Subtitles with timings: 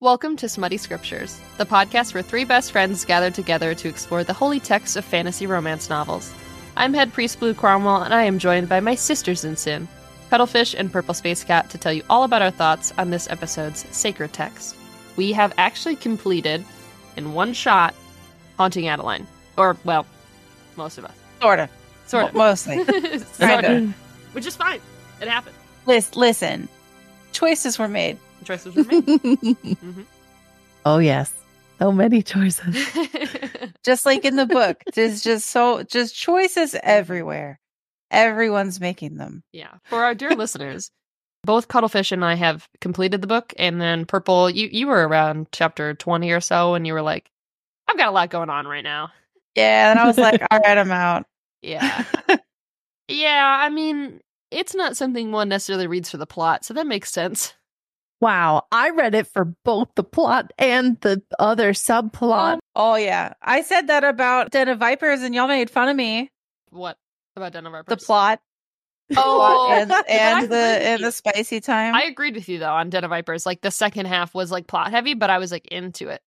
[0.00, 4.32] Welcome to Smutty Scriptures, the podcast where three best friends gather together to explore the
[4.32, 6.32] holy texts of fantasy romance novels.
[6.76, 9.88] I'm head priest Blue Cromwell, and I am joined by my sisters in sin,
[10.30, 13.86] Cuttlefish and Purple Space Cat, to tell you all about our thoughts on this episode's
[13.90, 14.76] sacred text.
[15.16, 16.64] We have actually completed,
[17.16, 17.92] in one shot,
[18.56, 19.26] Haunting Adeline.
[19.56, 20.06] Or, well,
[20.76, 21.14] most of us.
[21.42, 21.70] Sort of.
[22.06, 22.34] Sort of.
[22.36, 22.84] Mostly.
[23.32, 23.92] sort of.
[24.32, 24.80] Which is fine.
[25.20, 25.56] It happened.
[25.86, 26.68] Lis- listen,
[27.32, 28.16] choices were made.
[28.44, 29.04] Choices were made.
[29.04, 30.04] Mhm.
[30.86, 31.32] oh yes,
[31.78, 32.76] so many choices.
[33.84, 34.82] Just like in the book.
[34.94, 37.58] There's just so, just choices everywhere.
[38.10, 39.42] Everyone's making them.
[39.52, 39.74] Yeah.
[39.84, 40.90] For our dear listeners,
[41.44, 45.46] both Cuttlefish and I have completed the book, and then Purple, you you were around
[45.52, 47.30] chapter twenty or so, and you were like,
[47.88, 49.10] "I've got a lot going on right now."
[49.54, 49.90] Yeah.
[49.90, 51.26] And I was like, all right, I'm out.
[51.62, 52.04] Yeah,
[53.08, 53.58] yeah.
[53.60, 57.54] I mean, it's not something one necessarily reads for the plot, so that makes sense.
[58.20, 62.58] Wow, I read it for both the plot and the other subplot.
[62.74, 63.34] Oh, yeah.
[63.40, 66.30] I said that about Den of Vipers and y'all made fun of me.
[66.70, 66.96] What
[67.36, 67.86] about Den of Vipers?
[67.98, 68.40] The plot.
[69.16, 71.94] Oh, and, and the and the spicy time.
[71.94, 73.46] I agreed with you though on Den of Vipers.
[73.46, 76.20] Like the second half was like plot heavy, but I was like into it.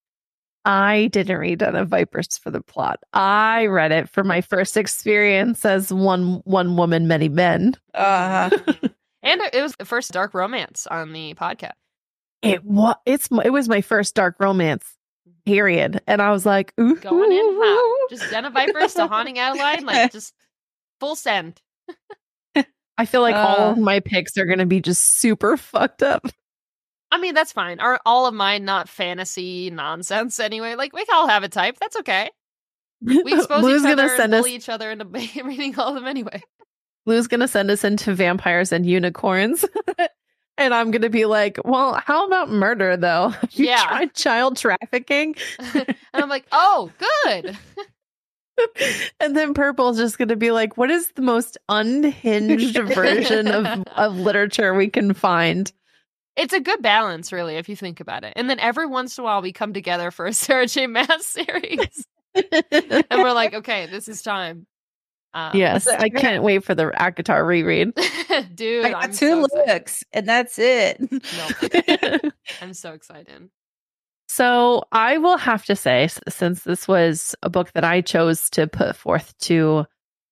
[0.66, 3.00] I didn't read Den of Vipers for the plot.
[3.14, 7.76] I read it for my first experience as one one woman, many men.
[7.94, 8.50] uh
[9.24, 11.72] and it was the first dark romance on the podcast.
[12.42, 14.86] It was it's it was my first dark romance.
[15.46, 18.10] Period, and I was like, ooh, Going in hot.
[18.12, 20.36] Just Den of Vipers to Haunting Adeline, like just
[21.00, 21.60] full send.
[22.98, 23.72] I feel like all Uh.
[23.72, 26.28] of my picks are gonna be just super fucked up.
[27.12, 27.80] I mean, that's fine.
[27.80, 30.76] Are all of mine not fantasy nonsense anyway?
[30.76, 31.78] Like we can all have a type.
[31.80, 32.30] That's okay.
[33.02, 34.48] We expose Lou's each other gonna and send us.
[34.48, 35.06] each other into
[35.44, 36.42] reading all of them anyway.
[37.06, 39.66] Lou's gonna send us into vampires and unicorns.
[40.58, 43.34] and I'm gonna be like, well, how about murder though?
[43.52, 43.84] Yeah.
[43.84, 45.36] tried child trafficking?
[45.74, 46.92] and I'm like, oh,
[47.34, 47.58] good.
[49.20, 54.16] and then Purple's just gonna be like, what is the most unhinged version of, of
[54.16, 55.72] literature we can find?
[56.38, 58.34] It's a good balance, really, if you think about it.
[58.38, 60.88] And then every once in a while, we come together for a Sarah J.
[60.88, 64.66] Maas series, and we're like, okay, this is time.
[65.34, 67.94] Um, yes, I can't wait for the ACOTAR reread.
[68.56, 69.68] dude, I got I'm two so excited.
[69.68, 71.00] looks, and that's it.
[71.12, 72.32] No,
[72.62, 73.50] I'm so excited.
[74.28, 78.68] So I will have to say, since this was a book that I chose to
[78.68, 79.86] put forth to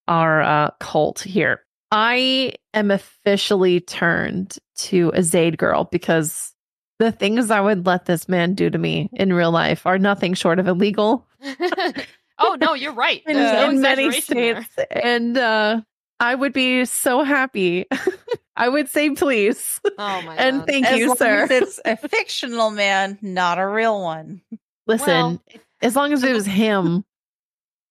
[0.08, 6.54] our uh, cult here, I am officially turned to a Zade girl because
[6.98, 10.34] the things I would let this man do to me in real life are nothing
[10.34, 11.26] short of illegal
[12.40, 13.22] oh no, you're right.
[13.26, 15.80] in, There's no in many exaggeration states, and uh,
[16.18, 17.86] I would be so happy.
[18.56, 19.80] I would say please.
[19.96, 20.66] Oh my and god.
[20.66, 21.42] thank as you, long sir.
[21.44, 24.42] as it's a fictional man, not a real one.
[24.86, 25.42] Listen, Well-
[25.82, 27.04] as long as it was him.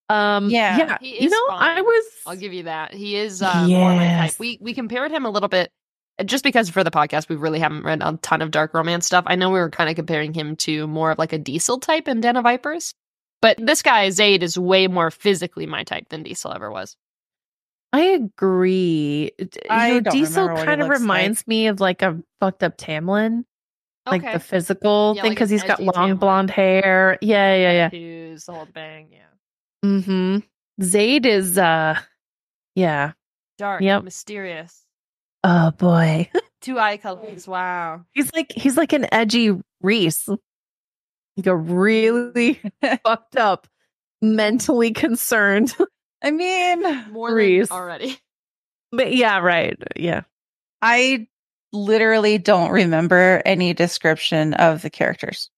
[0.08, 0.76] Um, Yeah.
[0.76, 1.78] yeah, He you is know, fine.
[1.78, 2.04] I was.
[2.26, 2.92] I'll give you that.
[2.92, 3.92] He is uh, more.
[3.92, 4.38] Yes.
[4.38, 5.70] We we compared him a little bit
[6.18, 9.06] uh, just because for the podcast we really haven't read a ton of dark romance
[9.06, 9.24] stuff.
[9.28, 12.08] I know we were kind of comparing him to more of like a Diesel type
[12.08, 12.92] in Den of Vipers.
[13.42, 16.96] But this guy Zade is way more physically my type than Diesel ever was.
[17.92, 19.32] I agree.
[19.38, 21.80] D- I you know, don't Diesel remember what he kind of looks reminds me of
[21.80, 23.44] like a fucked up Tamlin,
[24.06, 24.32] like Okay.
[24.34, 26.18] the physical Yeah, thing, because an he's got long Tamlin.
[26.20, 27.18] blonde hair.
[27.20, 27.88] Yeah, yeah, yeah.
[27.88, 29.18] Tattoos, the whole bang, yeah.
[29.84, 30.38] Mm-hmm.
[30.82, 31.98] Zade is, uh,
[32.74, 33.12] yeah.
[33.58, 34.04] Dark, Yep.
[34.04, 34.84] mysterious.
[35.42, 36.30] Oh boy,
[36.60, 37.48] Two eye colors.
[37.48, 38.04] Wow.
[38.12, 40.28] he's like he's like an edgy Rhys,
[41.40, 42.60] like a really
[43.04, 43.66] fucked up,
[44.22, 45.74] mentally concerned.
[46.22, 47.68] I mean, More Rhys.
[47.68, 48.18] than already.
[48.92, 49.76] But yeah, right.
[49.96, 50.22] Yeah.
[50.82, 51.28] I
[51.72, 55.50] literally don't remember any description of the characters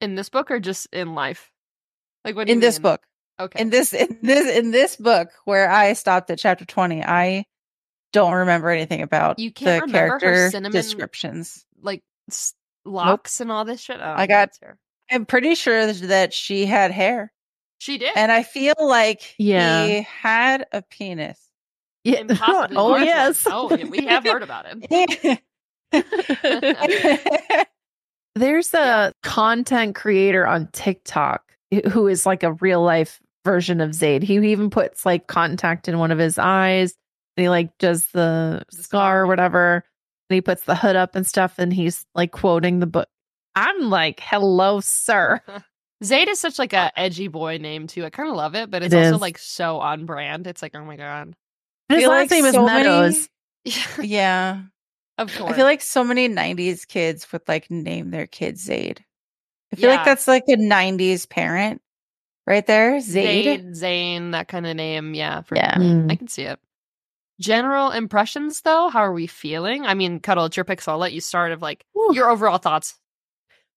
[0.00, 1.50] In this book or just in life?
[2.24, 2.82] Like what do you in this mean?
[2.82, 3.02] book.
[3.40, 3.60] Okay.
[3.62, 7.44] In this in this in this book where I stopped at chapter 20, I
[8.12, 11.64] don't remember anything about You can't the remember her character cinnamon- descriptions.
[11.80, 12.54] like s-
[12.84, 13.98] locks and all this shit.
[14.00, 14.78] Oh, I got- that's her.
[15.10, 17.32] I'm pretty sure that she had hair.
[17.78, 18.16] She did.
[18.16, 19.86] And I feel like Yeah.
[19.86, 21.38] he had a penis.
[22.04, 22.20] Yeah.
[22.20, 23.46] And oh large yes.
[23.48, 25.40] Oh, yeah, we have heard about it.
[28.34, 31.42] There's a content creator on TikTok
[31.90, 34.22] who is like a real life version of Zade.
[34.22, 36.94] He even puts like contact in one of his eyes
[37.36, 39.20] and he like does the The scar scar.
[39.22, 39.84] or whatever.
[40.30, 43.08] And he puts the hood up and stuff and he's like quoting the book.
[43.54, 45.40] I'm like, hello, sir.
[46.04, 48.04] Zade is such like a edgy boy name too.
[48.04, 49.20] I kind of love it, but it's It also is.
[49.20, 50.46] like so on brand.
[50.46, 51.34] It's like, oh my god.
[51.88, 53.28] His last like name is so many- Meadows.
[54.00, 54.62] yeah.
[55.18, 55.52] of course.
[55.52, 58.98] I feel like so many 90s kids would like name their kids Zade.
[59.72, 59.96] I feel Yeah.
[59.96, 61.82] like that's like a 90s parent
[62.46, 62.98] right there.
[62.98, 63.44] Zade.
[63.44, 65.14] Zade, Zane, that kind of name.
[65.14, 65.40] Yeah.
[65.42, 65.74] For Yeah.
[65.74, 66.12] Mm.
[66.12, 66.60] I can see it.
[67.40, 69.84] General impressions, though, how are we feeling?
[69.86, 72.12] I mean, Cuddle, it's your pick, so I'll let you start of like Whew.
[72.14, 72.96] your overall thoughts.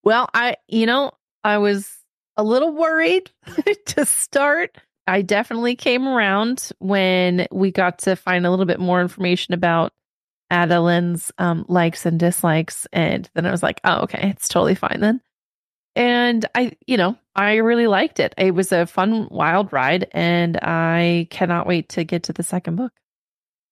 [0.04, 1.12] Well, I, you know,
[1.44, 1.92] I was
[2.38, 3.32] a little worried
[3.88, 4.78] to start.
[5.08, 9.94] I definitely came around when we got to find a little bit more information about
[10.52, 12.86] Adeline's um, likes and dislikes.
[12.94, 15.22] And then I was like, oh, okay, it's totally fine then.
[15.96, 18.34] And I, you know, I really liked it.
[18.38, 22.76] It was a fun, wild ride, and I cannot wait to get to the second
[22.76, 22.94] book.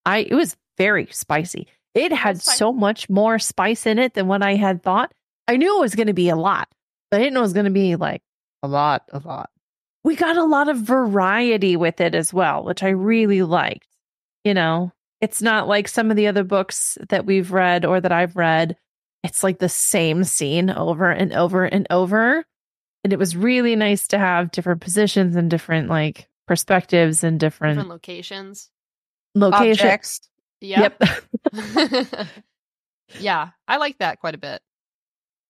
[0.05, 1.67] I, it was very spicy.
[1.93, 5.13] It had so much more spice in it than what I had thought.
[5.49, 6.69] I knew it was going to be a lot,
[7.09, 8.21] but I didn't know it was going to be like
[8.61, 9.49] a lot, a lot.
[10.03, 13.87] We got a lot of variety with it as well, which I really liked.
[14.43, 14.91] You know,
[15.21, 18.77] it's not like some of the other books that we've read or that I've read.
[19.23, 22.45] It's like the same scene over and over and over.
[23.03, 27.77] And it was really nice to have different positions and different like perspectives and different,
[27.77, 28.69] Different locations.
[29.33, 29.81] locations.
[29.81, 30.21] Objects.
[30.61, 31.03] Yep.
[31.53, 32.27] Yep.
[33.19, 34.61] yeah, I like that quite a bit.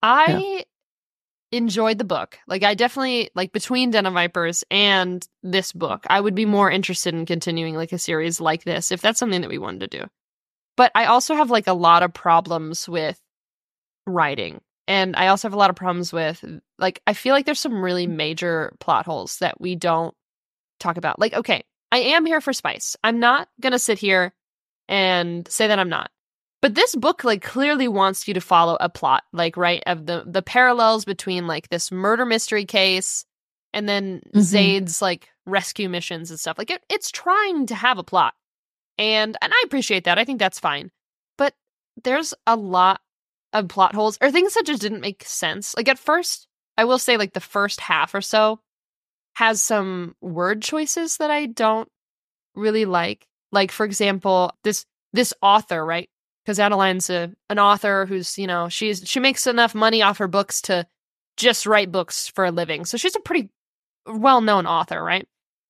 [0.01, 0.65] I
[1.51, 2.37] enjoyed the book.
[2.47, 6.69] Like I definitely like between Den of Vipers and this book, I would be more
[6.69, 9.99] interested in continuing like a series like this if that's something that we wanted to
[9.99, 10.05] do.
[10.77, 13.19] But I also have like a lot of problems with
[14.05, 14.61] writing.
[14.87, 16.43] And I also have a lot of problems with
[16.77, 20.15] like I feel like there's some really major plot holes that we don't
[20.79, 21.19] talk about.
[21.19, 22.95] Like okay, I am here for spice.
[23.03, 24.33] I'm not going to sit here
[24.87, 26.11] and say that I'm not.
[26.61, 30.23] But this book like clearly wants you to follow a plot, like right of the
[30.25, 33.25] the parallels between like this murder mystery case
[33.73, 34.41] and then Mhm.
[34.41, 36.57] Zade's like rescue missions and stuff.
[36.57, 38.33] Like it, it's trying to have a plot.
[38.97, 40.19] And and I appreciate that.
[40.19, 40.91] I think that's fine.
[41.37, 41.53] But
[42.03, 42.99] there's a lot
[43.53, 45.75] of plot holes or things that just didn't make sense.
[45.77, 46.47] Like at first,
[46.77, 48.59] I will say like the first half or so
[49.35, 51.87] has some word choices that I don't
[52.55, 53.27] really like.
[53.53, 56.09] Like for example, this this author, right?
[56.49, 60.27] Because Adeline's a, an author who's you know she's she makes enough money off her
[60.27, 60.87] books to
[61.37, 62.85] just write books for a living.
[62.85, 63.51] So she's a pretty
[64.07, 65.27] well known author, right?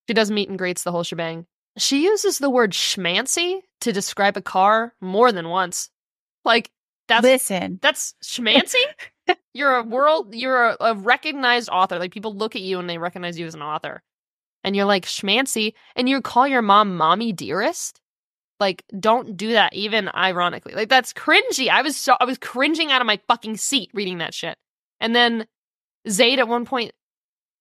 [0.07, 1.45] She does meet and greets the whole shebang.
[1.77, 5.89] She uses the word schmancy to describe a car more than once.
[6.45, 6.71] Like
[7.09, 8.81] that's Listen, that's schmancy.
[9.53, 10.33] you're a world.
[10.33, 11.99] You're a, a recognized author.
[11.99, 14.01] Like people look at you and they recognize you as an author,
[14.63, 17.99] and you're like schmancy, and you call your mom mommy dearest.
[18.59, 19.73] Like, don't do that.
[19.73, 21.69] Even ironically, like that's cringy.
[21.69, 24.57] I was so I was cringing out of my fucking seat reading that shit.
[24.99, 25.47] And then
[26.07, 26.91] Zade at one point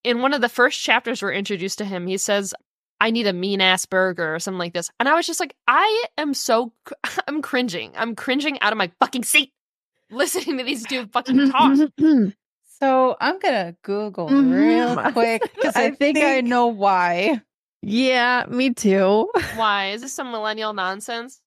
[0.04, 2.54] in one of the first chapters we're introduced to him, he says,
[3.00, 4.90] I need a mean ass burger or something like this.
[4.98, 6.72] And I was just like, I am so,
[7.28, 7.92] I'm cringing.
[7.96, 9.52] I'm cringing out of my fucking seat
[10.10, 11.76] listening to these two fucking talk.
[12.80, 14.52] so I'm gonna Google Mhm.
[14.52, 17.42] real quick because I, I think, I know why.
[17.82, 19.30] Yeah, me too.
[19.56, 19.90] Why?
[19.90, 21.40] Is this some millennial nonsense?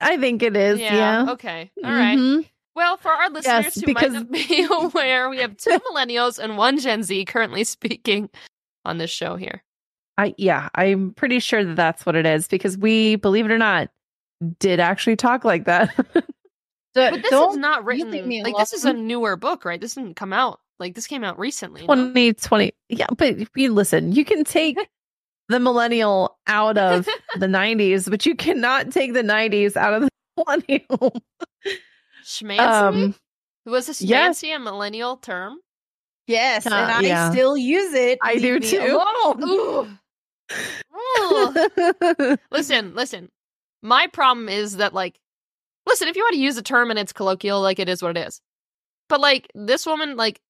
[0.00, 0.78] I think it is.
[0.78, 1.26] Yeah.
[1.30, 1.70] Okay.
[1.84, 2.16] All right.
[2.18, 2.48] Mhm.
[2.76, 6.38] Well, for our listeners Yes, who because- might not be aware, we have two millennials
[6.38, 8.30] and one Gen Z currently speaking
[8.84, 9.64] on this show here.
[10.16, 13.58] I yeah, I'm pretty sure that that's what it is because we, believe it or
[13.58, 13.88] not,
[14.60, 15.94] did actually talk like that.
[16.14, 16.20] D-
[16.94, 18.10] But this is not written.
[18.10, 19.80] leave me Like this is a newer book, right?
[19.80, 20.60] This didn't come out.
[20.80, 21.82] Like this came out recently.
[21.86, 21.94] no?
[21.94, 22.72] 2020.
[22.88, 24.78] Yeah, but you listen, you can take
[25.48, 27.06] the millennial out of
[27.38, 31.22] the 90s, but you cannot take the 90s out of the millennial.
[32.24, 32.58] Schmancy?
[32.58, 33.14] Um,
[33.66, 34.42] Was a yes.
[34.42, 35.58] a millennial term?
[36.26, 37.30] Yes, Uh, and I yeah.
[37.30, 38.18] still use it.
[38.22, 39.00] I do too.
[39.42, 39.88] Ooh.
[40.94, 42.36] Ooh.
[42.50, 43.30] listen, listen.
[43.82, 45.18] My problem is that like
[45.86, 48.16] listen, if you want to use a term and it's colloquial, like it is what
[48.16, 48.40] it is.
[49.08, 50.40] But like this woman like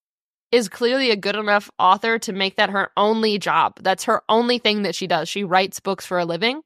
[0.51, 3.79] is clearly a good enough author to make that her only job.
[3.83, 5.29] That's her only thing that she does.
[5.29, 6.63] She writes books for a living.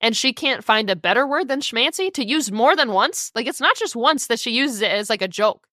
[0.00, 3.30] And she can't find a better word than schmancy to use more than once.
[3.34, 5.66] Like it's not just once that she uses it as like a joke.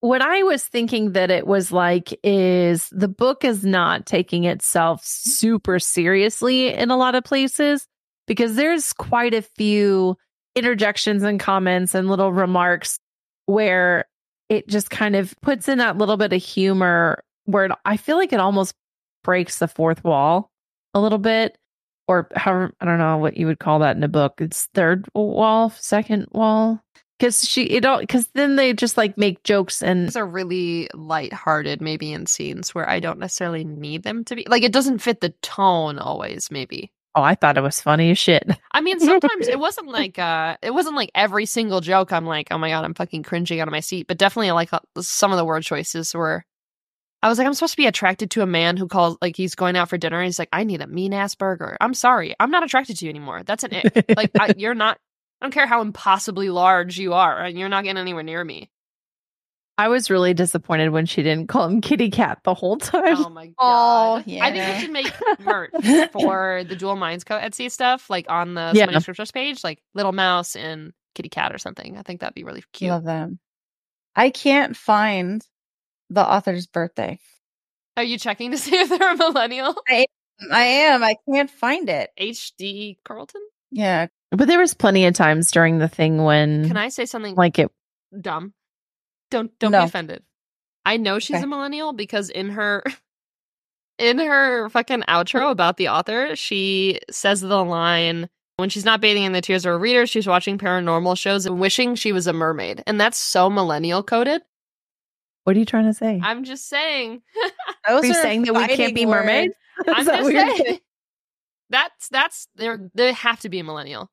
[0.00, 5.04] what I was thinking that it was like is the book is not taking itself
[5.04, 7.86] super seriously in a lot of places
[8.26, 10.16] because there's quite a few
[10.54, 12.98] interjections and comments and little remarks
[13.46, 14.04] where
[14.48, 18.16] it just kind of puts in that little bit of humor where it, I feel
[18.16, 18.74] like it almost
[19.24, 20.50] breaks the fourth wall
[20.94, 21.58] a little bit
[22.06, 24.40] or however I don't know what you would call that in a book.
[24.40, 26.82] It's third wall, second wall
[27.18, 30.88] because she it all because then they just like make jokes and These are really
[30.94, 34.46] light-hearted, maybe in scenes where I don't necessarily need them to be.
[34.48, 36.90] Like it doesn't fit the tone always, maybe.
[37.18, 38.48] Oh I thought it was funny as shit.
[38.72, 42.48] I mean, sometimes it wasn't like uh it wasn't like every single joke I'm like,
[42.50, 45.32] "Oh my god, I'm fucking cringing out of my seat." But definitely like uh, some
[45.32, 46.44] of the word choices were
[47.20, 49.56] I was like, I'm supposed to be attracted to a man who calls like he's
[49.56, 50.18] going out for dinner.
[50.18, 51.76] And he's like, I need a mean ass burger.
[51.80, 53.42] I'm sorry, I'm not attracted to you anymore.
[53.42, 54.04] That's an ick.
[54.16, 54.98] like I, you're not.
[55.40, 58.70] I don't care how impossibly large you are, and you're not getting anywhere near me.
[59.78, 63.16] I was really disappointed when she didn't call him Kitty Cat the whole time.
[63.16, 64.20] Oh my god!
[64.20, 64.44] Oh, yeah.
[64.44, 64.74] I think yeah.
[64.74, 65.70] we should make merch
[66.12, 67.38] for the Dual Minds Co.
[67.38, 68.84] Etsy stuff, like on the Yeah.
[68.86, 71.96] Smutty Scriptures page, like little mouse and kitty cat or something.
[71.96, 72.90] I think that'd be really cute.
[72.90, 73.38] Love them.
[74.16, 75.46] I can't find
[76.10, 77.20] the author's birthday.
[77.96, 79.76] Are you checking to see if they're a millennial?
[79.88, 80.06] I,
[80.52, 81.04] I am.
[81.04, 82.10] I can't find it.
[82.20, 83.42] HD Carlton?
[83.70, 84.08] Yeah.
[84.32, 87.58] But there was plenty of times during the thing when Can I say something like
[87.60, 87.70] it
[88.20, 88.54] dumb?
[89.30, 89.80] Don't don't No.
[89.80, 90.22] be offended.
[90.84, 91.44] I know she's Okay.
[91.44, 92.82] a millennial because in her
[93.98, 99.22] in her fucking outro about the author, she says the line when she's not bathing
[99.22, 102.32] in the tears of her readers, she's watching paranormal shows and wishing she was a
[102.32, 102.82] mermaid.
[102.88, 104.42] And that's so millennial coded.
[105.44, 106.20] what are you trying to say?
[106.22, 107.22] I'm just saying.
[107.88, 109.20] Those are you saying that we can't be words.
[109.26, 109.54] mermaids?
[109.86, 110.80] I'm just what saying.
[111.70, 114.10] That's that's they they have to be a millennial.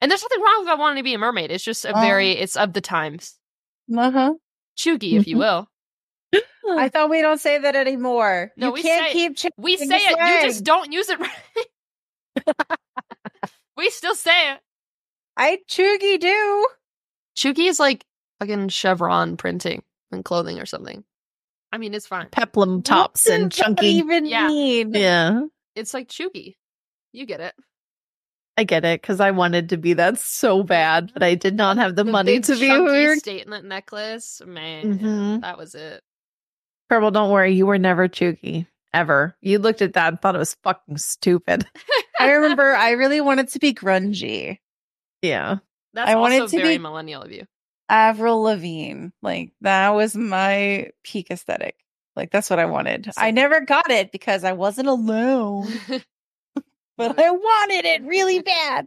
[0.00, 1.50] And there's nothing wrong with wanting to be a mermaid.
[1.50, 3.38] It's just a Um, very it's of the times.
[3.96, 4.34] Uh-huh.
[4.76, 5.38] Cheugy, if you Mhm.
[5.38, 5.68] will.
[6.78, 8.52] I thought we don't say that anymore.
[8.56, 10.10] No, you we can't say- keep changing We the say it,
[10.42, 11.66] you just don't use it right.
[13.76, 14.60] we still say it.
[15.36, 16.68] I cheugy do.
[17.36, 18.04] Cheugy is like
[18.38, 21.04] fucking chevron printing and clothing or something.
[21.72, 22.28] I mean, it's fine.
[22.30, 23.86] Peplum tops What and does that chunky.
[23.88, 24.46] even Yeah.
[24.46, 24.94] mean?
[24.94, 25.42] Yeah.
[25.74, 26.56] It's like Cheugy.
[27.12, 27.54] You get it.
[28.56, 31.78] I get it because I wanted to be that so bad, but I did not
[31.78, 33.18] have the, money big to be weird.
[33.18, 34.42] statement necklace.
[34.44, 35.40] Man, Mhm.
[35.40, 36.02] that was it.
[36.90, 39.34] Purple, don't worry, you were never cheugy ever.
[39.40, 41.66] You looked at that and thought it was fucking stupid.
[42.20, 44.58] I remember I really wanted to be grungy.
[45.22, 45.56] Yeah.
[45.94, 47.46] That's I also wanted to very be- millennial of you.
[47.88, 49.08] Avril Lavigne.
[49.22, 51.76] Like that was my peak aesthetic.
[52.16, 53.10] Like that's what I wanted.
[53.16, 55.68] I never got it because I wasn't alone,
[57.08, 58.86] but I wanted it really bad.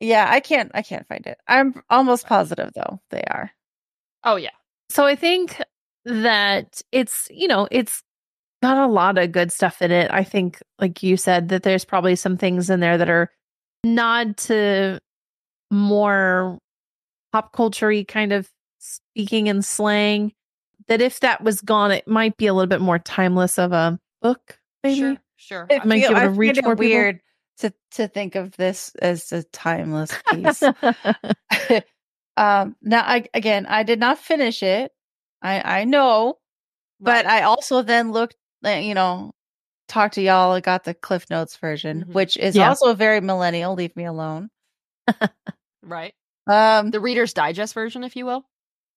[0.00, 1.38] Yeah, I can't I can't find it.
[1.48, 3.50] I'm almost positive though they are.
[4.24, 4.50] oh yeah.
[4.90, 5.60] So I think
[6.04, 8.02] that it's, you know, it's
[8.62, 10.10] got a lot of good stuff in it.
[10.10, 13.30] I think, like you said, that there's probably some things in there that are
[13.82, 15.00] nod to
[15.70, 16.58] more
[17.32, 18.48] pop culture kind of
[18.78, 20.32] speaking and slang.
[20.88, 23.98] That if that was gone, it might be a little bit more timeless of a
[24.20, 24.98] book, maybe.
[25.00, 25.16] Sure.
[25.36, 25.66] Sure.
[25.70, 26.86] I, Might feel, give it I a find reach it more people.
[26.86, 27.20] weird
[27.58, 30.62] to to think of this as a timeless piece.
[32.36, 34.92] um now I again I did not finish it.
[35.42, 36.38] I I know,
[37.00, 39.32] but I also then looked uh, you know
[39.88, 42.12] talked to y'all I got the Cliff Notes version, Mhm.
[42.14, 42.68] which is Yeah.
[42.70, 44.50] also very millennial, leave me alone.
[45.82, 46.14] right.
[46.46, 48.44] Um The Reader's Digest version, if you will.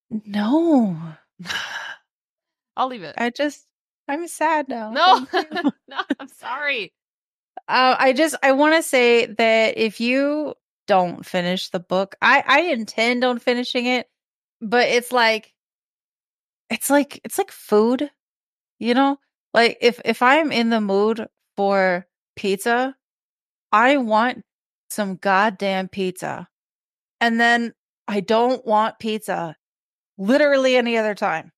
[0.10, 0.98] no.
[2.77, 3.15] I'll leave it.
[3.17, 3.66] I just
[4.07, 4.91] I'm sad now.
[4.91, 5.27] no,
[5.87, 6.93] no, I'm sorry.
[7.67, 10.53] Uh, I just I want to say that if you
[10.87, 14.07] don't finish the book, I I intend on finishing it,
[14.61, 15.53] but it's like
[16.69, 18.09] it's like it's like food,
[18.79, 19.19] you know?
[19.53, 22.95] Like if if I'm in the mood for pizza,
[23.71, 24.43] I want
[24.89, 26.47] some goddamn pizza.
[27.19, 27.73] And then
[28.07, 29.55] I don't want pizza
[30.17, 31.51] literally any other time.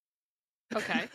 [0.75, 1.07] Okay.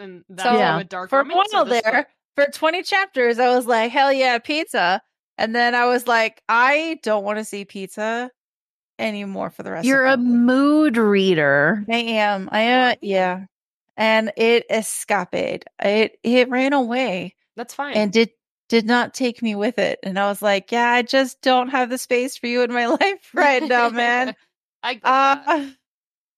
[0.00, 0.78] And that's So, Yeah.
[0.78, 1.92] a dark for a while this there,
[2.36, 2.46] book?
[2.46, 5.02] for 20 chapters, I was like, hell yeah, pizza.
[5.38, 8.30] And then I was like, I don't want to see pizza
[8.98, 9.96] anymore for the rest of the year.
[9.98, 10.18] You're a life.
[10.20, 11.84] mood reader.
[11.90, 12.48] I am.
[12.52, 12.88] I am.
[12.88, 12.98] Right.
[13.02, 13.44] Yeah.
[13.96, 15.64] And it escaped.
[15.82, 17.94] It it ran away That's fine.
[17.94, 18.30] and did
[18.68, 19.98] did not take me with it.
[20.02, 22.86] And I was like, yeah, I just don't have the space for you in my
[23.00, 24.34] life right now, man.
[24.82, 25.44] I get that.
[25.48, 25.66] Uh,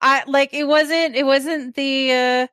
[0.00, 2.46] I like it wasn't it wasn't the uh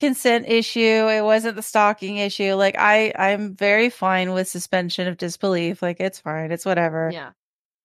[0.00, 2.54] consent issue, it wasn't the stalking issue.
[2.54, 5.82] Like I I'm very fine with suspension of disbelief.
[5.82, 6.52] Like it's fine.
[6.52, 7.10] It's whatever.
[7.12, 7.30] Yeah.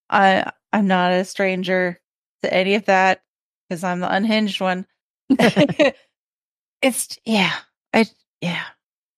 [0.09, 1.99] I I'm not a stranger
[2.43, 3.23] to any of that
[3.69, 4.85] because I'm the unhinged one.
[6.81, 7.53] it's yeah.
[7.93, 8.05] I
[8.41, 8.63] yeah.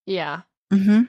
[0.06, 0.42] Yeah.
[0.72, 1.04] mm-hmm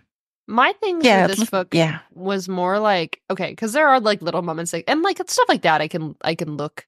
[0.46, 2.00] My things Yeah, with this book Yeah.
[2.12, 5.62] was more like okay, because there are like little moments like and like stuff like
[5.62, 6.86] that I can I can look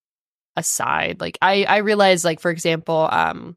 [0.56, 1.20] aside.
[1.20, 3.56] Like I I realize like for example, um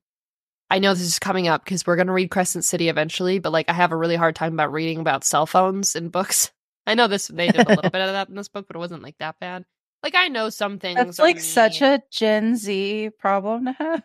[0.69, 3.69] I know this is coming up because we're gonna read Crescent City eventually, but like
[3.69, 6.51] I have a really hard time about reading about cell phones in books.
[6.87, 8.79] I know this they did a little bit of that in this book, but it
[8.79, 9.65] wasn't like that bad.
[10.03, 10.97] Like I know some things.
[10.97, 14.03] That's like such a Gen Z problem to have.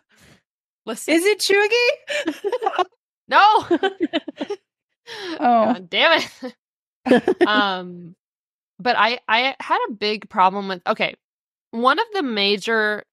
[0.85, 1.13] listen.
[1.13, 2.83] Is it Cheugy?
[3.27, 3.67] no.
[5.39, 5.73] Oh.
[5.73, 7.47] God damn it.
[7.47, 8.15] um
[8.79, 11.13] but i i had a big problem with okay
[11.69, 13.03] one of the major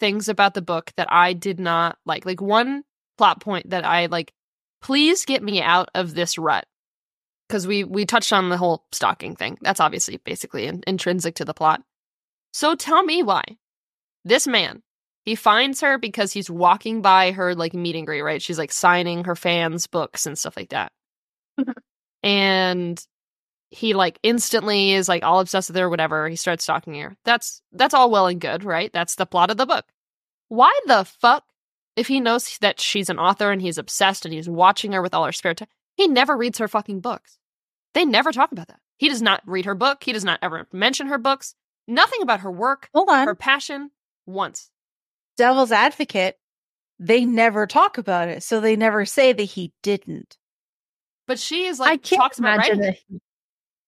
[0.00, 2.82] things about the book that i did not like like one
[3.16, 4.32] plot point that i like
[4.84, 6.66] please get me out of this rut.
[7.48, 9.58] Because we we touched on the whole stalking thing.
[9.62, 11.82] That's obviously basically in, intrinsic to the plot.
[12.52, 13.42] So tell me why
[14.24, 14.82] this man
[15.24, 18.42] he finds her because he's walking by her like meet and greet, right?
[18.42, 20.92] She's like signing her fans' books and stuff like that.
[22.22, 23.02] and
[23.70, 26.28] he like instantly is like all obsessed with her, whatever.
[26.28, 27.16] He starts stalking her.
[27.24, 28.92] That's that's all well and good, right?
[28.92, 29.84] That's the plot of the book.
[30.48, 31.44] Why the fuck,
[31.96, 35.14] if he knows that she's an author and he's obsessed and he's watching her with
[35.14, 37.38] all her spare time, he never reads her fucking books.
[37.94, 38.80] They never talk about that.
[38.98, 40.04] He does not read her book.
[40.04, 41.54] He does not ever mention her books.
[41.88, 43.26] Nothing about her work, Hold on.
[43.26, 43.90] her passion,
[44.26, 44.70] once.
[45.36, 46.38] Devil's advocate,
[46.98, 48.42] they never talk about it.
[48.42, 50.38] So they never say that he didn't.
[51.26, 52.96] But she is like I can't talks about imagine that.
[53.08, 53.20] he-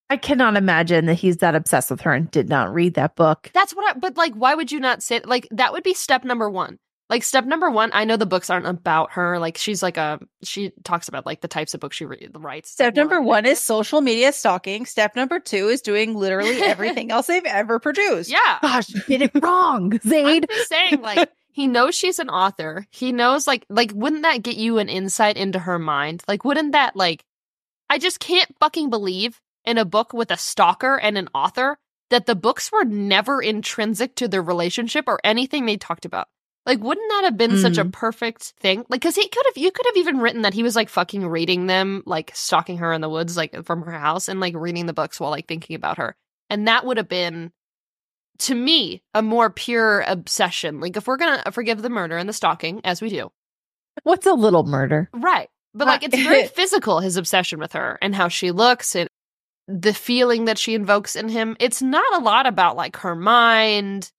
[0.09, 3.51] I cannot imagine that he's that obsessed with her and did not read that book.
[3.55, 6.25] That's what I, but like, why would you not say, like, that would be step
[6.25, 6.79] number one.
[7.09, 9.39] Like, step number one, I know the books aren't about her.
[9.39, 12.71] Like, she's like a, she talks about like the types of books she re- writes.
[12.71, 14.87] Step more number one is social media stalking.
[14.87, 18.31] Step number two is doing literally everything else they've ever produced.
[18.31, 18.59] Yeah.
[18.61, 20.51] Gosh, you did it wrong, I'm Zade.
[20.67, 22.87] saying, like, he knows she's an author.
[22.91, 26.25] He knows, like, like, wouldn't that get you an insight into her mind?
[26.27, 27.25] Like, wouldn't that, like,
[27.89, 31.79] I just can't fucking believe in a book with a stalker and an author
[32.11, 36.29] that the books were never intrinsic to their relationship or anything they talked about.
[36.65, 37.93] Like, wouldn't that have been such a mm.
[37.93, 38.85] perfect thing?
[38.89, 41.25] Like, cause he could have, you could have even written that he was like fucking
[41.25, 44.87] reading them, like stalking her in the woods, like from her house and like reading
[44.87, 46.17] the books while like thinking about her.
[46.51, 47.53] And that would have been,
[48.41, 50.81] to me, a more pure obsession.
[50.81, 53.31] Like, if we're gonna forgive the murder and the stalking, as we do,
[54.03, 55.09] What's a little murder?
[55.13, 55.49] Right.
[55.75, 59.09] But like it's very physical, his obsession with her and how she looks and
[59.69, 61.57] the feeling that she invokes in him.
[61.59, 64.13] It's not a lot about like her mind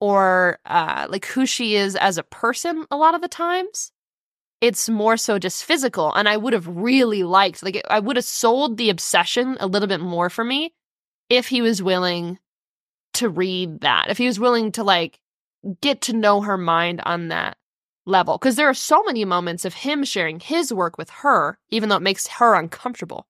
[0.00, 3.92] or uh like who she is as a person a lot of the times.
[4.60, 6.12] It's more so just physical.
[6.12, 9.88] And I would have really liked, like, I would have sold the obsession a little
[9.88, 10.74] bit more for me
[11.30, 12.38] if he was willing
[13.14, 14.10] to read that.
[14.10, 15.18] If he was willing to, like,
[15.80, 17.56] get to know her mind on that
[18.06, 21.88] level because there are so many moments of him sharing his work with her even
[21.88, 23.26] though it makes her uncomfortable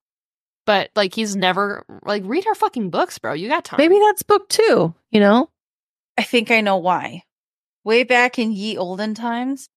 [0.71, 4.23] but like he's never like read her fucking books bro you got time Maybe that's
[4.23, 5.51] book two, you know?
[6.17, 7.25] I think I know why.
[7.83, 9.69] Way back in ye olden times,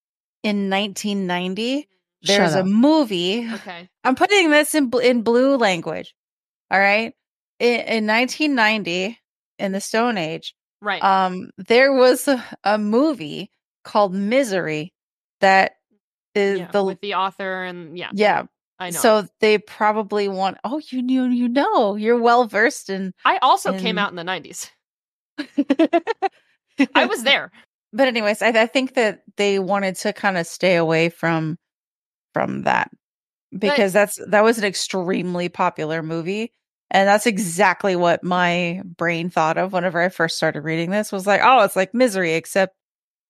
[0.44, 1.88] in 1990,
[2.22, 3.50] there's Shut a movie.
[3.54, 6.14] okay I'm putting this in bl- in blue language.
[6.70, 7.14] All right.
[7.60, 9.18] In, in 1990,
[9.58, 13.50] in the Stone Age, right um, there was a, a movie
[13.84, 14.94] called Misery
[15.40, 15.72] that
[16.36, 18.44] is yeah, the with the author and yeah yeah.
[18.84, 20.58] I know So they probably want.
[20.64, 21.26] Oh, you knew.
[21.26, 21.96] You know.
[21.96, 23.14] You're well versed in.
[23.26, 24.70] i also came out in the 90s
[26.96, 27.52] i was there
[27.94, 31.58] but anyways, I, I think that they wanted to kind of stay away from
[32.34, 32.90] from that
[33.58, 36.52] because that's that was an extremely popular movie,
[36.90, 41.12] and that's exactly what my brain thought of whenever I first started reading this.
[41.12, 42.76] Was like, oh, it's like Misery except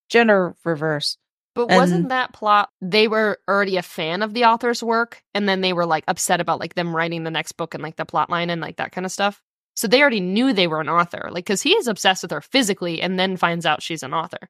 [0.09, 1.17] gender reverse.
[1.55, 5.47] But And- wasn't that plot they were already a fan of the author's work and
[5.47, 8.05] then they were like upset about like them writing the next book and like the
[8.05, 9.41] plot line and like that kind of stuff
[9.75, 12.41] so they already knew they were an author like because he is obsessed with her
[12.41, 14.49] physically and then finds out she's an author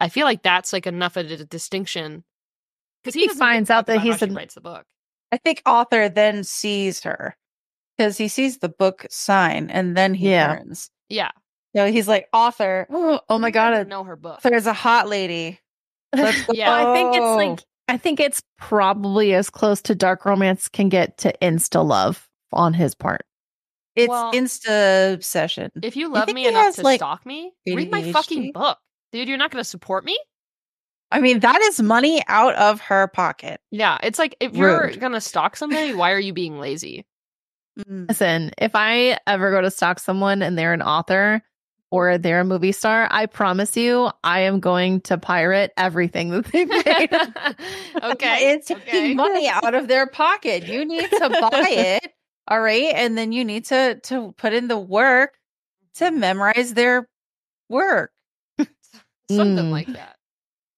[0.00, 2.24] i feel like that's like enough of a distinction
[3.02, 4.84] because He finds out that he's he an- writes the book
[5.32, 7.34] I think author then sees her
[7.96, 10.56] because he sees the book sign and then he Yeah.
[10.56, 10.90] turns.
[11.08, 11.30] yeah
[11.74, 12.86] So he's like, author.
[12.90, 15.58] Oh, oh my He doesn't god, know her book there's a hot lady.
[16.14, 16.52] Let's go.
[16.56, 16.72] Yeah.
[16.74, 21.18] I think it's like I think it's probably as close to dark romance can get
[21.18, 23.24] to insta love on his part.
[23.96, 25.70] It's Well- insta obsession.
[25.82, 28.78] if you love think me enough has, to like, stalk me read my fucking book
[29.12, 30.18] dude you're not going to support me
[31.10, 33.60] I mean, that is money out of her pocket.
[33.70, 37.04] yeah it's like if you're going to stalk somebody why are you being lazy
[37.78, 38.06] Mm.
[38.06, 41.40] Listen, if I ever go to stalk someone and they're an author
[41.92, 46.46] or they're a movie star, I promise you I am going to pirate everything that
[46.46, 48.04] they've made.
[48.14, 48.52] okay.
[48.54, 49.14] It's taking okay.
[49.14, 50.66] money out of their pocket.
[50.66, 51.68] You need to buy
[52.02, 52.12] it.
[52.48, 52.92] All right.
[52.94, 55.34] And then you need to to put in the work
[55.96, 57.08] to memorize their
[57.68, 58.10] work.
[59.30, 59.70] Something Mm.
[59.70, 60.16] like that.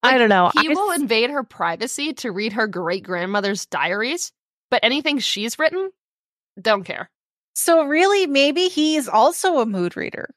[0.03, 0.51] I don't know.
[0.61, 4.33] He I will s- invade her privacy to read her great grandmother's diaries,
[4.71, 5.91] but anything she's written,
[6.61, 7.11] don't care.
[7.55, 10.29] So really, maybe he's also a mood reader.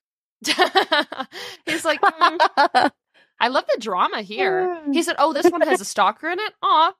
[1.65, 2.91] He's like, "Mm,
[3.39, 4.81] I love the drama here.
[4.91, 6.93] He said, "Oh, this one has a stalker in it." Aw,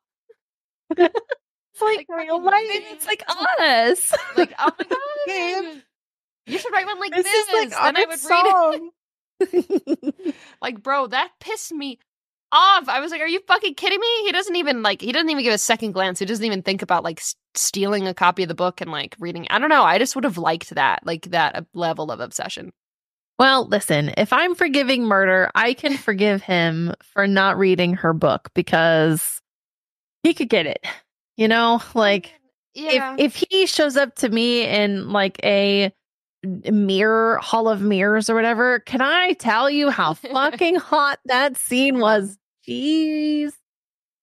[0.92, 2.54] it's like Like, real life.
[2.64, 4.16] It's like honest.
[4.38, 4.98] like oh my god,
[5.28, 5.82] Babe.
[6.48, 7.48] you should write one like This this.
[7.48, 8.46] is like then I would read
[9.54, 10.22] it.
[10.24, 10.34] song.
[10.62, 12.00] Like, bro, that pissed me
[12.52, 12.88] off.
[12.90, 15.02] I was like, "Are you fucking kidding me?" He doesn't even like.
[15.02, 16.18] He doesn't even give a second glance.
[16.20, 19.16] He doesn't even think about like s- stealing a copy of the book and like
[19.20, 19.46] reading.
[19.50, 19.84] I don't know.
[19.84, 22.72] I just would have liked that, like that uh, level of obsession.
[23.40, 28.50] Well, listen, if I'm forgiving murder, I can forgive him for not reading her book
[28.56, 29.42] because
[30.24, 30.86] he could get it.
[31.36, 32.34] You know, like
[32.74, 33.14] Yeah.
[33.20, 35.92] if if he shows up to me in like a
[36.72, 42.00] mirror hall of mirrors or whatever, can I tell you how fucking hot that scene
[42.00, 42.38] was?
[42.68, 43.54] Jeez.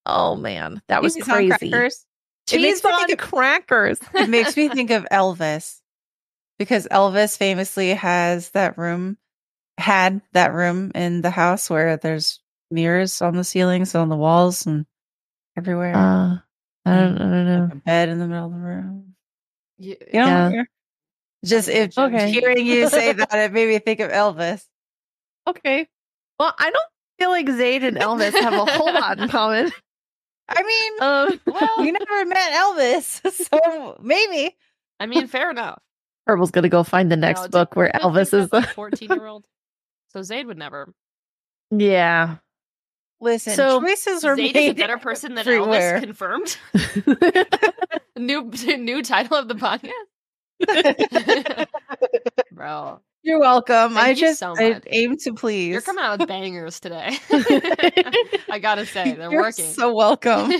[0.05, 1.69] Oh man, that was Cheese on crazy.
[1.69, 2.05] crackers.
[2.47, 3.99] Cheese on crackers.
[4.13, 5.79] It makes me think of Elvis
[6.57, 9.17] because Elvis famously has that room,
[9.77, 12.39] had that room in the house where there's
[12.71, 14.85] mirrors on the ceilings, on the walls, and
[15.57, 15.95] everywhere.
[15.95, 16.37] Uh,
[16.85, 17.63] I don't, I don't know.
[17.65, 19.15] Like a bed in the middle of the room.
[19.77, 20.63] You- You know, Yeah.
[21.43, 22.31] just if Okay.
[22.31, 24.63] hearing you say that, it made me think of Elvis.
[25.47, 25.87] Okay.
[26.39, 26.89] Well, I don't
[27.19, 29.71] feel like Zade and Elvis have a whole lot in common.
[30.49, 34.55] I mean, Um, Well, you never met Elvis, so maybe.
[34.99, 35.79] I mean, fair enough.
[36.25, 38.49] Purple's gonna go find the next No, book where Elvis is.
[38.49, 39.45] The- fourteen-year-old.
[40.09, 40.93] So Zade would never.
[41.71, 42.37] yeah.
[43.21, 45.99] Listen, So, choices are Zade is a better person than everywhere.
[45.99, 46.03] Elvis.
[46.03, 46.57] Confirmed.
[48.17, 49.89] new new title of the podcast,
[52.51, 52.99] bro.
[53.23, 53.93] You're welcome.
[53.93, 55.69] Thank I you just so I aim to please.
[55.71, 57.17] You're coming out with bangers today.
[58.49, 59.65] I gotta say, they're You're working.
[59.65, 60.51] So welcome.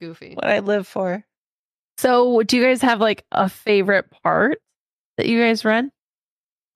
[0.00, 0.34] Goofy.
[0.34, 1.24] what I live for.
[2.00, 4.60] So, do you guys have like a favorite part
[5.16, 5.90] that you guys read?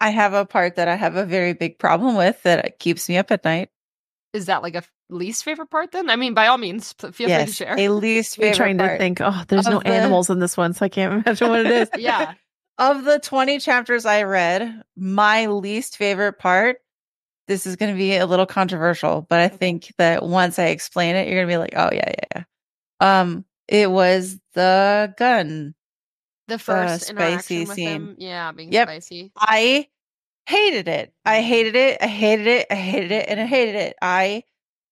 [0.00, 3.16] I have a part that I have a very big problem with that keeps me
[3.16, 3.70] up at night.
[4.34, 6.10] Is that like a least favorite part then?
[6.10, 7.74] I mean, by all means, p- feel free to share.
[7.78, 9.20] a least I'm favorite trying to think.
[9.22, 11.88] Oh, there's no the- animals in this one, so I can't imagine what it is.
[11.98, 12.34] yeah.
[12.76, 16.78] Of the 20 chapters I read, my least favorite part,
[17.46, 21.14] this is going to be a little controversial, but I think that once I explain
[21.14, 22.42] it, you're going to be like, oh, yeah, yeah,
[23.00, 23.20] yeah.
[23.20, 25.74] Um, it was the gun.
[26.48, 27.88] The first spicy with scene.
[27.88, 28.16] him.
[28.18, 28.88] Yeah, being Yep.
[28.88, 29.32] spicy.
[29.38, 29.88] I
[30.46, 31.12] hated it.
[31.24, 31.46] I mm-hmm.
[31.46, 32.02] hated it.
[32.02, 32.66] I hated it.
[32.70, 33.28] I hated it.
[33.28, 33.96] And I hated it.
[34.02, 34.44] I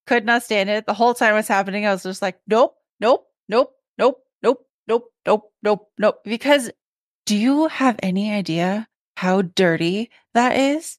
[0.07, 0.85] could not stand it.
[0.85, 4.65] The whole time it was happening, I was just like, nope, nope, nope, nope, nope,
[4.87, 6.19] nope, nope, nope, nope.
[6.23, 6.71] Because
[7.25, 10.97] do you have any idea how dirty that is?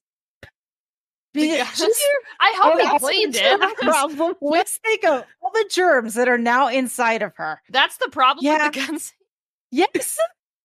[1.75, 2.01] Just
[2.39, 3.77] I hope he cleaned it.
[3.79, 4.35] problem.
[4.41, 7.61] Let's think of all the germs that are now inside of her.
[7.69, 8.65] That's the problem Yeah.
[8.67, 9.13] with the guns.
[9.71, 10.17] Yes,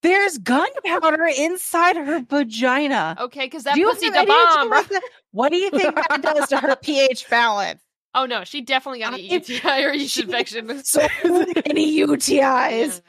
[0.03, 3.17] there's gunpowder inside her vagina.
[3.19, 4.69] Okay, because that Do pussy the bomb.
[4.71, 4.91] what
[5.33, 7.81] What do you think that does to her pH balance?
[8.15, 10.85] Oh no, she definitely got an UTI or yeast infection.
[10.85, 13.01] So many UTIs,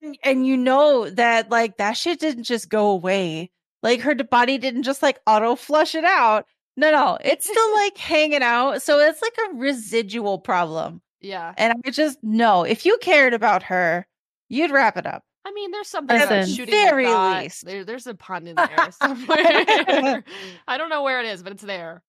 [0.00, 3.50] and, and you know that like that shit didn't just go away.
[3.82, 6.46] Like her body didn't just like auto flush it out.
[6.76, 8.82] No, no, it's still like hanging out.
[8.82, 11.02] So it's like a residual problem.
[11.20, 11.54] Yeah.
[11.56, 12.64] And I just no.
[12.64, 14.06] If you cared about her,
[14.48, 15.22] you'd wrap it up.
[15.44, 16.54] I mean, there's something about Listen.
[16.54, 17.64] shooting Very least.
[17.66, 20.24] There, there's a pun in there somewhere.
[20.68, 22.02] I don't know where it is, but it's there.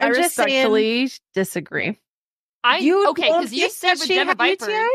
[0.00, 1.98] I I'm just saying- respectfully disagree.
[2.64, 4.68] I You okay because you said with of Vipers.
[4.68, 4.88] UTIs?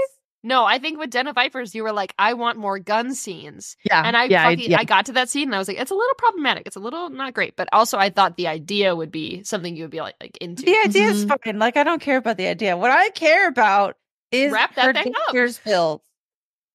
[0.46, 3.76] No, I think with Den of Vipers, you were like, I want more gun scenes.
[3.84, 4.04] Yeah.
[4.06, 4.78] And I yeah, I- yeah.
[4.80, 6.68] I got to that scene and I was like, it's a little problematic.
[6.68, 7.56] It's a little not great.
[7.56, 10.64] But also I thought the idea would be something you would be like, like into.
[10.64, 11.38] The idea is Mhm.
[11.44, 11.60] fine.
[11.60, 12.78] Like I don't care about the idea.
[12.78, 13.98] What I care about
[14.32, 15.22] is Wrap that her thing up.
[15.28, 16.02] doctor's bills.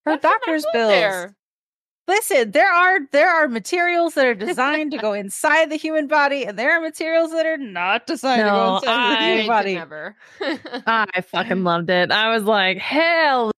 [0.05, 0.91] Her That's doctor's wrote bills.
[0.91, 1.37] there.
[2.09, 6.45] Listen, there are there are materials that are designed to go inside the human body,
[6.45, 9.75] and there are materials that are not designed to go No, inside the human body.
[9.77, 10.17] never.
[10.87, 12.11] I fucking loved it.
[12.11, 13.53] I was like, hell.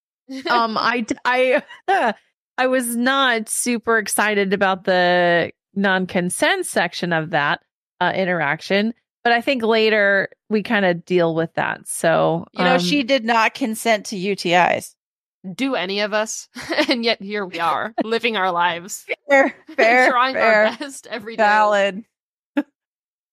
[0.48, 1.62] Um, I, I,
[2.58, 7.60] I was not super excited about the non-consent section of that
[8.00, 11.86] uh, interaction, but I think later we kind of deal with that.
[11.88, 14.94] So You know, um, she did not consent to UTIs.
[15.54, 16.48] Do any of us?
[16.88, 21.36] and yet here we are, living our lives, Fair, fair, trying fair, our best every
[21.36, 21.42] day.
[21.42, 22.04] valid,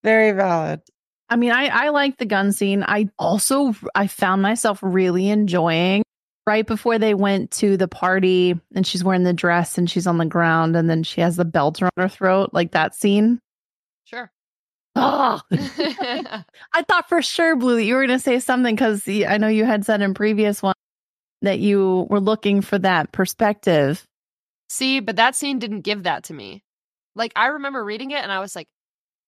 [0.04, 0.82] very valid.
[1.30, 2.84] I mean, I I like the gun scene.
[2.88, 6.04] I also I found myself really enjoying
[6.50, 10.18] right before they went to the party and she's wearing the dress and she's on
[10.18, 13.40] the ground and then she has the belt around her throat, like that scene.
[14.06, 14.32] Sure.
[14.96, 19.38] Oh, I thought for sure, Blue, that you were going to say something because I
[19.38, 20.74] know you had said in previous one
[21.44, 24.04] that you were looking for that perspective.
[24.70, 26.64] See, but that scene didn't give that to me.
[27.16, 28.68] Like I remember reading it and I was like,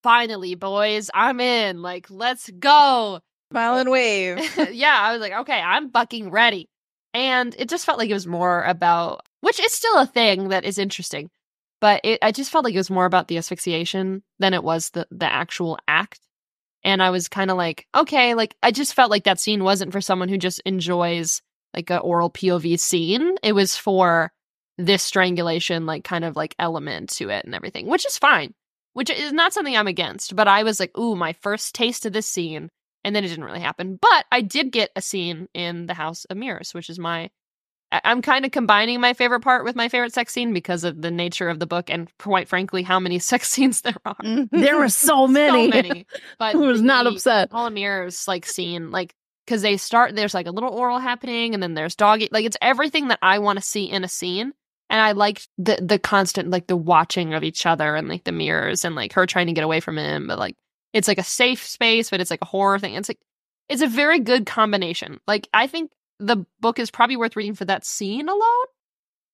[0.01, 1.83] finally, boys, I'm in.
[1.83, 3.19] Like, let's go.
[3.51, 4.39] Smile and wave.
[4.71, 6.67] yeah, I was like, okay, I'm fucking ready.
[7.13, 10.63] And it just felt like it was more about, which is still a thing that
[10.63, 11.29] is interesting,
[11.81, 14.91] but it, I just felt like it was more about the asphyxiation than it was
[14.91, 16.19] the, the actual act.
[16.83, 19.91] And I was kind of like, okay, like I just felt like that scene wasn't
[19.91, 21.41] for someone who just enjoys
[21.73, 23.35] like a oral POV scene.
[23.43, 24.31] It was for
[24.77, 28.53] this strangulation, like kind of like element to it and everything, which is fine,
[28.93, 30.35] which is not something I'm against.
[30.35, 32.69] But I was like, ooh, my first taste of this scene.
[33.03, 33.97] And then it didn't really happen.
[33.99, 37.31] But I did get a scene in The House of Mirrors, which is my
[37.91, 41.11] I'm kind of combining my favorite part with my favorite sex scene because of the
[41.11, 44.15] nature of the book and quite frankly how many sex scenes there are.
[44.15, 45.51] Mm, there were so many.
[45.51, 46.05] So many.
[46.39, 47.51] But I was not the upset.
[47.51, 49.13] Hall of Mirrors like scene, like
[49.45, 52.57] because they start there's like a little oral happening and then there's doggy like it's
[52.61, 54.53] everything that I want to see in a scene.
[54.89, 58.31] And I liked the the constant like the watching of each other and like the
[58.31, 60.55] mirrors and like her trying to get away from him, but like
[60.93, 62.93] it's like a safe space, but it's like a horror thing.
[62.95, 63.19] It's like
[63.69, 65.19] it's a very good combination.
[65.27, 68.65] Like I think the book is probably worth reading for that scene alone,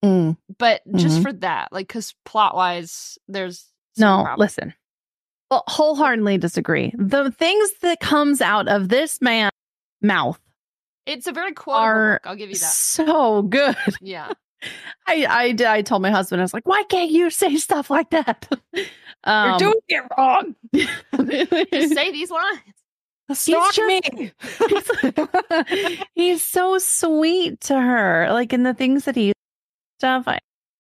[0.06, 1.24] Mm, but just Mhm.
[1.24, 3.66] for that, like because plot wise, there's
[3.98, 4.40] no, some problems.
[4.40, 4.74] listen.
[5.50, 6.94] Well, wholeheartedly disagree.
[6.98, 9.52] The things that comes out of this man's
[10.02, 10.40] mouth
[11.06, 12.28] It's a very quotable Are book.
[12.28, 12.66] I'll give you that.
[12.66, 13.76] so good.
[14.02, 14.34] Yeah.
[15.08, 17.90] I, I d- I told my husband I was like, why can't you say stuff
[17.90, 18.48] like that?
[19.24, 20.56] Um, You're doing it wrong.
[21.74, 22.62] Just say these lines.
[23.34, 24.32] Stalk just- me.
[24.70, 29.34] he's, he's so sweet to her, like in the things that he
[30.00, 30.26] stuff.
[30.28, 30.40] I,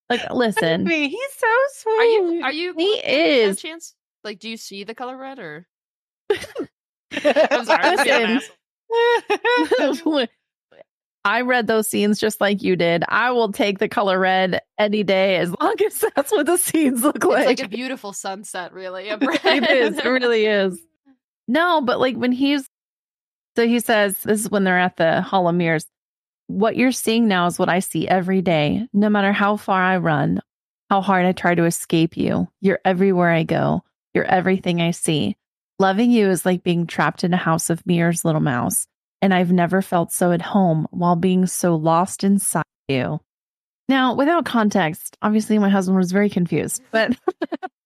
[0.09, 1.97] like, listen, Me, He's so sweet.
[1.99, 3.61] Are you are you He colorblind by any is.
[3.61, 3.95] chance?
[4.23, 5.67] Like do you see the color red or
[6.31, 8.39] I'm sorry, I'm
[9.79, 10.27] Listen.
[11.25, 13.03] I read those scenes just like you did.
[13.10, 17.03] I will take the color red any day as long as that's what the scenes
[17.03, 17.49] look like.
[17.49, 17.71] It's like.
[17.71, 19.10] a beautiful sunset, really.
[19.10, 19.97] it is.
[19.97, 20.80] It really is.
[21.47, 22.67] No, but like when he's
[23.56, 25.86] so he says this is when they're at the Hall of Mirrors.
[26.47, 28.88] What you're seeing now is what I see every day.
[28.93, 30.41] No matter how far I run,
[30.89, 33.84] how hard I try to escape you, you're everywhere I go.
[34.13, 35.36] You're everything I see.
[35.80, 38.88] Loving you is like being trapped in a house of mirrors, little mouse.
[39.21, 43.19] And I've never felt so at home while being so lost inside you.
[43.89, 47.17] Now, without context, obviously my husband was very confused, but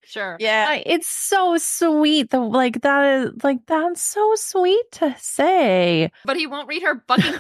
[0.03, 0.35] Sure.
[0.39, 0.65] Yeah.
[0.67, 2.31] I- it's so sweet.
[2.31, 6.11] The like that is like that's so sweet to say.
[6.25, 7.39] But he won't read her fucking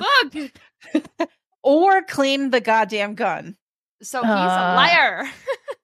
[0.93, 1.29] book.
[1.63, 3.55] Or clean the goddamn gun.
[4.01, 5.29] So he's a Uh, liar.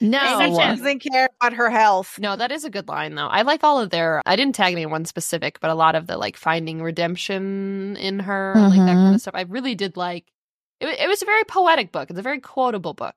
[0.00, 0.76] No, Hey, He Jen.
[0.78, 2.18] doesn't care about her health.
[2.20, 3.26] No, that is a good line though.
[3.26, 6.16] I like all of their I didn't tag anyone specific, but a lot of the
[6.16, 9.14] like finding redemption in her, like that kind Mhm.
[9.16, 9.34] of stuff.
[9.34, 10.26] I really did like
[10.80, 12.10] it, it was a very poetic book.
[12.10, 13.16] It's a very quotable book.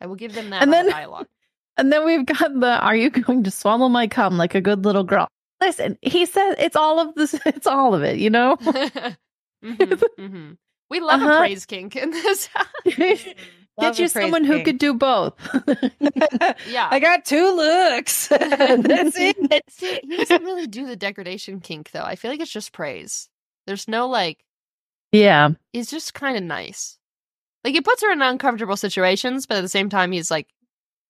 [0.00, 1.26] I will give them that And on the then- dialogue.
[1.76, 4.84] and then we've got the "Are you going to swallow my cum like a good
[4.84, 5.26] little girl?"
[5.60, 7.34] Listen, he says it's all of this.
[7.46, 8.18] It's all of it.
[8.18, 8.56] You know.
[9.64, 10.56] Mhm, mhm.
[10.90, 11.38] We love a Uh-huh.
[11.40, 12.48] praise kink in this.
[13.80, 15.34] Get you someone who could do both.
[16.68, 16.88] yeah.
[16.90, 18.28] I got two looks.
[18.28, 19.64] That's it.
[19.68, 22.02] See, he doesn't really do the degradation kink though.
[22.02, 23.28] I feel like it's just praise.
[23.66, 24.44] There's no like
[25.12, 25.50] yeah.
[25.72, 26.98] he's just kind of nice.
[27.64, 30.48] Like he puts her in uncomfortable situations, but at the same time he's like,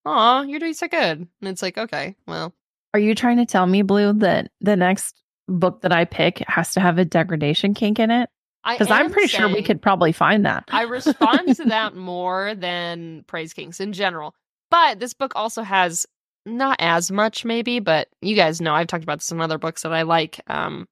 [0.04, 2.54] "Aw, you're doing so good." And it's like, "Okay, well,
[2.94, 6.72] Are you trying to tell me, Blue, that the next book that I pick has
[6.74, 8.30] to have a degradation kink in it?
[8.66, 10.64] Because I'm pretty sure we could probably find that.
[10.68, 14.34] I respond to that more than praise kinks in general.
[14.70, 16.06] But this book also has
[16.44, 19.92] not as much, maybe, but you guys know I've talked about some other books that
[19.92, 20.40] I like.
[20.46, 20.86] Um,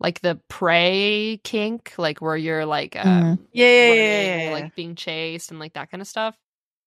[0.00, 3.38] like the prey kink, like where you're like, um.
[3.52, 4.52] Yeah, yeah, yeah, yeah, yeah.
[4.52, 6.36] like being chased and like that kind of stuff.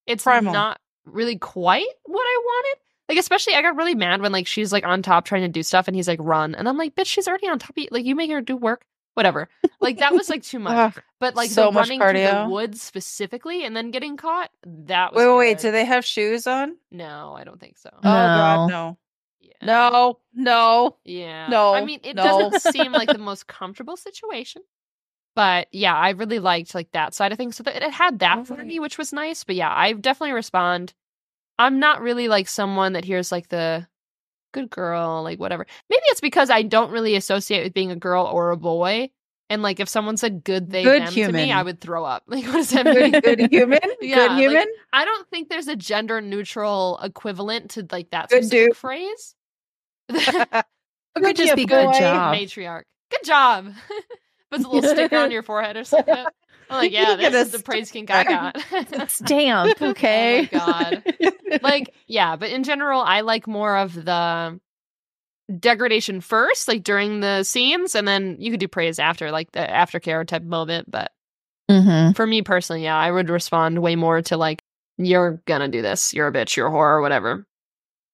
[0.06, 0.54] It's Primal.
[0.54, 2.82] not really quite what I wanted.
[3.08, 5.64] Like, especially, I got really mad when like she's like on top trying to do
[5.64, 7.88] stuff, and he's like, "Run," and I'm like, "Bitch, she's already on top of you.
[7.92, 8.84] Like, you make her do work,
[9.15, 9.49] whatever."
[9.82, 10.95] Like that was like too much.
[10.95, 11.04] Ugh.
[11.19, 15.13] But like So the much running through the woods specifically, and then getting caught, that
[15.13, 15.60] was Wait, wait, wait.
[15.60, 16.75] Do they have shoes on?
[16.91, 17.89] No, I don't think so.
[17.93, 18.67] Oh God, No.
[18.67, 18.97] no,
[19.41, 19.65] Yeah.
[19.65, 20.97] no, no.
[21.04, 21.47] Yeah.
[21.47, 22.23] No, I mean, it no.
[22.23, 24.62] doesn't seem like the most comfortable situation.
[25.36, 27.58] But yeah, I really liked like that side of things.
[27.58, 28.67] So that it had that for mm-hmm.
[28.67, 29.43] me, which was nice.
[29.43, 30.93] But yeah, I definitely respond.
[31.60, 33.86] I'm not really like someone that hears like the
[34.56, 35.68] good girl, like whatever.
[35.89, 39.10] Maybe it's because I don't really associate with being a girl or a boy.
[39.50, 41.52] And like if someone said good they Good them to me, human.
[41.52, 42.24] I would throw up.
[42.28, 43.12] Like what does that mean?
[43.12, 43.80] Good, good human.
[44.02, 44.68] Yeah, good like, human.
[44.91, 48.78] I don't think there's a gender neutral equivalent to like that Good specific dude.
[48.78, 49.36] phrase.
[51.18, 51.98] It could just be good boy.
[51.98, 52.36] job.
[52.36, 52.84] matriarch.
[53.10, 53.72] Good job.
[54.52, 56.26] Puts a little sticker on your forehead or something.
[56.69, 59.10] I'm like, yeah, this is the praise kink I got.
[59.10, 60.43] Stamp, okay.
[60.43, 61.04] Oh god.
[61.62, 64.60] like, yeah, but in general, I like more of the
[65.60, 69.60] degradation first, like during the scenes, and then you could do praise after, like the
[69.60, 70.89] aftercare type moment.
[70.89, 71.12] But
[71.69, 74.62] hmm for me personally, yeah, I would respond way more to like,
[74.97, 77.45] you're gonna do this, you're a bitch, you're a whore, or whatever.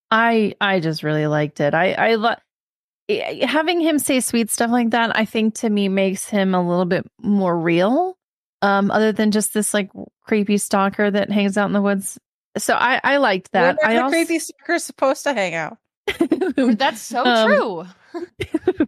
[0.10, 1.74] I I just really liked it.
[1.74, 2.36] I I lo-
[3.10, 6.68] eh, having him say sweet stuff like that, I think to me makes him a
[6.68, 8.18] little bit more real.
[8.62, 9.90] Um, other than just this like
[10.24, 12.20] creepy stalker that hangs out in the woods.
[12.58, 13.78] So I, I liked that.
[13.82, 15.78] Where are I the also, creepy stalkers supposed to hang out?
[16.56, 17.86] That's so Um, true.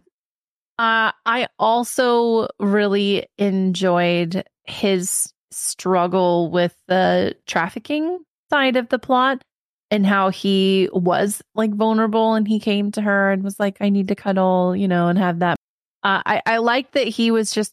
[0.76, 8.18] Uh, I also really enjoyed his struggle with the trafficking
[8.50, 9.44] side of the plot
[9.92, 13.88] and how he was like vulnerable and he came to her and was like, I
[13.88, 15.56] need to cuddle, you know, and have that.
[16.02, 17.72] Uh, I, I like that he was just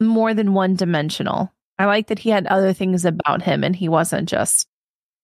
[0.00, 1.52] more than one dimensional.
[1.78, 4.66] I like that he had other things about him and he wasn't just,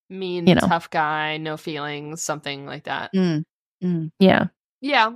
[0.09, 0.67] Mean, you know.
[0.67, 3.13] tough guy, no feelings, something like that.
[3.15, 3.45] Mm.
[3.83, 4.11] Mm.
[4.19, 4.47] yeah.
[4.81, 5.13] Yeah.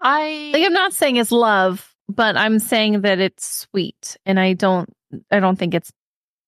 [0.00, 4.54] I Like I'm not saying it's love, but I'm saying that it's sweet and I
[4.54, 4.88] don't,
[5.30, 5.92] I don't think it's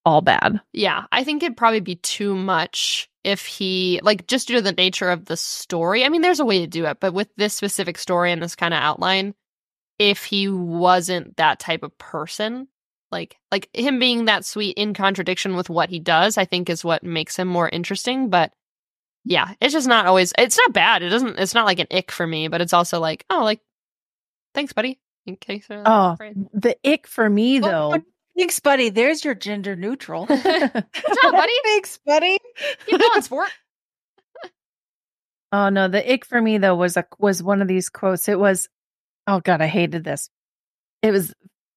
[0.04, 0.60] all bad.
[0.72, 4.72] Yeah, I think it'd probably be too much if he like just due to the
[4.72, 6.04] nature of the story.
[6.04, 8.56] I mean, there's a way to do it, but with this specific story and this
[8.56, 9.34] kind of outline,
[10.10, 12.66] if he wasn't that type of person,
[13.12, 16.84] like like him being that sweet in contradiction with what he does, I think is
[16.84, 18.52] what makes him more interesting, but
[19.24, 21.02] yeah, it's just not always it's not bad.
[21.02, 23.60] It doesn't it's not like an ick for me, but it's also like, oh, like
[24.54, 24.98] thanks, buddy.
[25.26, 26.34] In case Oh, afraid.
[26.52, 27.94] the ick for me though.
[27.94, 28.02] Oh,
[28.36, 28.88] thanks, buddy.
[28.90, 30.26] There's your gender neutral.
[30.26, 31.52] Good job, buddy.
[31.62, 32.38] thanks, buddy.
[32.86, 33.48] Keep going, sport.
[35.52, 38.28] Oh no, the ick for me though was a was one of these quotes.
[38.28, 38.68] It was,
[39.26, 40.28] oh god, I hated this.
[41.02, 41.34] It was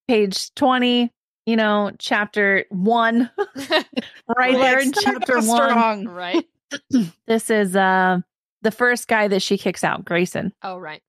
[0.08, 1.12] page twenty,
[1.46, 3.30] you know, chapter one,
[4.38, 5.70] right there in chapter start one.
[5.70, 6.08] strong.
[6.08, 6.46] right.
[7.28, 8.20] This is uh
[8.62, 10.52] the first guy that she kicks out, Grayson.
[10.64, 11.02] Oh, right.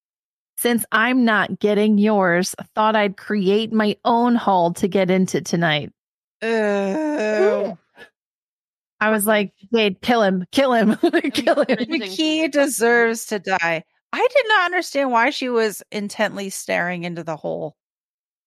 [0.59, 5.90] Since I'm not getting yours, thought I'd create my own hall to get into tonight.
[6.42, 7.77] Ew.
[9.01, 10.96] I was like, Jade, kill him, kill him,
[11.33, 12.01] kill him.
[12.03, 13.85] He deserves to die.
[14.12, 17.77] I did not understand why she was intently staring into the hole.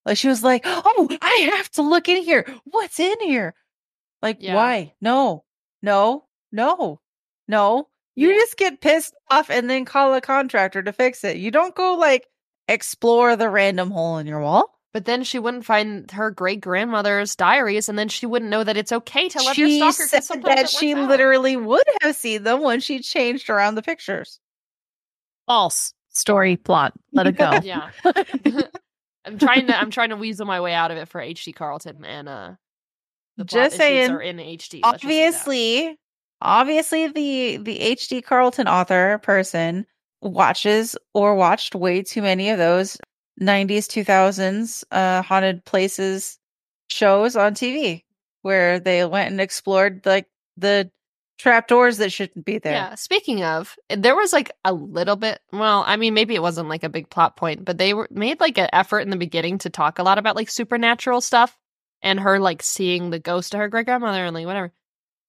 [0.05, 2.45] Like she was like, "Oh, I have to look in here.
[2.65, 3.53] What's in here?"
[4.21, 4.55] Like, Yeah.
[4.55, 4.93] why?
[5.01, 5.45] No,
[5.81, 7.01] no, no,
[7.47, 7.89] no.
[8.15, 8.35] You Yeah.
[8.39, 11.37] just get pissed off and then call a contractor to fix it.
[11.37, 12.27] You don't go like
[12.67, 14.79] explore the random hole in your wall.
[14.93, 18.77] But then she wouldn't find her great grandmother's diaries, and then she wouldn't know that
[18.77, 20.09] it's okay to love she your stalker.
[20.09, 21.07] 'cause said that she out.
[21.09, 24.39] literally would have seen them when she changed around the pictures.
[25.49, 26.93] False story plot.
[27.11, 27.59] Let it go.
[27.63, 27.89] Yeah,
[29.25, 29.77] I'm trying to.
[29.77, 32.51] I'm trying to weasel my way out of it for HD Carlton, and uh,
[33.37, 34.79] the Just saying, are in HD.
[34.83, 35.47] let's just say that.
[35.47, 35.97] obviously
[36.41, 39.85] obviously the the hd carlton author person
[40.21, 42.97] watches or watched way too many of those
[43.41, 46.39] 90s 2000s uh haunted places
[46.89, 48.03] shows on tv
[48.43, 50.89] where they went and explored like the
[51.39, 52.95] trapdoors that shouldn't be there Yeah.
[52.95, 55.39] Speaking of, there was like a little bit.
[55.51, 58.39] Well, I mean, maybe it wasn't like a big plot point, but they were made
[58.39, 61.57] like an effort in the beginning to talk a lot about like supernatural stuff
[62.01, 64.71] and her like seeing the ghost of her great grandmother and like whatever.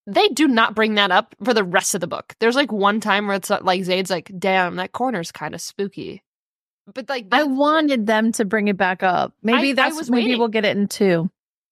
[0.07, 2.35] They do not bring that up for the rest of the book.
[2.41, 5.61] There's like one time where it's uh, like Zade's like, "Damn, that corner's kind of
[5.61, 6.23] spooky,"
[6.93, 9.35] but like I wanted them to bring it back up.
[9.43, 10.39] Maybe I- I that's was maybe waiting.
[10.41, 11.31] we'll get it in two.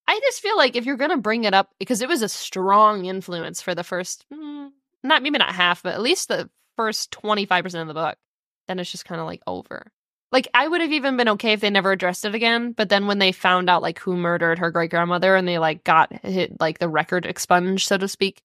[0.09, 3.05] I just feel like if you're gonna bring it up because it was a strong
[3.05, 4.71] influence for the first, mm,
[5.05, 8.17] not maybe not half, but at least the first twenty five percent of the book,
[8.67, 9.93] then it's just kind of like over.
[10.33, 13.07] Like I would have even been okay if they never addressed it again, but then
[13.07, 16.59] when they found out like who murdered her great grandmother and they like got hit
[16.59, 18.41] like the record expunged, so to speak,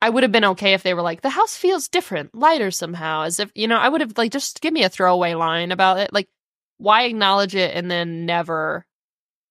[0.00, 3.22] I would have been okay if they were like the house feels different, lighter somehow,
[3.22, 5.98] as if you know I would have like just give me a throwaway line about
[5.98, 6.28] it, like
[6.76, 8.86] why acknowledge it and then never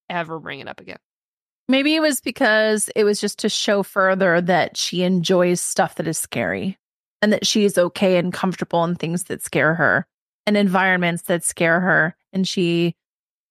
[0.09, 0.99] ever bring it up again.
[1.69, 6.07] Maybe it was because it was just to show further that she enjoys stuff that
[6.07, 6.77] is scary
[7.21, 10.07] and that she is okay and comfortable in things that scare her
[10.45, 12.15] and environments that scare her.
[12.31, 12.95] And she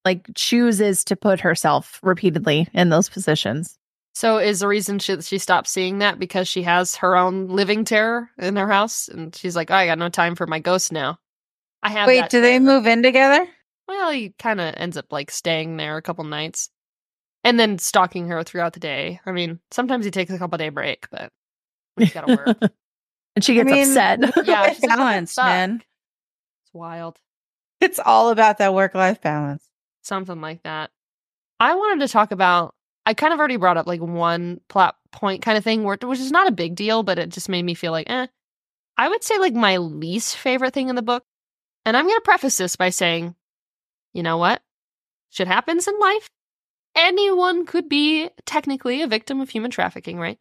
[0.07, 3.77] like chooses to put herself repeatedly in those positions.
[4.15, 7.85] So is the reason she she stopped seeing that because she has her own living
[7.85, 10.91] terror in her house, and she's like, oh, I got no time for my ghost
[10.91, 11.19] now.
[11.83, 12.07] I have.
[12.07, 13.47] wait that do they move in together
[13.87, 16.71] Well, he kind of ends up like staying there a couple nights,
[17.47, 19.21] and then stalking her throughout the day.
[19.25, 21.33] I mean, sometimes he takes a couple day break, but
[21.97, 22.59] he's got to work.
[23.37, 24.21] and she gets I mean, upset.
[24.47, 25.83] Yeah, she's like, balance man
[26.65, 27.19] it's wild,
[27.81, 29.67] it's all about that work-life balance
[30.07, 30.91] something like that.
[31.61, 32.75] I wanted to talk about.
[33.05, 36.19] I kind of already brought up like one plot point kind of thing, where which
[36.19, 38.27] is not a big deal, but it just made me feel like, eh.
[38.97, 41.25] I would say like my least favorite thing in the book,
[41.85, 43.35] and I'm going to preface this by saying,
[44.13, 44.63] you know what?
[45.31, 46.29] Shit happens in life.
[46.97, 50.39] Anyone could be technically a victim of human trafficking, right?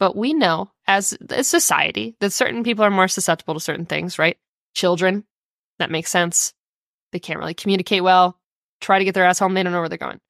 [0.00, 4.18] But we know as a society that certain people are more susceptible to certain things,
[4.18, 4.36] right?
[4.74, 5.24] Children,
[5.78, 6.52] that makes sense.
[7.12, 8.36] they can't really communicate well,
[8.80, 10.20] try to get their ass home, they don't know where they're going.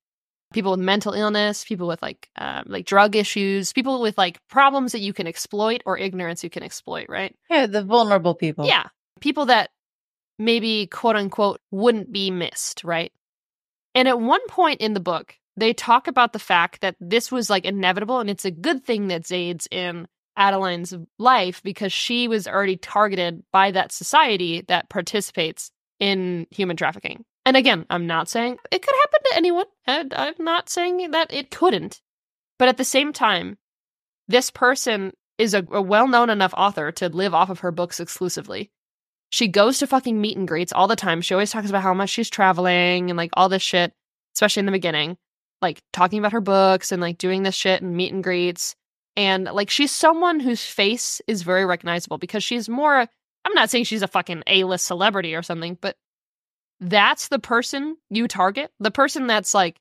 [0.53, 4.93] People with mental illness, people with like um, like drug issues, people with like problems
[4.93, 7.35] that you can exploit or ignorance you can exploit, right?
[7.51, 8.67] Yeah, the vulnerable people.
[8.67, 8.85] Yeah.
[9.21, 9.71] People that
[10.39, 13.13] maybe quote unquote wouldn't be missed, right?
[13.95, 17.49] And at one point in the book, they talk about the fact that this was
[17.49, 22.49] like inevitable and it's a good thing that Zade's in Adeline's life because she was
[22.49, 27.25] already targeted by that society that participates in human trafficking.
[27.47, 31.33] And again, I'm not saying it could happen to anyone, and I'm not saying that
[31.33, 32.01] it couldn't.
[32.59, 33.59] But at the same time,
[34.29, 38.01] this person is a, a well known enough author to live off of her books
[38.01, 38.71] exclusively.
[39.31, 41.21] She goes to fucking meet and greets all the time.
[41.21, 43.93] She always talks about how much she's traveling and like all this shit,
[44.35, 45.19] especially in the beginning,
[45.65, 48.77] like talking about her books and like doing this shit and meet and greets.
[49.17, 53.85] And like she's someone whose face is very recognizable because she's more, I'm not saying
[53.85, 55.97] she's a fucking A list celebrity or something, but
[56.81, 58.71] that's the person you target.
[58.79, 59.79] The person that's like,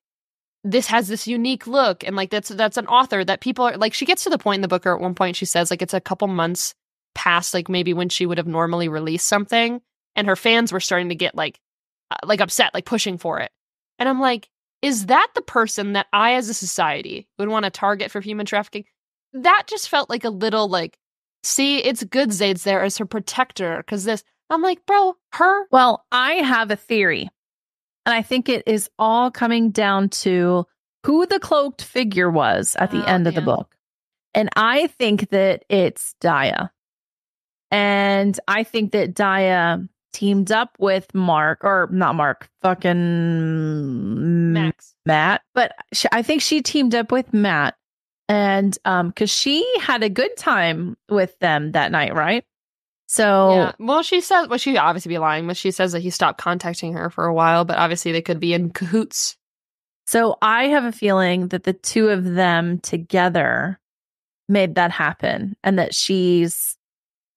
[0.64, 3.94] this has this unique look and like that's that's an author that people are like
[3.94, 5.82] she gets to the point in the book or at one point she says like
[5.82, 6.74] it's a couple months
[7.14, 9.82] past like maybe when she would have normally released something
[10.16, 11.60] and her fans were starting to get like
[12.12, 13.52] uh, like upset like pushing for it
[14.00, 14.50] and i'm like
[14.84, 18.46] is that the person that i as a society would want to target for human
[18.46, 18.86] trafficking
[19.34, 20.98] that just felt like a little like
[21.44, 26.06] see it's good zade's there as her protector because this i'm like bro her Well,
[26.12, 27.30] I have a theory.
[28.06, 30.66] And I think it is all coming down to
[31.06, 33.76] who the cloaked figure was at the Oh, end of the book.
[34.36, 36.70] And I think that it's Daya.
[37.72, 45.42] And I think that Daya teamed up with Mark, or not Mark, fucking max Matt.
[45.54, 47.76] But sh I think she teamed up with Matt.
[48.30, 52.46] And um, because she had a good time with them that night, right?
[53.08, 53.72] So Yeah.
[53.80, 56.94] Well, she says, well, she obviously be lying, but she says that he stopped contacting
[56.94, 59.36] her for a while, but obviously they could be in cahoots.
[60.08, 63.80] So I have a feeling that the two of them together
[64.50, 66.78] made that happen and that she's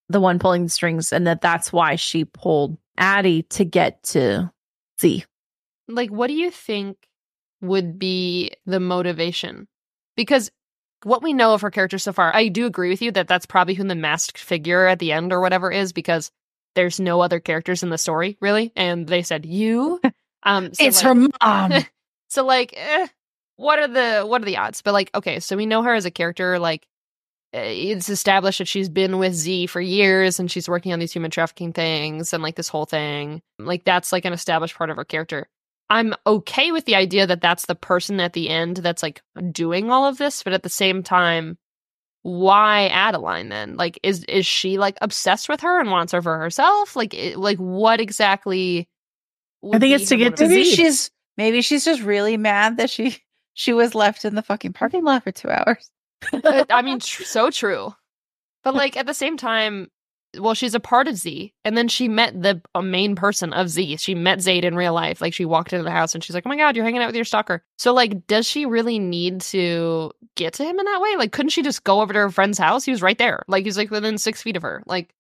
[0.08, 4.50] the one pulling the strings and that that's why she pulled Addie to get to
[5.00, 5.24] Z.
[5.88, 6.96] Like, what do you think
[7.60, 9.68] would be the motivation?
[10.16, 10.50] Because
[11.04, 13.46] what we know of her character so far, I do agree with you that that's
[13.46, 16.30] probably who the masked figure at the end or whatever is because
[16.74, 18.72] there's no other characters in the story, really.
[18.76, 20.00] And they said, you.
[20.42, 21.72] Um, so, it's like- her mom.
[22.28, 23.08] So like, eh,
[23.56, 24.80] what are the what are the odds?
[24.82, 26.58] But like, okay, so we know her as a character.
[26.60, 26.86] Like,
[27.52, 31.12] Eh, it's established that she's been with Z for years, and she's working on these
[31.12, 33.42] human trafficking things, and like this whole thing.
[33.58, 35.48] Like that's like an established part of her character.
[35.88, 39.22] I'm okay with the idea that that's the person at the end that's like
[39.52, 41.58] doing all of this, but at the same time,
[42.22, 43.76] why Adeline then?
[43.76, 46.96] Like, is is she like obsessed with her and wants her for herself?
[46.96, 48.88] Like, it, like what exactly?
[49.72, 50.48] I think it's to get to motivation?
[50.48, 50.76] maybe Z.
[50.76, 53.18] she's maybe she's just really mad that she
[53.54, 55.88] she was left in the fucking parking lot for two hours.
[56.32, 57.94] Uh, I mean, tr- so true.
[58.64, 59.90] But like at the same time,
[60.38, 63.68] well, she's a part of Z, and then she met the uh, main person of
[63.68, 63.96] Z.
[63.98, 65.20] She met Zade in real life.
[65.20, 67.06] Like she walked into the house, and she's like, "Oh my god, you're hanging out
[67.06, 71.00] with your stalker." So like, does she really need to get to him in that
[71.00, 71.16] way?
[71.16, 72.84] Like, couldn't she just go over to her friend's house?
[72.84, 73.44] He was right there.
[73.48, 74.82] Like he's like within six feet of her.
[74.86, 75.14] Like,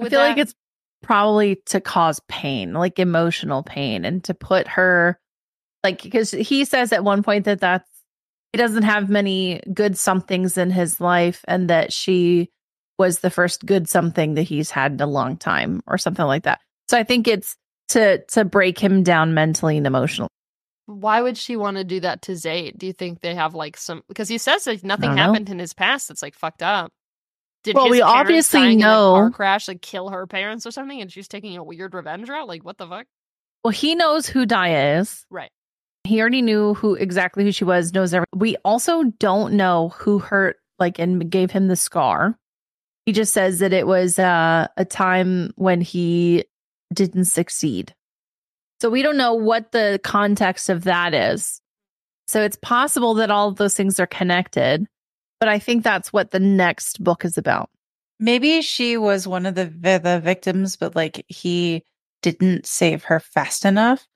[0.00, 0.54] I feel like it's
[1.02, 5.18] probably to cause pain, like emotional pain, and to put her,
[5.84, 7.88] like, because he says at one point that that's
[8.52, 12.50] he doesn't have many good somethings in his life, and that she
[12.98, 16.44] was the first good something that he's had in a long time, or something like
[16.44, 16.60] that.
[16.88, 17.56] So I think it's
[17.88, 20.28] to to break him down mentally and emotionally.
[20.86, 22.78] why would she want to do that to Zade?
[22.78, 24.02] Do you think they have like some?
[24.08, 25.22] Because he says like nothing don't know.
[25.22, 26.90] happened in his past that's like fucked up.
[27.64, 31.00] Did Well, his we parents obviously know- car crash like kill her parents or something,
[31.00, 32.48] and she's taking a weird revenge route?
[32.48, 33.06] Like what the fuck?
[33.64, 35.26] Well, he knows who Daya is.
[35.30, 35.50] Right.
[36.08, 37.92] He already knew who exactly who she was.
[37.92, 38.26] Knows every.
[38.34, 42.38] We also don't know who hurt like and gave him the scar.
[43.04, 46.44] He just says that it was uh, a time when he
[46.94, 47.94] didn't succeed.
[48.80, 51.60] So we don't know what the context of that is.
[52.26, 54.86] So it's possible that all of those things are connected,
[55.40, 57.70] but I think that's what the next book is about.
[58.20, 61.84] Maybe she was one of the the victims, but like he
[62.22, 64.06] didn't save her fast enough,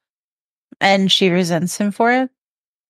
[0.80, 2.30] and she resents him for it.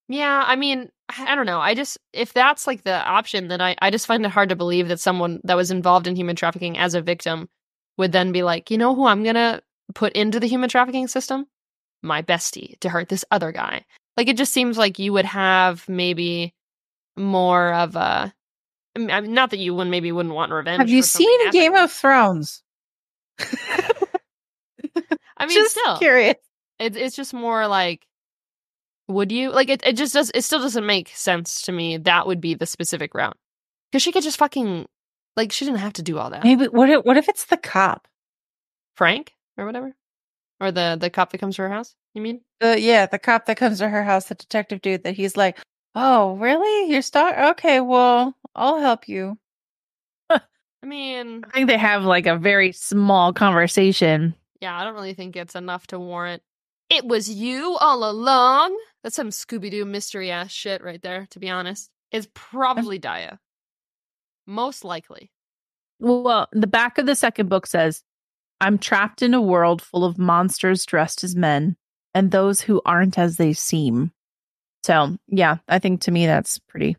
[0.08, 1.60] Yeah, I mean, I don't know.
[1.60, 4.56] I just if that's like the option, then I I just find it hard to
[4.56, 7.48] believe that someone that was involved in human trafficking as a victim
[7.98, 9.62] would then be like, you know, who I'm gonna
[9.94, 11.46] put into the human trafficking system?
[12.02, 13.84] My bestie to hurt this other guy.
[14.16, 16.54] Like it just seems like you would have maybe
[17.16, 18.32] more of a.
[18.94, 20.80] I mean, not that you would maybe wouldn't want revenge.
[20.80, 22.62] Have you seen Game of Thrones?
[23.38, 23.46] I
[25.46, 26.36] mean, Just still, curious.
[26.78, 28.06] It's it's just more like,
[29.08, 29.82] would you like it?
[29.86, 30.30] It just does.
[30.34, 31.96] It still doesn't make sense to me.
[31.98, 33.36] That would be the specific route
[33.90, 34.86] because she could just fucking
[35.36, 36.44] like she didn't have to do all that.
[36.44, 38.08] Maybe what if what if it's the cop?
[38.96, 39.94] Frank or whatever,
[40.60, 41.94] or the the cop that comes to her house.
[42.14, 42.40] You mean?
[42.60, 45.58] The yeah, the cop that comes to her house, the detective dude that he's like,
[45.94, 46.90] Oh, really?
[46.92, 47.36] You're stuck?
[47.56, 49.38] okay, well, I'll help you.
[50.30, 50.40] I
[50.84, 54.34] mean, I think they have like a very small conversation.
[54.60, 56.42] yeah, I don't really think it's enough to warrant.
[56.92, 58.78] It was you all along.
[59.02, 61.26] That's some Scooby Doo mystery ass shit right there.
[61.30, 63.38] To be honest, it's probably Daya.
[64.46, 65.30] Most likely.
[65.98, 68.02] Well, the back of the second book says,
[68.60, 71.76] I'm trapped in a world full of monsters dressed as men
[72.12, 74.12] and those who aren't as they seem.
[74.84, 76.96] So, yeah, I think to me that's pretty.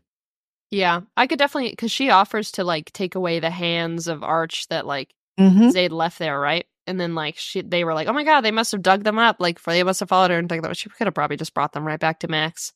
[0.70, 4.66] Yeah, I could definitely because she offers to like take away the hands of Arch
[4.68, 5.68] that like Mm-hmm.
[5.70, 6.66] Zade left there, right?
[6.86, 9.18] And then like she, they were like, oh my god, they must have dug them
[9.18, 9.36] up.
[9.38, 10.74] Like, for they must have followed her and dug them.
[10.74, 12.72] She could have probably just brought them right back to Max.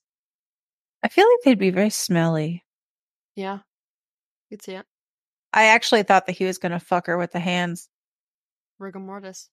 [1.03, 2.65] I feel like they'd be very smelly.
[3.37, 3.59] Yeah,
[4.51, 4.87] you could see it.
[5.53, 7.89] I actually thought that he was gonna fuck her with the hands.
[8.79, 9.49] Rigor mortis.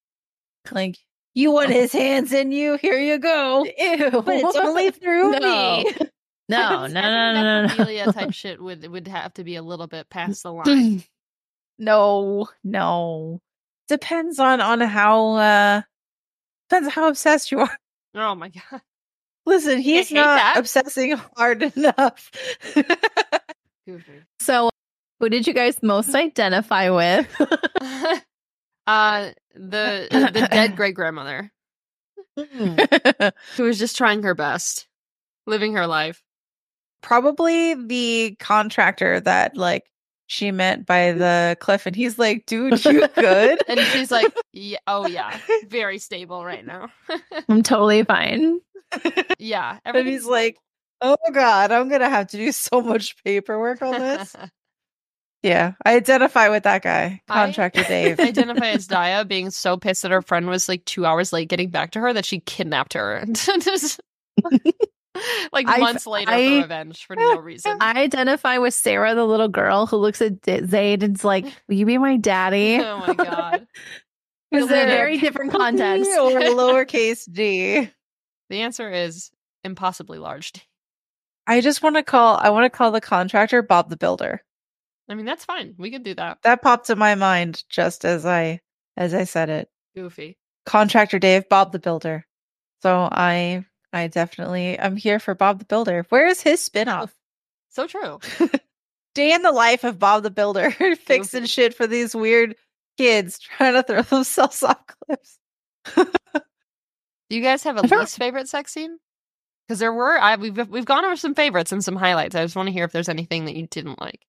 [0.71, 0.97] Like,
[1.33, 2.77] you want his hands in you?
[2.77, 3.65] Here you go.
[3.65, 4.21] Ew.
[4.21, 5.83] But it's only through No.
[5.83, 5.95] me.
[6.47, 8.11] No, no, no, no, no, necrophilia no.
[8.11, 11.03] type shit would would have to be a little bit past the line.
[11.79, 13.41] No, no.
[13.87, 15.81] Depends on on how uh
[16.69, 17.77] depends how obsessed you are.
[18.15, 18.81] oh my god.
[19.45, 20.55] Listen, he's not that.
[20.57, 22.31] obsessing hard enough.
[24.39, 24.69] So,
[25.19, 27.27] who did you guys most identify with?
[28.87, 31.51] uh, the the dead great grandmother
[32.35, 34.87] who was just trying her best,
[35.45, 36.23] living her life.
[37.01, 39.83] Probably the contractor that like
[40.27, 43.59] she met by the cliff and he's like, dude, you good?
[43.67, 46.89] And she's like, yeah, "Oh yeah, very stable right now."
[47.49, 48.59] I'm totally fine.
[49.39, 50.57] yeah, and he's like,
[51.01, 54.35] Oh god, I'm gonna have to do so much paperwork on this.
[55.43, 58.19] yeah, I identify with that guy, I contractor Dave.
[58.19, 61.69] identify as Daya being so pissed that her friend was like two hours late getting
[61.69, 63.99] back to her that she kidnapped her and just
[65.51, 67.77] like I- months later I- for revenge for no reason.
[67.81, 71.75] I identify with Sarah, the little girl who looks at D- Zade and's like, Will
[71.75, 72.77] you be my daddy?
[72.83, 73.67] oh my god.
[74.51, 76.09] Was It's a very different context.
[76.17, 77.89] or lowercase d?
[78.49, 79.31] The answer is
[79.63, 80.51] impossibly large.
[81.47, 82.37] I just want to call.
[82.37, 84.41] I want to call the contractor Bob the Builder.
[85.09, 85.75] I mean, that's fine.
[85.77, 86.39] We could do that.
[86.43, 88.61] That popped in my mind just as I
[88.97, 89.69] as I said it.
[89.95, 90.37] Goofy.
[90.65, 92.25] Contractor Dave, Bob the Builder.
[92.81, 93.65] So I
[93.95, 96.05] I definitely am here for Bob the Builder.
[96.09, 97.11] Where is his spinoff?
[97.69, 98.19] So true.
[99.15, 100.69] Day in the life of Bob the Builder,
[101.05, 102.55] fixing shit for these weird
[102.97, 105.39] kids trying to throw themselves off cliffs.
[105.95, 108.97] Do you guys have a don't- least favorite sex scene?
[109.67, 112.35] Because there were, I we've we've gone over some favorites and some highlights.
[112.35, 114.25] I just want to hear if there's anything that you didn't like.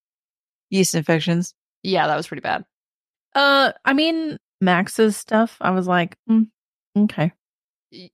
[0.69, 1.53] Yeast infections.
[1.83, 2.65] Yeah, that was pretty bad.
[3.35, 6.47] Uh, I mean, Max's stuff, I was like, mm,
[6.97, 7.33] okay.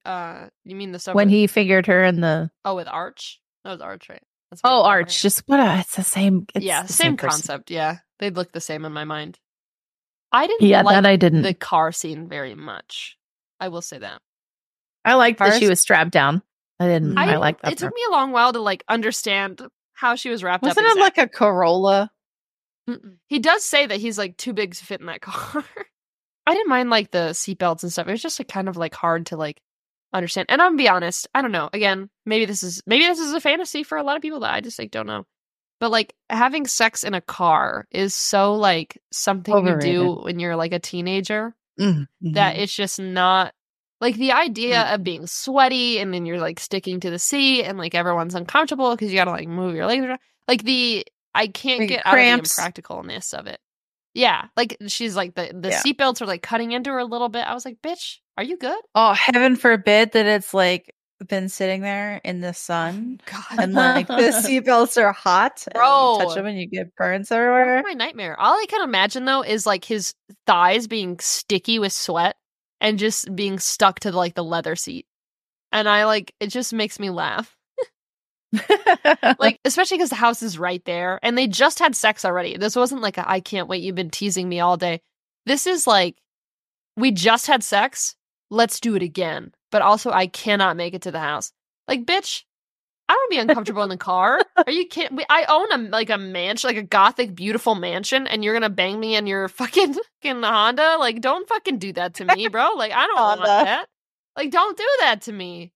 [0.06, 3.40] Uh, you mean the stuff When with- he figured her in the Oh, with Arch.
[3.64, 4.22] That was Arch, right?
[4.64, 6.46] Oh arch, just what a, it's the same.
[6.54, 7.30] It's yeah, the same, person.
[7.40, 7.72] concept.
[7.72, 9.40] Yeah, they'd look the same in my mind.
[10.32, 11.42] I didn't Yeah, like that I didn't.
[11.42, 13.18] the car scene very much.
[13.60, 14.22] I will say that.
[15.04, 16.44] I liked that she was strapped down.
[16.80, 17.18] I didn't.
[17.18, 17.72] I, I, like that.
[17.72, 19.60] It took me a long while to like understand
[19.94, 20.98] how she was wrapped Wasn't up.
[20.98, 22.12] it like a Corolla?
[22.88, 23.16] Mm-mm.
[23.28, 25.64] He does say that he's like too big to fit in that car.
[26.46, 28.08] I didn't mind like the seatbelts and stuff.
[28.08, 29.62] It was just like kind of like hard to like
[30.14, 30.48] understand.
[30.50, 31.70] And I'm gonna be honest, I don't know.
[31.74, 34.54] Again, maybe this is maybe this is a fantasy for a lot of people that
[34.54, 35.26] I just like don't know.
[35.80, 40.56] But like having sex in a car is so like something you do when you're
[40.56, 42.60] like a teenager Mm, that mhm.
[42.60, 43.52] it's just not
[44.00, 47.80] like the idea of being sweaty and then you're like sticking to the seat and
[47.80, 50.20] like everyone's uncomfortable because you gotta like move your legs around.
[50.48, 52.60] Like the I can't Like get cramps.
[52.60, 53.60] out of the impracticalness of it.
[54.14, 55.82] Yeah, like she's like the the Yeah.
[55.82, 57.48] seatbelts are like cutting into her a little bit.
[57.48, 58.78] I was like, bitch, are you good?
[58.96, 60.94] Oh, heaven forbid that it's like
[61.30, 64.14] been sitting there in the oh sun God, and like the
[64.46, 65.64] seatbelts are hot.
[65.68, 66.20] and Bro.
[66.20, 67.82] you touch them and you get burns That's everywhere.
[67.84, 68.40] my nightmare.
[68.40, 70.14] All I can imagine though is like his
[70.46, 72.36] thighs being sticky with sweat
[72.82, 75.06] and just being stuck to like the leather seat.
[75.72, 77.56] And I like it just makes me laugh.
[79.40, 82.58] like especially because the house is right there and they just had sex already.
[82.58, 85.02] This wasn't like I can't wait you've been teasing me all day.
[85.46, 86.18] This is like
[86.98, 88.16] we just had sex
[88.52, 91.52] let's do it again but also i cannot make it to the house.
[91.88, 92.44] Like bitch
[93.10, 94.40] i don't be uncomfortable in the car.
[94.56, 98.28] Are you kidding we, i own a like a mansion like a gothic beautiful mansion
[98.28, 100.98] and you're gonna bang me in your fucking, fucking honda?
[101.00, 102.74] Like don't fucking do that to me bro.
[102.76, 103.88] Like i don't want that.
[104.36, 105.73] Like, don't do that to me.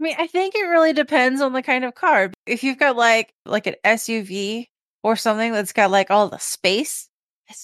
[0.00, 2.32] I mean, I think it really depends on the kind of car.
[2.46, 4.66] If you've got like like an SUV
[5.02, 7.08] or something that's got like all the space,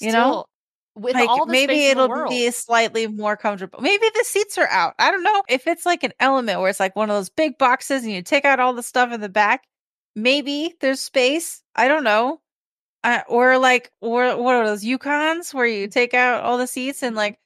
[0.01, 0.45] You know?
[0.95, 3.81] With like all the maybe space in the it'll be slightly more comfortable.
[3.81, 4.95] Maybe the seats are out.
[4.99, 5.43] I don't know.
[5.49, 8.23] If it's like an element where it's like one of those big boxes and you
[8.23, 9.65] take out all the stuff in the back,
[10.15, 11.63] maybe there's space.
[11.75, 12.41] I don't know.
[13.05, 17.03] Uh, or like or what are those Yukons where you take out all the seats
[17.03, 17.39] and like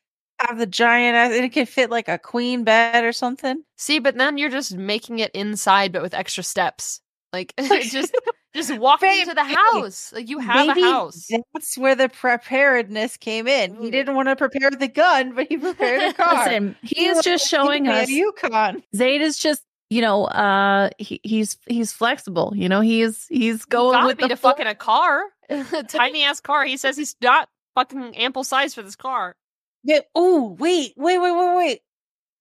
[0.47, 3.62] have the giant ass and it can fit like a queen bed or something.
[3.76, 7.01] See, but then you're just making it inside, but with extra steps.
[7.32, 8.14] Like, just
[8.55, 10.12] just walk Babe, into the house.
[10.12, 11.28] Like, you have Maybe a house.
[11.55, 13.76] That's where the preparedness came in.
[13.76, 16.45] He didn't want to prepare the gun, but he prepared a car.
[16.45, 18.82] Listen, he is just showing a us Yukon.
[18.95, 22.53] Zade is just, you know, uh he, he's he's flexible.
[22.57, 24.51] You know, he's he's You going gotta with be the to flow.
[24.51, 26.64] fucking a car, a tiny ass car.
[26.64, 29.36] He says he's not fucking ample size for this car.
[29.83, 30.01] Yeah.
[30.14, 31.81] Oh, wait, wait, wait, wait, wait.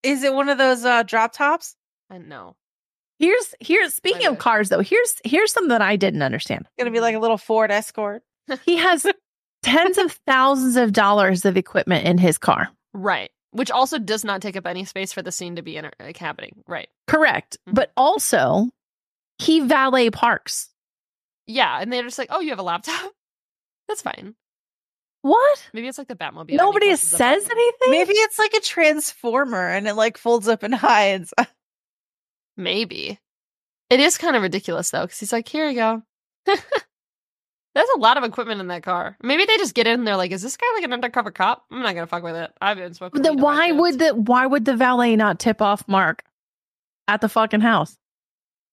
[0.03, 1.75] Is it one of those uh drop tops?
[2.09, 2.55] I know.
[3.19, 4.79] Here's here's speaking of cars though.
[4.79, 6.67] Here's here's something that I didn't understand.
[6.77, 8.23] Gonna be like a little Ford Escort.
[8.65, 9.05] He has
[9.61, 12.69] tens of thousands of dollars of equipment in his car.
[12.93, 13.29] right.
[13.51, 16.17] Which also does not take up any space for the scene to be in, like,
[16.17, 16.61] happening.
[16.67, 16.87] Right.
[17.07, 17.57] Correct.
[17.67, 17.73] Mhm.
[17.73, 18.69] But also
[19.39, 20.69] he valet parks.
[21.47, 23.11] Yeah, and they're just like, "Oh, you have a laptop?
[23.87, 24.35] That's fine.
[25.21, 25.69] What?
[25.73, 27.91] Maybe it's like the Batmobile." Nobody says anything?
[27.91, 31.33] Maybe it's like a transformer and it like folds up and hides.
[32.57, 33.19] Maybe.
[33.89, 36.03] It is kind of ridiculous though, because he's like, "Here you go."
[36.45, 39.15] There's a lot of equipment in that car.
[39.21, 39.99] Maybe they just get in.
[39.99, 41.65] and They're like, "Is this guy like an undercover cop?
[41.71, 42.51] I'm not gonna fuck with it.
[42.61, 45.39] I've been smoking." Then weed on my why would the why would the valet not
[45.39, 46.23] tip off Mark
[47.07, 47.97] at the fucking house?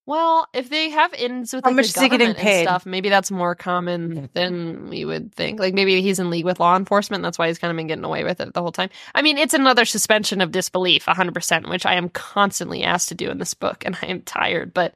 [0.07, 2.63] Well, if they have ins with How like, much the government and paid?
[2.63, 5.59] stuff, maybe that's more common than we would think.
[5.59, 7.23] Like maybe he's in league with law enforcement.
[7.23, 8.89] That's why he's kind of been getting away with it the whole time.
[9.13, 13.29] I mean, it's another suspension of disbelief, 100%, which I am constantly asked to do
[13.29, 14.73] in this book, and I am tired.
[14.73, 14.93] But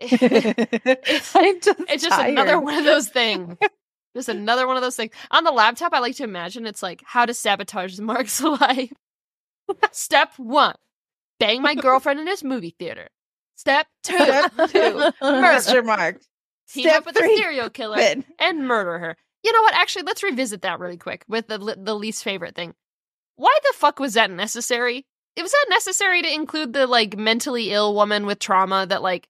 [0.00, 2.30] it's, I'm just it's just tired.
[2.30, 3.58] another one of those things.
[4.16, 5.12] Just another one of those things.
[5.30, 8.92] On the laptop, I like to imagine it's like how to sabotage Mark's life.
[9.92, 10.76] Step one:
[11.38, 13.08] bang my girlfriend in his movie theater.
[13.60, 15.84] Step two: Step two Mr.
[15.84, 16.22] Mark.
[16.72, 17.98] team Step up with a three, serial killer
[18.38, 19.16] and murder her.
[19.42, 19.74] You know what?
[19.74, 22.72] Actually, let's revisit that really quick with the the least favorite thing.
[23.36, 25.04] Why the fuck was that necessary?
[25.36, 29.28] It was that necessary to include the like mentally ill woman with trauma that like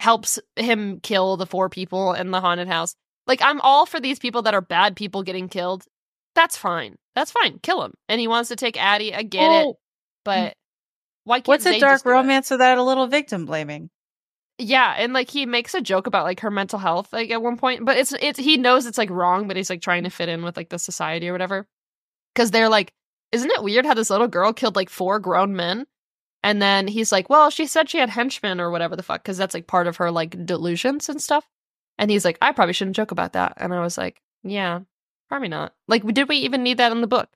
[0.00, 2.96] helps him kill the four people in the haunted house.
[3.28, 5.84] Like I'm all for these people that are bad people getting killed.
[6.34, 6.96] That's fine.
[7.14, 7.60] That's fine.
[7.60, 7.94] Kill him.
[8.08, 9.14] And he wants to take Addie.
[9.14, 9.66] I get it.
[9.66, 9.78] Oh,
[10.24, 10.56] But
[11.28, 12.12] why can't What's a dark just do it?
[12.14, 13.90] romance without a little victim blaming?
[14.58, 17.56] Yeah, and like he makes a joke about like her mental health like at one
[17.56, 20.28] point, but it's it's he knows it's like wrong, but he's like trying to fit
[20.28, 21.68] in with like the society or whatever.
[22.34, 22.92] Cuz they're like,
[23.32, 25.86] isn't it weird how this little girl killed like four grown men?
[26.42, 29.36] And then he's like, "Well, she said she had henchmen or whatever the fuck cuz
[29.36, 31.48] that's like part of her like delusions and stuff."
[31.98, 34.80] And he's like, "I probably shouldn't joke about that." And I was like, "Yeah,
[35.28, 37.28] probably not." Like did we even need that in the book?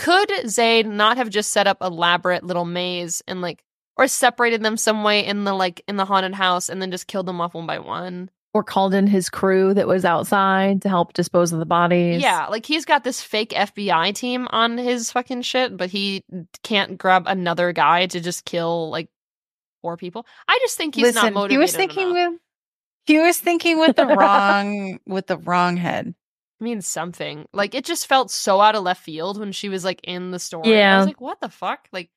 [0.00, 3.62] Could Zade not have just set up elaborate little maze and like
[3.96, 7.06] or separated them some way in the like in the haunted house and then just
[7.06, 8.30] killed them off one by one.
[8.54, 12.20] Or called in his crew that was outside to help dispose of the bodies.
[12.22, 16.24] Yeah, like he's got this fake FBI team on his fucking shit, but he
[16.64, 19.08] can't grab another guy to just kill like
[19.82, 20.26] four people.
[20.48, 21.52] I just think he's not Listen, motivated.
[21.52, 22.32] he was thinking enough.
[22.32, 22.40] with
[23.06, 26.14] he was thinking with the wrong with the wrong head.
[26.60, 27.46] I mean something.
[27.52, 30.38] Like it just felt so out of left field when she was like in the
[30.38, 30.68] story.
[30.70, 30.96] Yeah, I Yeah.
[30.98, 31.88] was like, what the fuck?
[31.92, 32.10] Like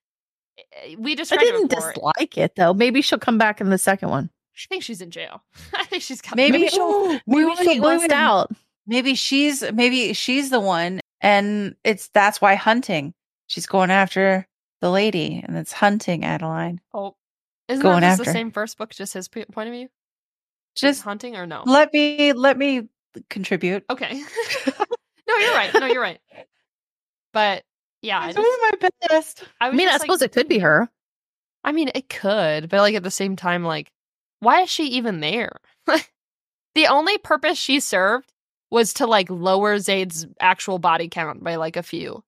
[0.83, 2.73] eh, we just I didn't dislike it though.
[2.73, 4.29] Maybe she'll come back in the second one.
[4.55, 5.41] I think she's in jail.
[5.73, 8.51] I think she's got Maybe, Maybe she'll- maybe, Maybe wait, she'll bust out.
[8.85, 13.13] Maybe she's maybe she's the one, and it's that's why hunting.
[13.47, 14.45] She's going after
[14.81, 16.81] the lady, and it's hunting Adeline.
[16.93, 17.15] Oh,
[17.69, 19.87] isn't Going that just the same first book, just his p- point of view?
[20.75, 21.63] Just hunting or no?
[21.65, 22.89] let me let me
[23.29, 23.83] contribute.
[23.89, 24.13] Okay.
[25.27, 25.73] no, you're right.
[25.73, 26.19] No, you're right.
[27.31, 27.63] But
[28.01, 29.43] yeah, I, I'm doing my best.
[29.59, 30.89] I I was mean, I just suppose like, it could be her.
[31.63, 33.91] I mean, it could, but like at the same time, like,
[34.39, 35.59] why is she even there?
[36.75, 38.31] the only purpose she served
[38.69, 42.23] was to like lower Zade's actual body count by like a few,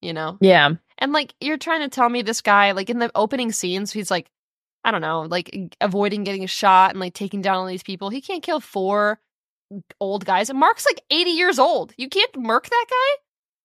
[0.00, 0.38] you know?
[0.40, 0.70] Yeah.
[0.98, 4.10] And like, you're trying to tell me this guy, like in the opening scenes, he's
[4.10, 4.30] like,
[4.84, 8.08] I don't know, like avoiding getting shot and like taking down all these people.
[8.10, 9.18] He can't kill four
[10.00, 10.50] old guys.
[10.50, 11.92] And Mark's like 80 years old.
[11.96, 13.22] You can't murk that guy?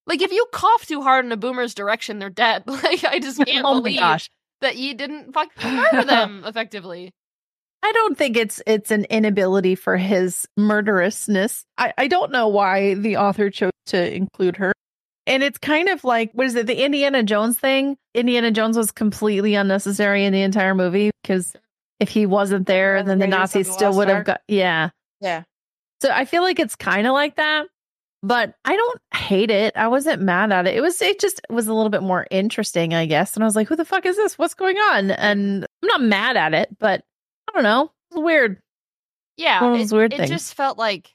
[0.07, 2.63] Like, if you cough too hard in a boomer's direction, they're dead.
[2.67, 4.29] Like, I just can't oh my believe gosh.
[4.61, 7.11] that you didn't fucking murder them effectively.
[7.83, 11.63] I don't think it's it's an inability for his murderousness.
[11.77, 14.71] I, I don't know why the author chose to include her.
[15.25, 16.67] and it's kind of like what is it?
[16.67, 17.97] The Indiana Jones thing.
[18.13, 21.55] Indiana Jones was completely unnecessary in the entire movie because
[21.99, 24.41] if he wasn't there, then the Nazis still would have got.
[24.47, 24.89] Yeah.
[25.19, 25.43] Yeah.
[26.01, 27.67] So I feel like it's kind of like that,
[28.23, 29.75] but I don't hate it.
[29.77, 30.75] I wasn't mad at it.
[30.75, 33.35] It was it just was a little bit more interesting, I guess.
[33.35, 34.37] And I was like, "Who the fuck is this?
[34.37, 37.03] What's going on?" And I'm not mad at it, but
[37.47, 37.91] I don't know.
[38.11, 38.59] It's weird.
[39.37, 40.29] Yeah, it, weird it things.
[40.29, 41.13] just felt like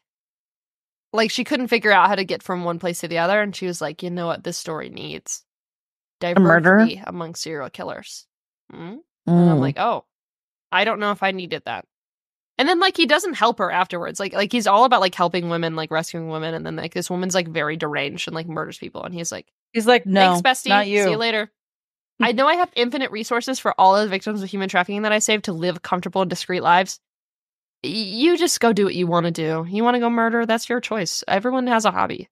[1.12, 3.55] like she couldn't figure out how to get from one place to the other, and
[3.57, 5.45] she was like, you know what, this story needs
[6.20, 8.26] diversity among serial killers.
[8.70, 8.97] Hmm?
[9.26, 9.61] And I'm Mm.
[9.61, 10.05] like, oh,
[10.72, 11.84] I don't know if I needed that.
[12.59, 14.19] And then like he doesn't help her afterwards.
[14.19, 17.11] Like like he's all about like helping women, like rescuing women, and then like this
[17.11, 20.43] woman's like very deranged and like murders people, and he's like, He's like, no, thanks,
[20.43, 21.05] bestie, not you.
[21.05, 21.51] see you later.
[22.21, 25.13] I know I have infinite resources for all of the victims of human trafficking that
[25.13, 26.99] I saved to live comfortable and discreet lives.
[27.83, 29.67] You just go do what you want to do.
[29.69, 30.47] You want to go murder?
[30.47, 31.23] That's your choice.
[31.29, 32.31] Everyone has a hobby.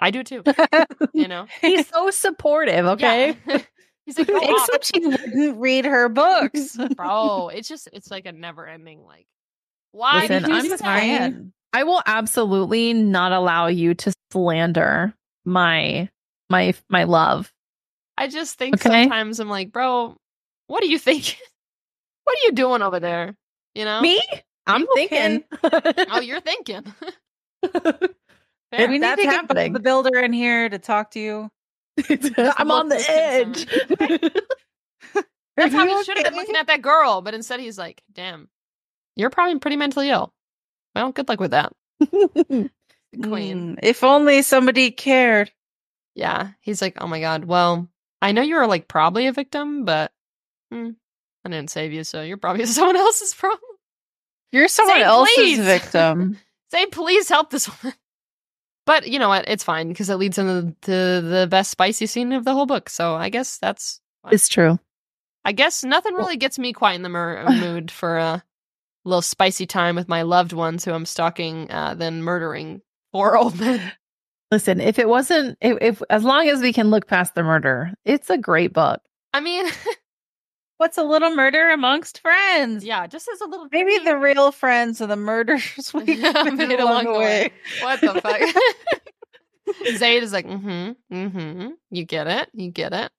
[0.00, 0.42] I do too.
[1.14, 1.46] You know.
[1.60, 2.86] He's so supportive.
[2.86, 3.36] Okay.
[3.46, 3.58] Yeah.
[4.06, 4.28] He's like.
[4.28, 6.76] Except she wouldn't read her books.
[6.96, 7.48] bro.
[7.48, 9.26] It's just it's like a never ending like.
[9.92, 10.94] Why Listen, did you I'm do just that?
[10.94, 11.52] fan.
[11.72, 15.14] I will absolutely not allow you to slander
[15.44, 16.08] my
[16.48, 17.52] my my love.
[18.18, 19.04] I just think Okay.
[19.04, 20.16] sometimes I'm like, bro,
[20.66, 21.38] what are you thinking?
[22.24, 23.34] what are you doing over there?
[23.74, 24.02] You know?
[24.02, 24.20] Me?
[24.66, 25.44] I'm You okay?
[25.58, 26.06] thinking.
[26.10, 26.84] Oh, you're thinking.
[28.72, 29.72] We need That's to get happening.
[29.72, 31.50] the builder in here to talk to you.
[32.38, 33.66] I'm on the edge.
[35.56, 38.48] That's how he should have been looking at that girl, but instead he's like, damn,
[39.16, 40.32] you're probably pretty mentally ill.
[40.94, 41.72] Well, good luck with that,
[42.10, 42.70] queen.
[43.12, 45.50] Mm, if only somebody cared.
[46.14, 46.50] Yeah.
[46.60, 47.44] He's like, oh my God.
[47.44, 47.88] Well,
[48.20, 50.12] I know you were like probably a victim, but
[50.70, 50.90] hmm,
[51.44, 53.60] I didn't save you, so you're probably someone else's problem.
[54.52, 55.58] You're someone Say else's please.
[55.58, 56.36] victim.
[56.72, 57.96] Say, please help this woman.
[58.86, 59.48] But you know what?
[59.48, 62.88] It's fine because it leads into the, the best spicy scene of the whole book.
[62.88, 64.00] So I guess that's.
[64.22, 64.32] fine.
[64.34, 64.78] it's true.
[65.44, 68.42] I guess nothing really gets me quite in the mer- mood for a
[69.04, 72.82] little spicy time with my loved ones who I'm stalking uh, than murdering
[73.12, 73.92] four old men.
[74.50, 77.92] Listen, if it wasn't, if, if as long as we can look past the murder,
[78.04, 79.00] it's a great book.
[79.32, 79.66] I mean,
[80.80, 82.86] What's a little murder amongst friends?
[82.86, 83.68] yeah, just as a little.
[83.70, 87.50] Maybe the real friends are the murders we made along the way.
[87.82, 88.40] What the fuck?
[89.88, 91.68] Zade is like, mm-hmm, mm-hmm.
[91.90, 93.12] You get it, you get it.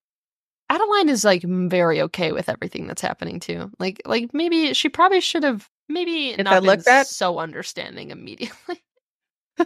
[0.71, 3.69] Adeline is like very okay with everything that's happening too.
[3.79, 8.11] Like, like maybe she probably should have maybe Get not that been look so understanding
[8.11, 8.81] immediately.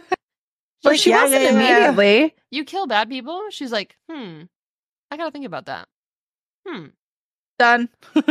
[0.82, 1.90] But she Yeah, wasn't yeah, yeah.
[1.90, 2.34] immediately.
[2.50, 3.42] you kill bad people.
[3.50, 4.42] She's like, hmm,
[5.10, 5.88] I gotta think about that.
[6.66, 6.86] Hmm.
[7.58, 7.88] Done.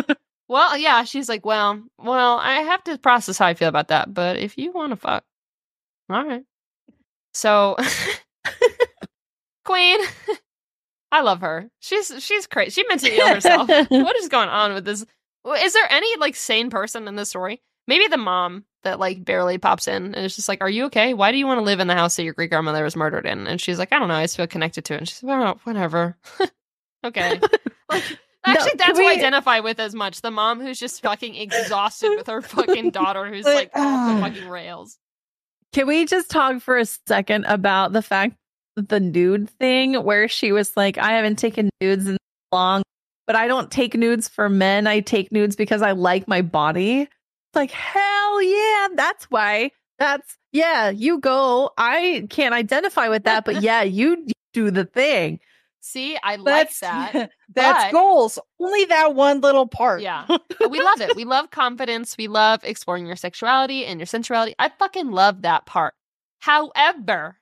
[0.47, 1.05] Well, yeah.
[1.05, 4.13] She's like, well, well, I have to process how I feel about that.
[4.13, 5.23] But if you want to fuck,
[6.09, 6.43] all right.
[7.33, 7.77] So,
[9.65, 9.99] Queen,
[11.11, 11.69] I love her.
[11.79, 12.81] She's she's crazy.
[12.81, 13.67] She mentally ill herself.
[13.89, 15.05] what is going on with this?
[15.45, 17.61] Is there any like sane person in this story?
[17.87, 21.13] Maybe the mom that like barely pops in and it's just like, "Are you okay?
[21.13, 23.25] Why do you want to live in the house that your great grandmother was murdered
[23.25, 24.15] in?" And she's like, "I don't know.
[24.15, 26.17] I just feel connected to it." And she's like, "Well, whatever."
[27.03, 27.39] okay.
[27.87, 30.21] Like, actually, can that's who I identify with as much.
[30.21, 34.49] The mom who's just fucking exhausted with her fucking daughter who's like off the fucking
[34.49, 34.97] rails.
[35.71, 38.37] Can we just talk for a second about the fact that
[38.75, 42.17] the nude thing where she was like, I haven't taken nudes in
[42.51, 42.83] long,
[43.27, 44.87] but I don't take nudes for men.
[44.87, 47.01] I take nudes because I like my body.
[47.01, 49.71] It's like, hell yeah, that's why.
[49.97, 51.71] That's yeah, you go.
[51.77, 55.39] I can't identify with that, but yeah, you do the thing.
[55.81, 57.29] See, I like that.
[57.53, 58.39] that's but- goals.
[58.59, 60.01] Only that one little part.
[60.01, 60.25] Yeah.
[60.69, 61.15] we love it.
[61.15, 62.17] We love confidence.
[62.17, 64.55] We love exploring your sexuality and your sensuality.
[64.57, 65.93] I fucking love that part.
[66.39, 67.37] However,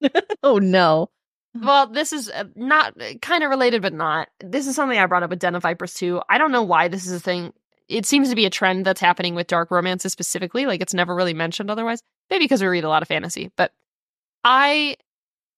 [0.42, 1.10] Oh no.
[1.54, 4.28] well, this is uh, not kind of related, but not.
[4.40, 6.20] This is something I brought up with Den of Vipers too.
[6.28, 7.52] I don't know why this is a thing.
[7.88, 10.66] It seems to be a trend that's happening with dark romances specifically.
[10.66, 12.02] Like it's never really mentioned otherwise.
[12.30, 13.50] Maybe because we read a lot of fantasy.
[13.56, 13.72] But
[14.44, 14.96] I,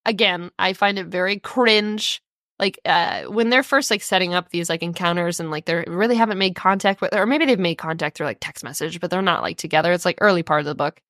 [0.04, 2.22] again, I find it very cringe.
[2.58, 6.16] Like uh, when they're first like setting up these like encounters and like they really
[6.16, 9.22] haven't made contact with, or maybe they've made contact through like text message, but they're
[9.22, 9.92] not like together.
[9.92, 11.00] It's like early part of the book,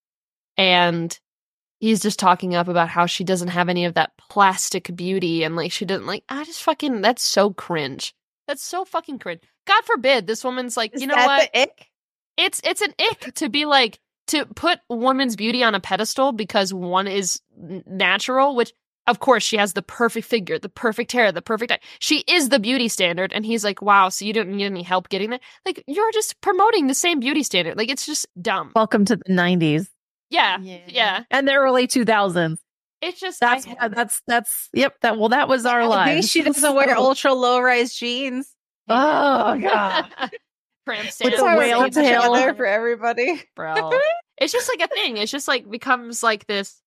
[0.56, 1.18] and
[1.78, 5.56] he's just talking up about how she doesn't have any of that plastic beauty and
[5.56, 8.14] like she doesn't like I just fucking that's so cringe.
[8.46, 9.40] That's so fucking cringe.
[9.66, 11.50] God forbid this woman's like, Is you know what?
[11.54, 11.88] ick?
[12.36, 13.98] It's it's an ick to be like
[14.28, 18.72] to put woman's beauty on a pedestal because one is natural, which
[19.06, 21.78] of course she has the perfect figure, the perfect hair, the perfect eye.
[22.00, 25.08] She is the beauty standard and he's like, "Wow, so you didn't need any help
[25.08, 27.76] getting there?" Like you're just promoting the same beauty standard.
[27.76, 28.72] Like it's just dumb.
[28.74, 29.88] Welcome to the 90s
[30.30, 30.58] Yeah.
[30.58, 31.24] Yeah.
[31.30, 32.58] and the early 2000s.
[33.02, 34.94] it's just That's I, uh, that's that's yep.
[35.02, 36.16] That well, that was our At life.
[36.16, 38.52] least she doesn't wear ultra low rise jeans.
[38.88, 40.06] Oh god.
[40.86, 42.22] Tramp With stamp the how whale it's tail.
[42.34, 43.42] together for everybody.
[43.56, 43.90] bro.
[44.38, 45.16] it's just like a thing.
[45.16, 46.80] It's just like becomes like this.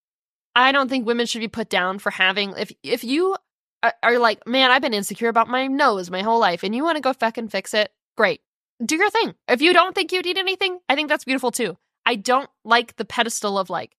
[0.55, 3.35] I don't think women should be put down for having if if you
[3.83, 6.83] are, are like, man, I've been insecure about my nose my whole life, and you
[6.83, 7.91] want to go fucking fix it.
[8.17, 8.41] Great,
[8.85, 9.35] do your thing.
[9.47, 11.77] If you don't think you need anything, I think that's beautiful too.
[12.05, 13.95] I don't like the pedestal of like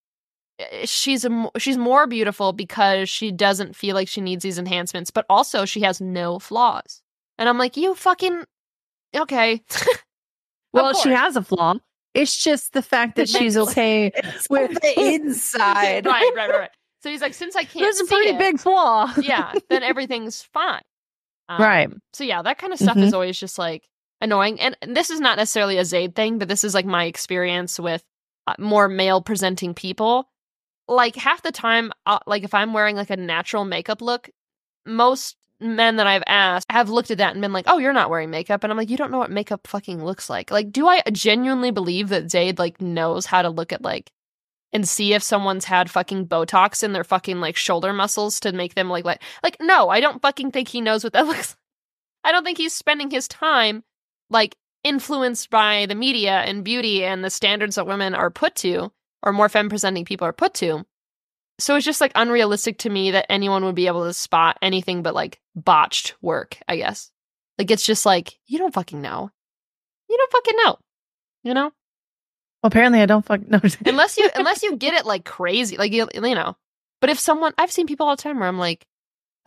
[0.59, 5.11] eh, she's a she's more beautiful because she doesn't feel like she needs these enhancements,
[5.11, 7.03] but also she has no flaws.
[7.39, 8.45] And I'm like, you fucking
[9.17, 9.63] okay.
[10.73, 11.75] Well, she has a flaw.
[12.15, 14.13] It's just the fact that she's okay.
[14.15, 16.07] It's With- the inside.
[16.07, 16.71] right, right, right.
[17.03, 19.13] So he's like, since I can't There's a see pretty it, big flaw.
[19.21, 20.83] yeah, then everything's fine.
[21.49, 21.91] Um, Right.
[22.13, 23.89] So yeah, that kind of stuff is always just like
[24.21, 24.61] annoying.
[24.61, 28.03] And, this is not necessarily a Zade thing, but this is like my experience with
[28.47, 30.29] uh, more male presenting people.
[30.89, 34.29] Like half the time, uh, like if I'm wearing like a natural makeup look,
[34.85, 38.11] most men that I've asked have looked at that and been like, "Oh, you're not
[38.11, 40.89] wearing makeup," and I'm like, "You don't know what makeup fucking looks like." Like, do
[40.89, 44.11] I genuinely believe that Zade like knows how to look at like
[44.73, 48.75] and see if someone's had fucking Botox in their fucking like shoulder muscles to make
[48.75, 51.57] them like like like no, I don't fucking think he knows what that looks like.
[52.25, 53.85] I don't think he's spending his time
[54.31, 58.91] like influenced by the media and beauty and the standards that women are put to
[59.23, 60.85] or more femme presenting people are put to.
[61.59, 65.03] So it's just like unrealistic to me that anyone would be able to spot anything
[65.03, 67.11] but like botched work, I guess.
[67.59, 69.31] Like it's just like you don't fucking know.
[70.09, 70.79] You don't fucking know.
[71.45, 71.73] You know?
[72.63, 73.61] Well, Apparently, I don't fuck no.
[73.85, 76.57] unless you unless you get it like crazy like you, you know
[77.01, 78.87] but if someone i've seen people all the time where i'm like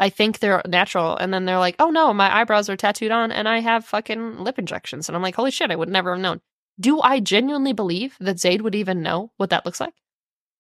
[0.04, 3.32] i think they're natural and then they're like oh no my eyebrows are tattooed on
[3.32, 5.08] and i have fucking lip injections.
[5.08, 6.42] And i'm like holy shit i would never have known.
[6.80, 9.94] Do i genuinely believe that zade would even know what that looks like?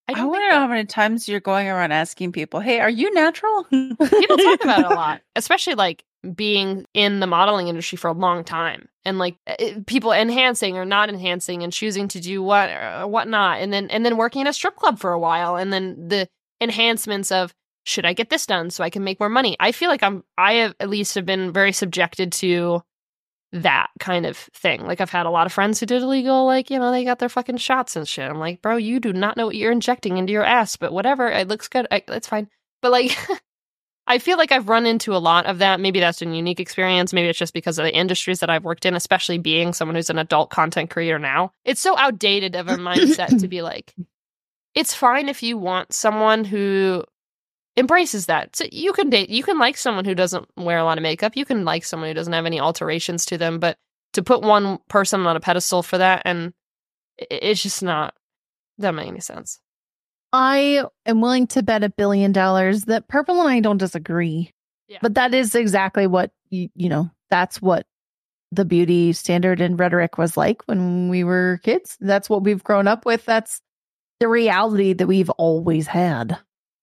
[0.08, 2.90] I, don't want to know how many times you're going around asking people, "Hey, are
[2.90, 6.04] you natural?" people talk about it a lot especially like
[6.36, 10.86] being in the modeling industry for a long time and like it, people enhancing or
[10.86, 14.48] not enhancing and choosing to do what or whatnot and then and then working in
[14.48, 16.28] a strip club for a while and then the
[16.62, 19.90] enhancements of should i get this done so i can make more money i feel
[19.90, 22.82] like i'm i have at least have been very subjected to
[23.52, 26.70] that kind of thing like i've had a lot of friends who did illegal like
[26.70, 29.38] you know they got their fucking shots and shit i'm like bro you do not
[29.38, 32.50] know what you're injecting into your ass but whatever it looks good I, it's fine
[32.82, 33.16] but like
[34.06, 35.80] I feel like I've run into a lot of that.
[35.80, 37.14] Maybe that's a unique experience.
[37.14, 40.10] Maybe it's just because of the industries that I've worked in, especially being someone who's
[40.10, 41.54] an adult content creator now.
[41.64, 43.94] It's so outdated of a mindset to be like,
[44.76, 47.06] it's fine if you want someone who
[47.78, 48.56] embraces that.
[48.56, 51.36] So you can date, you can like someone who doesn't wear a lot of makeup.
[51.36, 53.60] You can like someone who doesn't have any alterations to them.
[53.60, 53.78] But
[54.14, 56.54] to put one person on a pedestal for that, and
[57.18, 58.14] it's just not,
[58.80, 59.60] doesn't make any sense.
[60.32, 64.52] I am willing to bet a billion dollars that Purple and I don't disagree.
[64.88, 65.00] Yeah.
[65.02, 67.86] But that is exactly what you, you know, that's what
[68.52, 71.98] the beauty standard and rhetoric was like when we were kids.
[72.00, 73.26] That's what we've grown up with.
[73.26, 73.62] That's
[74.20, 76.38] the reality that we've always had.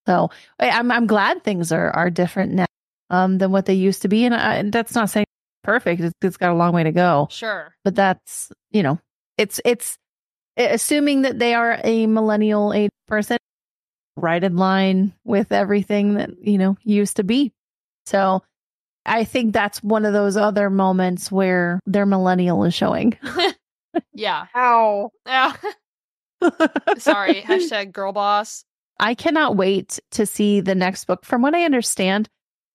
[0.07, 2.67] So I- I'm I'm glad things are are different now
[3.11, 5.27] um, than what they used to be, and, I, and that's not saying
[5.63, 6.01] perfect.
[6.01, 7.75] It's, it's got a long way to go Sure.
[7.85, 8.99] but that's you know
[9.37, 9.97] it's it's
[10.57, 13.37] assuming that they are a millennial age person
[14.17, 17.53] right in line with everything that you know used to be
[18.07, 18.43] so
[19.07, 23.17] i think that's one of those other moments where their millennial is showing
[24.15, 24.47] yeah.
[24.57, 25.11] Ow.
[25.27, 25.53] Yeah.
[26.99, 27.43] Sorry.
[27.43, 28.65] Hashtag girl boss.
[29.01, 32.29] I cannot wait to see the next book from what i understand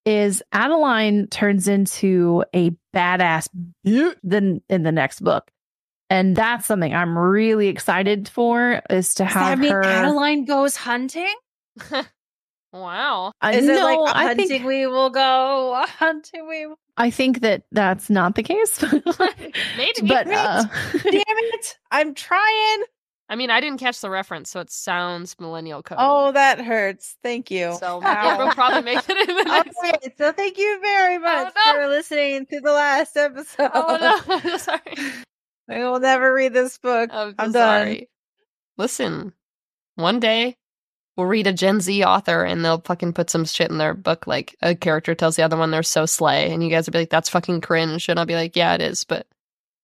[0.06, 3.48] is adeline turns into a badass
[4.24, 5.50] then in the next book
[6.10, 11.34] and that's something i'm really excited for is to have her Adeline goes hunting?
[12.74, 13.32] wow.
[13.42, 15.84] I Is it like hunting think we will go?
[15.88, 16.80] Hunting we will.
[16.98, 18.82] I think that that's not the case.
[19.78, 20.08] Maybe.
[20.08, 20.64] but uh,
[20.94, 21.78] Damn it.
[21.92, 22.84] I'm trying.
[23.28, 25.98] I mean, I didn't catch the reference, so it sounds millennial code.
[26.00, 27.18] Oh, that hurts.
[27.24, 27.76] Thank you.
[27.80, 28.34] so Ow.
[28.34, 29.76] it will probably make it in the next.
[29.80, 31.74] Okay, so thank you very much no.
[31.74, 33.72] for listening to the last episode.
[33.74, 34.36] Oh no!
[34.36, 34.96] I'm sorry.
[35.70, 37.10] I will never read this book.
[37.12, 38.10] I'm, I'm sorry.
[38.78, 39.34] Listen,
[39.96, 40.56] one day
[41.18, 44.28] we'll read a Gen Z author, and they'll fucking put some shit in their book,
[44.28, 47.00] like a character tells the other one they're so slay, and you guys will be
[47.00, 49.26] like, "That's fucking cringe," and I'll be like, "Yeah, it is," but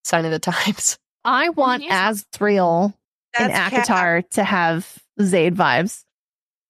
[0.04, 0.96] sign of the times.
[1.24, 2.24] I want Yes.
[2.32, 2.94] Azriel and
[3.38, 6.04] That's Cat- ACOTAR uh to have Zade vibes.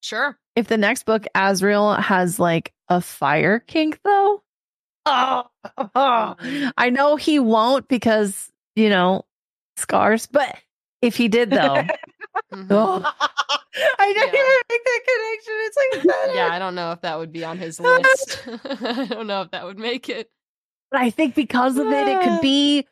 [0.03, 0.39] Sure.
[0.57, 4.43] If the next book, Azriel, has like a fire kink, though,
[5.07, 5.45] oh,
[6.77, 9.25] I know he won't because you know
[9.77, 10.27] scars.
[10.27, 10.57] But
[11.01, 11.85] if he did, though,
[12.53, 13.15] oh,
[13.99, 14.41] I didn't Yeah.
[14.41, 15.55] even make that connection.
[15.61, 18.45] It's like yeah, I don't know if that would be on his list.
[18.47, 20.31] I don't know if that would make it.
[20.91, 22.87] But I think because of it, it could be.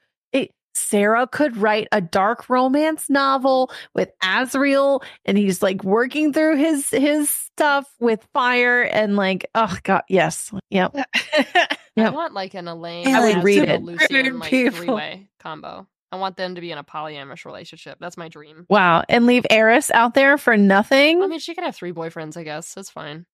[0.74, 6.90] Sarah could write a dark romance novel with Azriel, and he's like working through his
[6.90, 10.94] his stuff with fire and like, oh god, yes, yep.
[11.96, 13.82] I want like an Elain, I would read it.
[13.82, 14.78] Lucien like People.
[14.78, 15.86] three way combo.
[16.12, 17.98] I want them to be in a polyamorous relationship.
[18.00, 18.66] That's my dream.
[18.68, 21.22] Wow, and leave Eris out there for nothing.
[21.22, 22.74] I mean, she could have three boyfriends, I guess.
[22.74, 23.26] That's fine.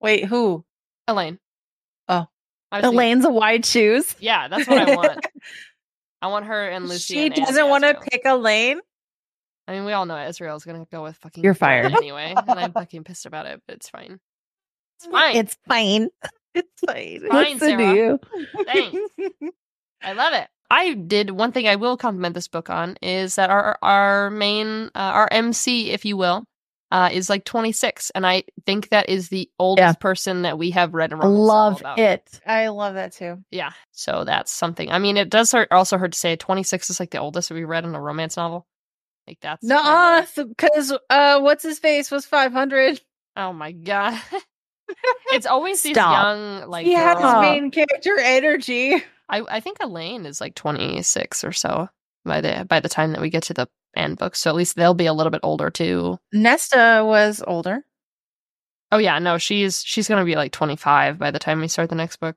[0.00, 0.64] Wait, who?
[1.06, 1.38] Elain.
[2.08, 2.26] Oh.
[2.70, 4.14] I Elain's a wide shoes.
[4.20, 5.26] yeah, that's what I want.
[6.20, 7.14] I want her and Lucy.
[7.14, 8.80] she doesn't want to pick a lane.
[9.66, 11.44] I mean, we all know Azriel's gonna go with fucking.
[11.44, 11.92] You're fired.
[11.92, 14.18] anyway, and I'm fucking pissed about it, but it's fine.
[14.98, 15.36] It's fine.
[15.36, 16.08] It's fine.
[16.54, 17.20] It's fine.
[17.28, 17.94] Fine, Listen to Sarah.
[17.94, 18.20] you.
[18.64, 18.98] Thanks.
[20.02, 20.48] I love it.
[20.70, 24.86] I did one thing I will compliment this book on is that our our main
[24.86, 26.44] uh, our MC, if you will,
[26.90, 29.92] uh, is like 26, and I think that is the oldest Yeah.
[29.94, 31.12] person that we have read.
[31.12, 32.40] A I romance love it.
[32.46, 33.44] I love that too.
[33.50, 34.90] Yeah, so that's something.
[34.90, 37.54] I mean, it does hurt, also hurt to say 26 is like the oldest that
[37.54, 38.66] we read in a romance novel.
[39.26, 43.00] Like that's No, because uh, what's his face was five hundred.
[43.36, 44.18] Oh my god.
[45.32, 47.30] it's always these young like He has girls.
[47.30, 47.42] Stop.
[47.42, 48.94] main character energy.
[49.28, 51.90] I, I think Elain is like 26 or so
[52.24, 53.68] by the by the time that we get to the
[53.98, 54.36] end book.
[54.36, 56.18] So at least they'll be a little bit older too.
[56.32, 57.84] Nesta was older.
[58.90, 61.88] Oh yeah, no, she's she's going to be like 25 by the time we start
[61.90, 62.36] the next book.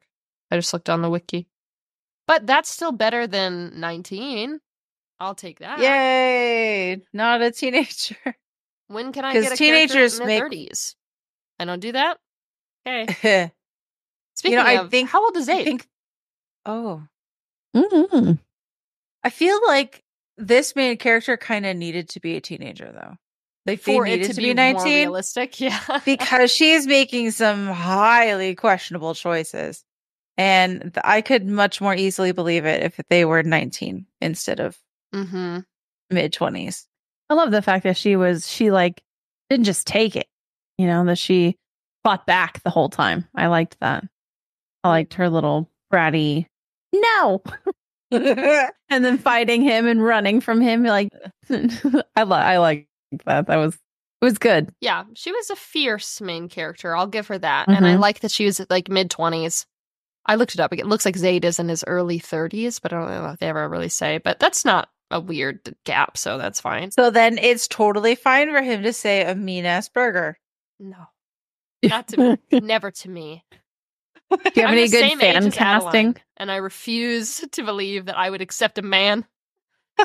[0.52, 1.48] I just looked on the wiki.
[2.28, 4.60] But that's still better than 19.
[5.20, 5.80] I'll take that.
[5.80, 7.02] Yay!
[7.14, 8.16] Not a teenager.
[8.88, 10.96] When can I get a teenagers character in their make- 30s?
[11.60, 12.18] I don't do that.
[12.86, 13.44] Okay.
[13.46, 13.52] I
[14.36, 15.64] Speaking I of, think- how old is Abe?
[15.66, 15.88] think.
[16.66, 17.04] Oh,
[17.74, 18.34] Mm-hmm.
[19.24, 20.04] I feel like
[20.42, 23.16] this main character kind of needed to be a teenager though.
[23.66, 25.80] Like they For it to, to, be, be, more nineteen realistic, yeah.
[26.04, 29.84] because she's making some highly questionable choices,
[30.36, 34.78] and th- I could much more easily believe it if they were nineteen instead of
[35.14, 35.60] mm-hmm.
[36.10, 36.88] mid twenties.
[37.30, 39.04] I love the fact that she was she like
[39.50, 40.28] didn't just take it,
[40.80, 41.56] you know, that she
[42.04, 43.28] fought back the whole time.
[43.36, 44.04] I liked that.
[44.84, 46.48] I liked her little bratty
[46.94, 47.42] no,
[48.90, 50.84] and then fighting him and running from him.
[50.84, 51.10] Like
[51.50, 52.88] I li- I like
[53.26, 53.48] that.
[53.48, 54.72] That was it was good.
[54.82, 56.96] Yeah, she was a fierce main character.
[56.96, 57.68] I'll give her that.
[57.70, 58.00] And I Mhm.
[58.00, 59.66] like that she was like mid 20s.
[60.28, 60.72] I looked it up.
[60.74, 63.48] It looks like Zade is in his early 30s, but I don't know if they
[63.50, 64.20] ever really say.
[64.20, 66.92] But that's not a weird gap, so that's fine.
[66.92, 70.38] So then it's totally fine for him to say a mean ass burger.
[70.80, 71.08] No,
[71.84, 72.60] not to me.
[72.62, 73.44] Never to me.
[74.32, 76.16] Do you have I'm any good fan casting?
[76.38, 79.26] and I refuse to believe that I would accept a man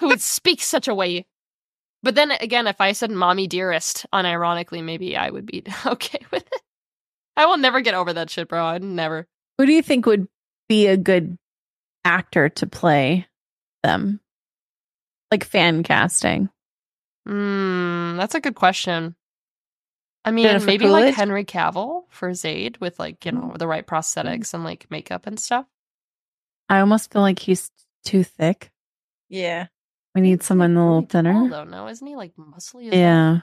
[0.00, 1.26] who would speak such a way.
[2.02, 6.46] But then again, if I said "mommy dearest" unironically, maybe I would be okay with
[6.46, 6.62] it.
[7.36, 8.64] I will never get over that shit, bro.
[8.64, 9.26] I'd never.
[9.58, 10.28] Who do you think would
[10.68, 11.36] be a good
[12.04, 13.26] actor to play
[13.82, 14.20] them?
[15.30, 16.48] Like fan casting.
[17.26, 19.16] Hmm, that's a good question.
[20.26, 23.58] I mean, Jennifer maybe like Henry Cavill for Zade with like you know mm.
[23.58, 24.54] the right prosthetics mm.
[24.54, 25.66] and like makeup and stuff.
[26.68, 27.70] I almost feel like he's
[28.04, 28.72] too thick.
[29.28, 29.66] Yeah,
[30.14, 31.48] We need someone a little Really tall, thinner.
[31.48, 31.64] though.
[31.64, 32.88] No, isn't he like muscly?
[32.88, 33.00] as hell?
[33.00, 33.38] Yeah.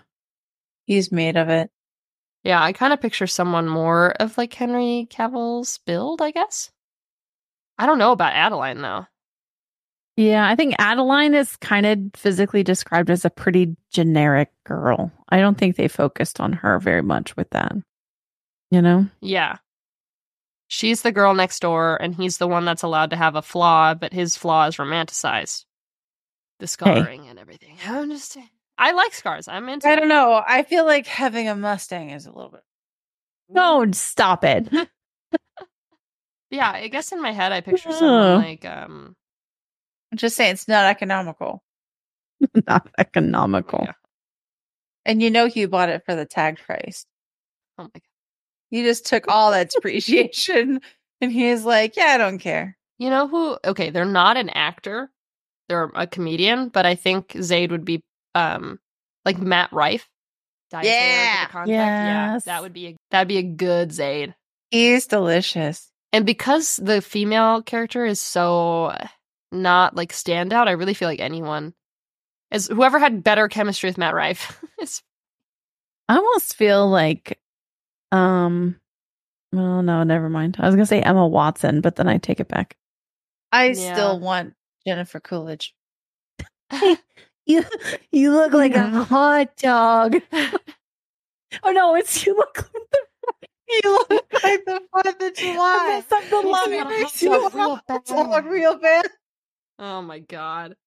[0.86, 1.70] he's made of it.
[2.44, 6.70] Yeah, I kind of picture someone more of like Henry Cavill's build, I guess.
[7.78, 9.08] I don't know about Adeline though.
[10.16, 15.12] Yeah, I think Adeline is kind of physically described as a pretty generic girl.
[15.30, 17.72] I don't think they focused on her very much with that.
[18.70, 19.08] You know?
[19.22, 19.58] Yeah.
[20.68, 23.94] She's the girl next door, and he's the one that's allowed to have a flaw,
[23.96, 25.66] but his flaw is romanticized.
[26.60, 27.78] The scarring and everything.
[27.86, 28.50] I understand.
[28.78, 29.48] I like scars.
[29.48, 30.42] I'm into I don't know.
[30.48, 32.64] I feel like having a Mustang is a little bit.
[33.50, 34.70] No, stop it.
[36.50, 37.94] Yeah, I guess in my head I picture Oh.
[38.00, 39.16] someone like um
[40.14, 41.64] I'm just saying it's not economical.
[42.68, 43.80] Not economical.
[43.84, 43.94] yeah.
[45.06, 47.06] And you know you bought it for the tag price.
[47.80, 48.02] Oh my god.
[48.70, 50.82] You just took all that depreciation
[51.22, 52.78] and he is like, Yeah, I don't care.
[53.00, 55.10] You know who okay, they're not an actor.
[55.68, 58.04] They're a comedian, but I think Zade would be
[58.36, 58.78] um
[59.26, 60.08] like Matt Rife.
[60.70, 61.46] Dyes Yeah.
[61.48, 61.70] the contact.
[61.70, 62.40] Yeah.
[62.46, 64.36] That would be a that'd be a good Zade.
[64.70, 65.90] He's delicious.
[66.12, 68.94] And because the female character is so
[69.54, 71.74] not like standout, I really feel like anyone
[72.52, 75.02] as whoever had better chemistry with Matt Rife is
[76.10, 77.40] I almost feel like
[78.12, 78.76] um
[79.52, 80.58] well no, never mind.
[80.60, 82.76] I was gonna say Emma Watson, but then I take it back.
[83.52, 83.94] I Yeah.
[83.94, 85.74] still want Jennifer Coolidge.
[87.46, 87.66] You
[88.12, 89.02] you look like Yeah.
[89.02, 90.16] a hot dog.
[91.64, 93.00] oh no, it's you look like the
[93.84, 96.02] You look like the Fourth of July.
[96.10, 96.70] Mess up the love.
[96.88, 97.82] makes you dog real
[98.34, 99.08] a real bad.
[99.84, 100.78] Oh my god.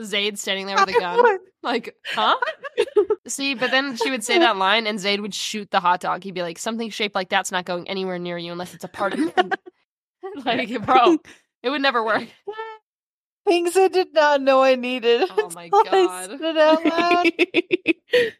[0.00, 1.38] Zade standing there with a gun.
[1.62, 2.36] Like, huh?
[3.28, 6.24] See, but then she would say that line and Zade would shoot the hot dog.
[6.24, 8.88] He'd be like, something shaped like that's not going anywhere near you unless it's a
[8.88, 9.32] part of you.
[10.44, 11.18] like, bro,
[11.62, 12.26] it would never work.
[13.46, 15.28] Things I did not know I needed.
[15.30, 16.30] Oh my until I God.
[16.30, 18.32] said it out loud.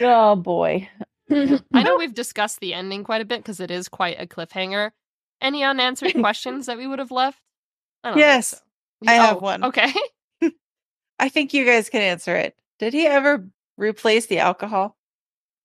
[0.00, 0.88] oh boy.
[1.30, 4.90] I know we've discussed the ending quite a bit because it is quite a cliffhanger.
[5.40, 7.40] Any unanswered questions that we would have left?
[8.04, 8.56] I don't think Yes, so.
[9.06, 9.64] I have Oh, one.
[9.64, 9.92] Okay.
[11.18, 12.56] I think you guys can answer it.
[12.78, 14.96] Did he ever replace the alcohol?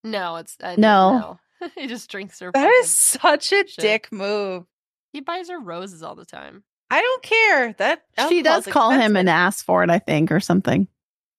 [0.03, 1.37] No, it's uh, No.
[1.61, 1.69] no.
[1.75, 2.51] he just drinks her.
[2.53, 3.77] That is such a shit.
[3.77, 4.65] dick move.
[5.13, 6.63] He buys her roses all the time.
[6.89, 7.73] I don't care.
[7.73, 9.15] That She does alcohol's call him expensive.
[9.17, 10.87] and ask for it, I think, or something.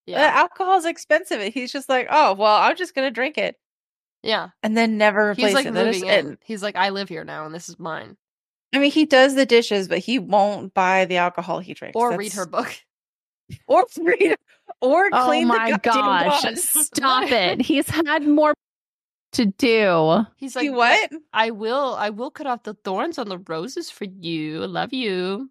[0.07, 1.53] The Yeah, alcohol's expensive.
[1.53, 3.57] He's just like, oh well, I'm just gonna drink it,
[4.22, 4.49] yeah.
[4.62, 5.74] and then never replace He's like it.
[5.74, 6.26] That is- moving in.
[6.26, 8.16] and- He's like, I live here now, and this is mine.
[8.74, 12.10] I mean, he does the dishes, but he won't buy the alcohol he drinks, Or
[12.10, 12.74] That's- read her book.
[13.66, 14.36] or read,
[14.80, 15.48] or Oh clean.
[15.48, 16.44] the my goddamn gosh.
[16.44, 16.56] lawn.
[16.56, 17.60] Stop it.
[17.66, 18.54] He's had more
[19.32, 20.24] to do.
[20.36, 21.10] He's like, You what?
[21.32, 21.94] I will.
[21.94, 24.62] I will cut off the thorns on the roses for you.
[24.62, 25.50] I love you.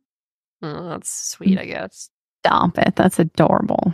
[0.63, 2.09] Oh, that's sweet, I guess.
[2.43, 2.95] Stop it.
[2.95, 3.93] That's adorable.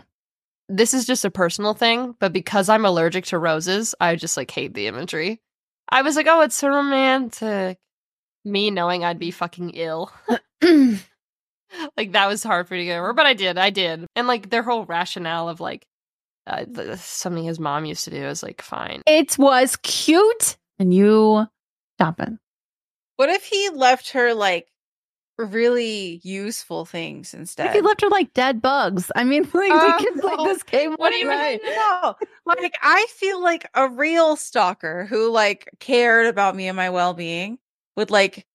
[0.70, 4.52] This is just a personal thing, but because I'm allergic to roses, I just like
[4.52, 5.42] hate the imagery.
[5.90, 7.78] I was like, oh, it's so romantic.
[8.48, 10.12] Me knowing I'd be fucking ill.
[11.98, 13.58] like that was hard for me to get over, but I did.
[13.58, 14.06] I did.
[14.16, 15.86] And like their whole rationale of like
[16.46, 19.02] uh, something his mom used to do is like fine.
[19.06, 20.58] it was cute.
[20.80, 21.46] And you
[21.98, 22.30] stop it.
[23.18, 24.68] What if he left her like
[25.38, 27.68] really useful things instead?
[27.70, 29.12] If you left her like dead bugs.
[29.16, 30.46] I mean, like, Oh, we can play no.
[30.46, 30.94] this game.
[30.94, 31.60] What do you mean?
[31.66, 36.90] No, like I feel like a real stalker who like cared about me and my
[36.92, 37.58] well being
[37.98, 38.48] would like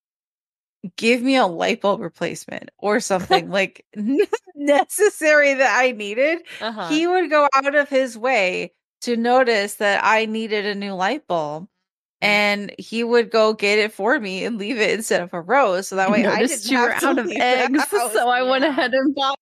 [0.97, 3.85] give me a light bulb replacement or something like
[4.57, 6.43] necessary that I needed.
[6.61, 6.89] Uh-huh.
[6.89, 8.73] He would go out of his way
[9.03, 11.69] to notice that I needed a new light bulb.
[12.21, 15.89] And he would go get it for me and leave it instead of a rose,
[15.89, 19.13] so that way I didn't you were out of eggs, so I went ahead and
[19.13, 19.37] bought.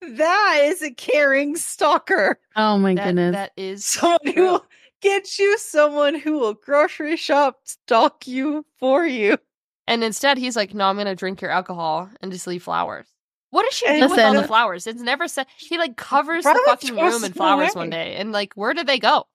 [0.00, 2.40] That is a caring stalker.
[2.56, 3.32] Oh my that, goodness!
[3.34, 4.62] that is Someone who
[5.08, 9.38] get you someone who will grocery shop stalk you for you.
[9.86, 13.06] And instead, he's like, "No, I'm gonna drink your alcohol and just leave flowers."
[13.50, 14.86] What does she And do with all the flowers?
[14.86, 15.46] It's never said.
[15.58, 17.82] He like covers the fucking room in flowers away.
[17.82, 19.26] one day, and like, where did they go?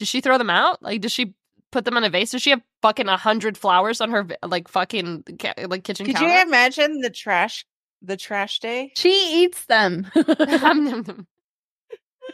[0.00, 0.82] Did she throw them out?
[0.82, 1.34] Like, does she
[1.70, 2.32] put them in a vase?
[2.32, 6.16] Does she have fucking a hundred flowers on her like fucking ca- like kitchen Could
[6.16, 6.28] counter?
[6.28, 7.64] you imagine the trash
[8.02, 8.92] the trash day?
[8.96, 10.10] she eats them.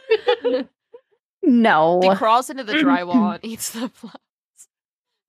[1.43, 2.11] Nom, nom, nom.
[2.11, 4.15] he crawls into the drywall and eats the flowers.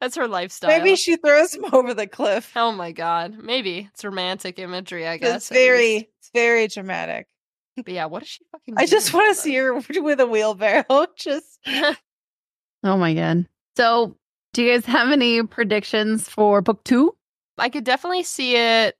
[0.03, 0.69] That's her lifestyle.
[0.69, 2.51] Maybe she throws him over the cliff.
[2.57, 3.39] Oh my god.
[3.39, 5.07] Maybe it's romantic imagery.
[5.07, 5.37] I guess.
[5.37, 6.07] It's very least.
[6.19, 7.29] it's very dramatic.
[7.77, 8.75] But yeah, what is she fucking?
[8.75, 8.83] Do?
[8.83, 11.07] I just want to see her with a wheelbarrow.
[11.17, 13.47] Just oh my god.
[13.77, 14.17] So,
[14.53, 17.15] do you guys have any predictions for book two?
[17.57, 18.97] I could definitely see it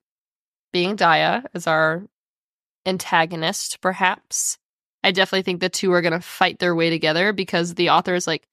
[0.73, 2.07] being Daya as our
[2.87, 4.57] antagonist, perhaps.
[5.05, 8.15] I definitely think the two are going to fight their way together because the author
[8.15, 8.47] is like,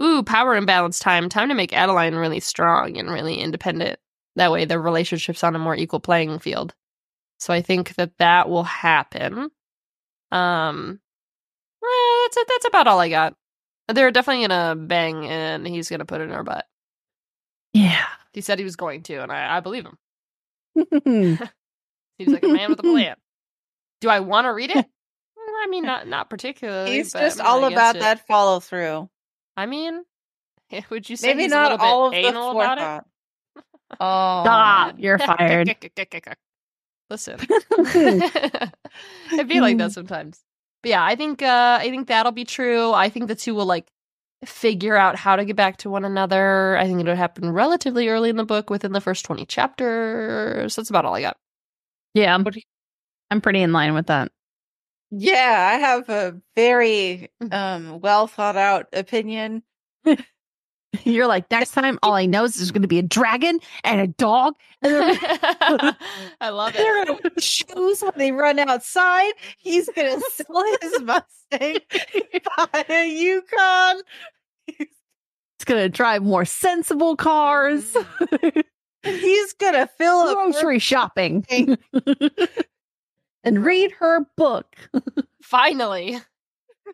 [0.00, 1.28] ooh, power imbalance time.
[1.28, 3.98] Time to make Adeline really strong and really independent.
[4.36, 6.74] That way, their relationship's on a more equal playing field.
[7.38, 9.50] So I think that that will happen.
[10.30, 11.00] Um,
[11.82, 13.34] eh, that's that's about all I got.
[13.88, 16.66] They're definitely gonna bang, and he's gonna put it in her butt.
[17.72, 18.06] Yeah.
[18.32, 21.38] He said he was going to, and I, I believe him.
[22.18, 23.16] He's like a man with a plan.
[24.00, 24.86] Do I want to read it?
[25.66, 26.92] I mean, not not particularly.
[26.92, 28.00] he's but just I'm all against about it.
[28.00, 29.08] that follow through.
[29.56, 30.04] I mean,
[30.90, 32.80] would you say Maybe he's not a little all of bit the about it?
[32.80, 33.06] forethought.
[34.00, 34.96] Oh, Stop.
[34.98, 35.68] You're fired.
[37.10, 37.38] Listen,
[39.32, 40.40] it'd be like that sometimes.
[40.82, 42.92] But yeah, I think uh I think that'll be true.
[42.92, 43.86] I think the two will like
[44.44, 46.76] figure out how to get back to one another.
[46.76, 50.74] I think it'll happen relatively early in the book, within the first twenty chapters.
[50.76, 51.36] That's about all I got.
[52.14, 52.36] yeah.
[52.36, 52.60] What do
[53.30, 54.30] I'm pretty in line with that.
[55.10, 55.70] Yeah.
[55.74, 57.52] I have a very Mm.
[57.52, 59.62] um well thought out opinion.
[61.04, 64.00] You're like, next time, all I know is there's going to be a dragon and
[64.00, 64.54] a dog.
[64.80, 64.94] And
[66.40, 66.78] I love it.
[66.78, 69.32] They're gonna wear shoes when they run outside.
[69.58, 71.78] He's gonna sell his Mustang,
[72.72, 74.02] buy a Yukon.
[74.66, 77.94] He's going to drive more sensible cars.
[79.02, 81.44] He's gonna fill up Grocery shopping.
[83.46, 84.76] Thank- and read her book
[85.42, 86.18] Finally,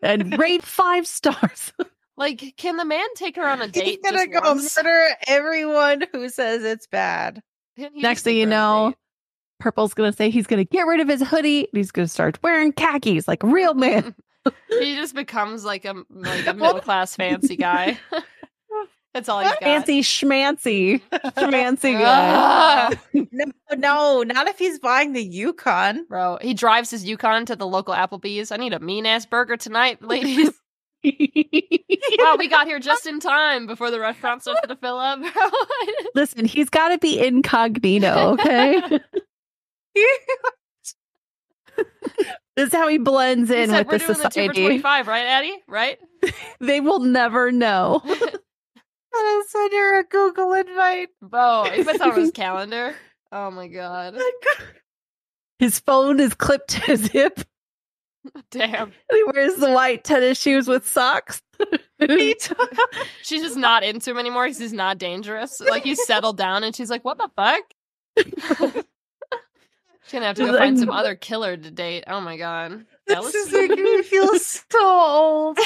[0.01, 1.73] and rate five stars
[2.15, 3.83] Like, can the man take her on a date?
[3.83, 4.03] He's date?
[4.03, 4.77] gonna just go once?
[4.77, 7.41] murder everyone who says it's bad.
[7.95, 8.55] Next thing you her on a
[8.89, 8.93] know.
[9.59, 11.61] Purple's gonna say he's gonna get rid of his hoodie.
[11.61, 14.13] and He's gonna start wearing khakis like a real man.
[14.69, 17.97] he just becomes like a like a middle class fancy guy.
[19.13, 19.61] That's all he's got.
[19.61, 22.97] Fancy schmancy, schmancy guy.
[23.31, 23.45] No,
[23.75, 26.05] no, not if he's buying the Yukon.
[26.07, 28.51] Bro, he drives his Yukon to the local Applebee's.
[28.51, 30.51] I need a mean ass burger tonight, ladies.
[31.03, 35.19] wow, we got here just in time before the restaurant started to fill up.
[36.15, 38.81] Listen, he's got to be incognito, okay?
[42.55, 44.53] this is how he blends He in said with we're the doing the two for
[44.53, 45.57] twenty five, right, Addie?
[45.67, 45.99] Right?
[46.59, 48.01] They will never know.
[49.15, 51.09] I'll send her a Google invite.
[51.21, 52.95] Bro, he puts on his calendar.
[53.31, 54.15] Oh my god.
[55.59, 57.39] His phone is clipped to his hip.
[58.51, 58.91] Damn.
[59.11, 61.41] He wears the white tennis shoes with socks.
[61.99, 65.59] She's just not into him anymore because he's not dangerous.
[65.61, 67.63] Like he's settled down and she's like, What the fuck?
[70.05, 72.03] She's gonna have to go find like- some other killer to date.
[72.07, 72.85] Oh my god.
[73.07, 75.57] That This was- is making me feel so old.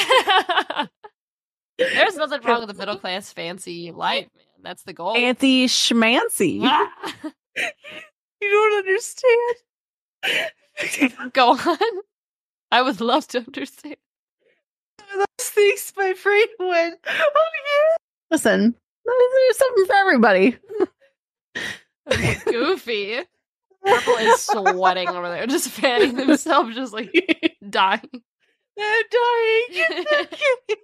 [1.77, 4.45] There's nothing wrong with the middle class fancy life, man.
[4.63, 5.15] That's the goal.
[5.15, 6.61] Fancy schmancy.
[8.39, 9.55] You don't understand.
[11.33, 11.77] Go on.
[12.71, 13.95] I would love to understand.
[15.15, 16.99] Those things my brain went.
[17.07, 17.95] Oh yeah.
[18.29, 18.75] Listen,
[19.05, 20.57] there's something for everybody.
[22.45, 23.21] Goofy.
[23.83, 27.11] Purple is sweating over there, just fanning himself, just like
[27.67, 28.21] dying.
[28.79, 30.77] I'm dying.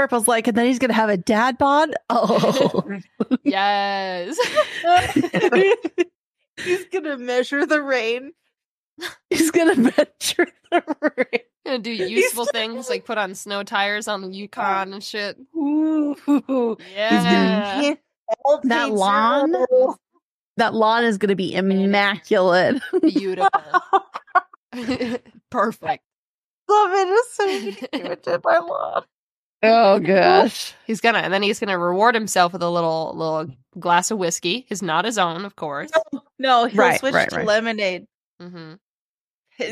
[0.00, 1.94] Purple's like, and then he's gonna have a dad bod.
[2.08, 2.82] Oh,
[3.44, 4.38] yes.
[6.64, 8.32] He's gonna measure the rain.
[9.30, 11.40] he's gonna measure the rain.
[11.66, 15.36] Gonna do useful things like put on snow tires on the Yukon and shit.
[15.54, 16.16] Ooh.
[16.94, 17.80] Yeah.
[17.82, 18.00] Hit
[18.44, 19.52] all That lawn?
[19.52, 19.96] zero.
[20.56, 22.82] That lawn is gonna be immaculate.
[23.02, 23.50] Beautiful.
[25.50, 26.04] Perfect.
[26.68, 27.08] Love it.
[27.08, 29.02] It's so many do it to my lawn.
[29.62, 30.74] Oh gosh.
[30.86, 34.66] He's gonna and then he's gonna reward himself with a little little glass of whiskey.
[34.70, 35.90] Is not his own, of course.
[36.38, 37.46] No, he'll Right, switch right, to right.
[37.46, 38.06] lemonade.
[38.40, 38.74] hmm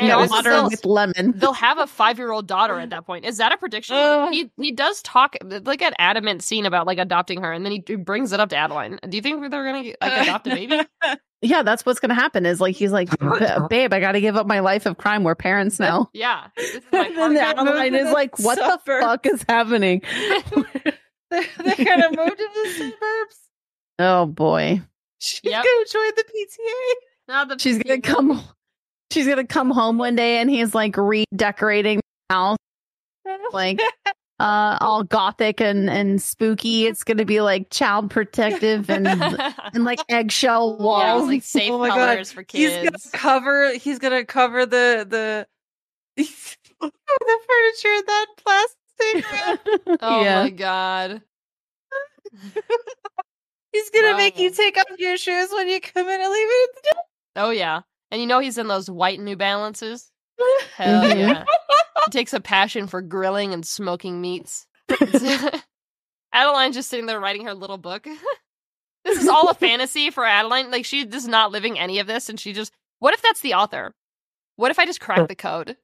[0.03, 1.33] No, water with lemon.
[1.37, 3.25] They'll have a five year old daughter at that point.
[3.25, 3.97] Is that a prediction?
[3.97, 4.31] Ugh.
[4.33, 7.83] he he does talk like an adamant scene about like adopting her, and then he,
[7.87, 8.99] he brings it up to Adeline.
[9.09, 10.81] Do you think they're gonna like adopt a baby?
[11.41, 12.45] Yeah, that's what's gonna happen.
[12.47, 13.09] Is like he's like,
[13.69, 16.11] babe, I got to give up my life of crime We're parents now.
[16.15, 16.49] Yeah.
[16.93, 17.41] And then partner.
[17.41, 20.03] Adeline is like, what the fuck is happening?
[21.31, 23.39] they're, they're gonna move to the suburbs.
[24.01, 24.81] Oh boy,
[25.21, 25.65] She's Yep.
[25.65, 26.93] gonna join the PTA.
[27.29, 28.43] Not the she's gonna come.
[29.13, 32.59] She's gonna come home one day and he's like redecorating the house,
[33.53, 33.81] like
[34.41, 36.87] uh, all gothic and and spooky.
[36.87, 39.07] It's gonna be like child protective and
[39.75, 41.23] and like eggshell walls.
[41.23, 41.97] it's like safe Oh my God.
[42.15, 42.85] colors for He's kids.
[42.91, 43.73] gonna cover.
[43.75, 45.47] He's gonna cover the the
[46.17, 46.25] the
[46.81, 49.99] furniture in that plastic.
[50.03, 50.43] Oh yeah.
[50.45, 51.23] my god.
[53.73, 56.71] He's gonna make you take off your shoes when you come in and leave it
[56.77, 57.03] at the
[57.37, 57.81] Oh yeah.
[58.11, 60.11] And you know he's in those white New Balances.
[60.77, 61.19] Hell Mhm.
[61.19, 61.45] yeah.
[62.05, 64.67] He takes a passion for grilling and smoking meats.
[66.33, 68.05] Adeline's just sitting there writing her little book.
[69.05, 70.71] this is all a fantasy for Adeline.
[70.71, 72.73] Like she is not living any of this, and she just.
[73.01, 73.95] What if that's the author?
[74.57, 75.77] What if I just crack the code?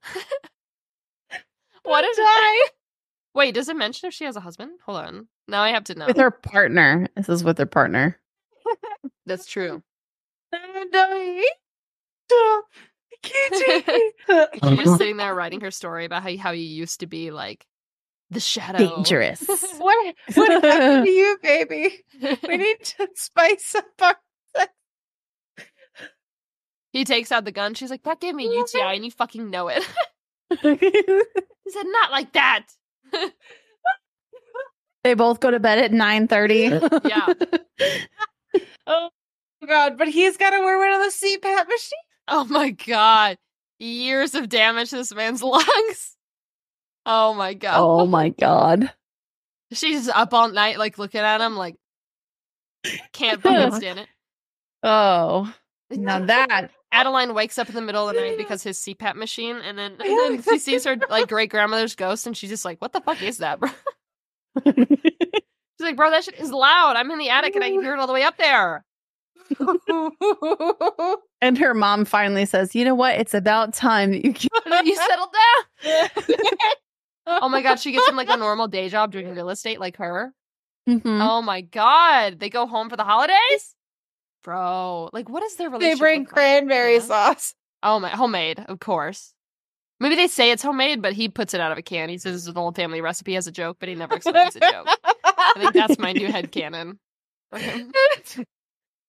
[1.85, 2.69] what if I?
[3.35, 4.73] Wait, does it mention if she has a husband?
[4.87, 5.29] Hold on.
[5.49, 6.07] Now I have to know.
[6.07, 7.07] with her partner.
[7.17, 8.19] This is with her partner.
[9.27, 9.83] That's true.
[13.25, 13.83] I'm dying.
[13.87, 14.65] I can't take it.
[14.65, 17.67] She's just sitting there writing her story about how how you used to be like
[18.31, 18.79] the shadow.
[18.79, 19.45] Dangerous.
[19.79, 22.05] What what happened to you, baby?
[22.49, 24.17] We need to spice up our.
[26.93, 27.75] He takes out the gun.
[27.75, 29.83] She's like, "That gave me UTI, and you fucking know it."
[30.63, 32.67] he said, "Not like that."
[35.03, 36.71] they both go to bed at nine thirty.
[37.05, 37.33] Yeah.
[38.87, 39.11] Oh
[39.67, 41.93] god, but he's gotta wear one of the CPAP machines.
[42.29, 43.37] Oh my god.
[43.79, 46.17] Years of damage to this man's lungs.
[47.07, 47.75] Oh my god.
[47.79, 48.91] oh my god.
[49.73, 51.77] She's up all night, like looking at him, like
[53.13, 54.09] can't fucking stand it.
[54.83, 55.53] Oh.
[55.91, 59.57] Now that Adeline wakes up in the middle of the night because his CPAP machine,
[59.57, 62.81] and then, and then she sees her like great grandmother's ghost, and she's just like,
[62.81, 63.71] "What the fuck is that, bro?"
[64.65, 64.77] She's
[65.81, 66.95] like, "Bro, that shit is loud.
[66.97, 68.85] I'm in the attic, and I can hear it all the way up there."
[71.41, 73.17] and her mom finally says, "You know what?
[73.17, 74.51] It's about time that you keep
[74.85, 75.31] you settled
[75.85, 76.09] down.
[77.27, 79.97] Oh my god, she gets him like a normal day job doing real estate like
[79.97, 80.35] her.
[80.87, 81.03] Mhm.
[81.27, 83.75] Oh my god, they go home for the holidays,
[84.43, 85.09] bro.
[85.11, 85.99] Like, what is their relationship?
[85.99, 86.35] They bring look like?
[86.35, 87.01] cranberry Yeah.
[87.01, 87.55] sauce.
[87.83, 89.33] Oh my, homemade, of course.
[90.01, 92.11] Maybe they say it's homemade, but he puts it out of a can.
[92.11, 94.61] He says it's an old family recipe as a joke, but he never explains a
[94.61, 94.89] joke.
[95.25, 96.99] I think that's my new head canon.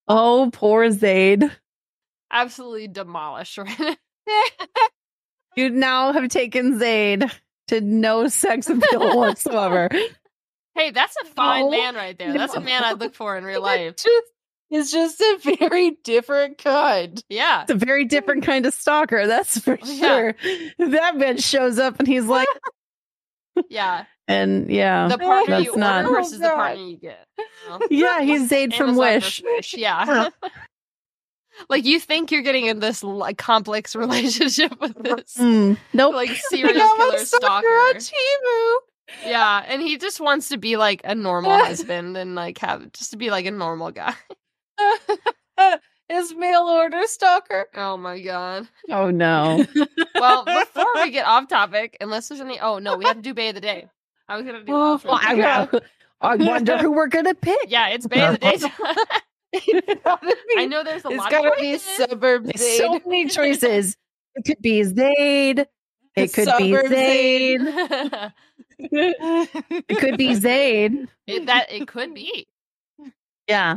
[0.07, 1.49] Oh, poor Zade.
[2.31, 3.97] Absolutely demolish right
[5.55, 7.31] You now have taken Zade
[7.69, 9.89] to no sex appeal whatsoever.
[10.75, 11.71] Hey, that's a fine No.
[11.71, 12.33] man right there.
[12.33, 13.79] That's a man I'd look for in real life.
[13.93, 14.25] It's just,
[14.69, 17.23] it's just a very different kind.
[17.29, 17.61] Yeah.
[17.61, 20.07] It's a very different kind of stalker, that's for Oh, yeah.
[20.07, 20.35] sure.
[20.89, 22.47] That bitch shows up and he's like,
[23.69, 24.05] Yeah.
[24.27, 27.27] And yeah, The partner that's you not- order versus the Oh, partner you get.
[27.37, 27.79] you know?
[27.91, 29.41] yeah, he's Zade from Wish.
[29.43, 29.75] Wish.
[29.75, 30.29] Yeah.
[31.69, 36.15] like you think you're getting in this like complex relationship with this Mm, nope.
[36.15, 38.17] like serial Become a killer stalker stalker.
[38.27, 38.79] on
[39.29, 43.11] Yeah, and he just wants to be like a normal husband and like have just
[43.11, 44.15] to be like a normal guy.
[46.09, 47.67] His mail order stalker.
[47.75, 48.67] Oh my god.
[48.91, 49.65] oh no.
[50.13, 53.33] Well, before we get off topic, unless there's any oh no, we have to do
[53.33, 53.87] Bay of the Day.
[54.27, 55.05] I was gonna do Oh, outro.
[55.05, 55.81] Well,
[56.21, 57.59] I, I wonder who we're gonna pick.
[57.67, 58.57] Yeah, it's Bay of the Day.
[60.57, 61.95] I know there's a It's lot gotta of be choices.
[62.09, 63.95] suburb There's so many choices.
[64.35, 65.65] It could be Zade.
[66.15, 68.33] It could be Suburb Zade.
[68.81, 69.51] Zade.
[69.87, 71.07] It could be Zade.
[71.27, 72.47] It- that it could be.
[73.47, 73.75] Yeah.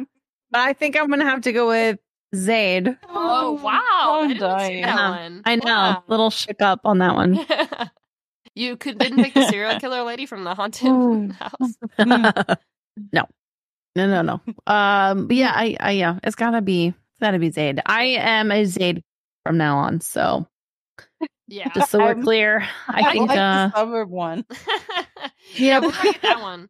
[0.51, 1.99] But I think I'm gonna have to go with
[2.35, 2.97] Zade.
[3.09, 3.81] Oh wow!
[3.85, 5.43] Oh, I'm I didn't see that Yeah, one.
[5.45, 5.65] I know.
[5.65, 6.05] Wow.
[6.09, 7.35] Little shook up on that one.
[8.59, 11.75] You could didn't pick the serial killer lady from the haunted house.
[13.13, 13.25] no.
[13.97, 14.41] No, no, no.
[14.67, 17.81] Um yeah, I I yeah, it's gotta be it's gotta be Zade.
[17.87, 19.03] I am a Zade
[19.45, 20.47] from now on, so
[21.47, 21.69] Yeah.
[21.75, 22.67] just so we're I'm- clear.
[22.89, 24.45] I I think like uh the suburb one.
[25.55, 26.69] yeah, before I get that one,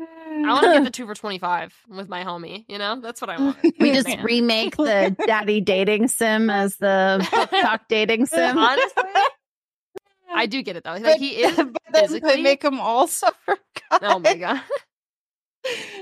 [0.00, 2.64] I want to get the two for twenty five with my homie.
[2.68, 3.56] You know, that's what I want.
[3.80, 4.22] we just Man.
[4.22, 8.58] remake the daddy dating sim as the book talk dating sim.
[8.58, 9.02] Honestly,
[10.34, 10.92] I do get it though.
[10.92, 12.36] Like But- he is but then physically.
[12.36, 13.56] they make them all suffer.
[14.02, 14.60] oh my god.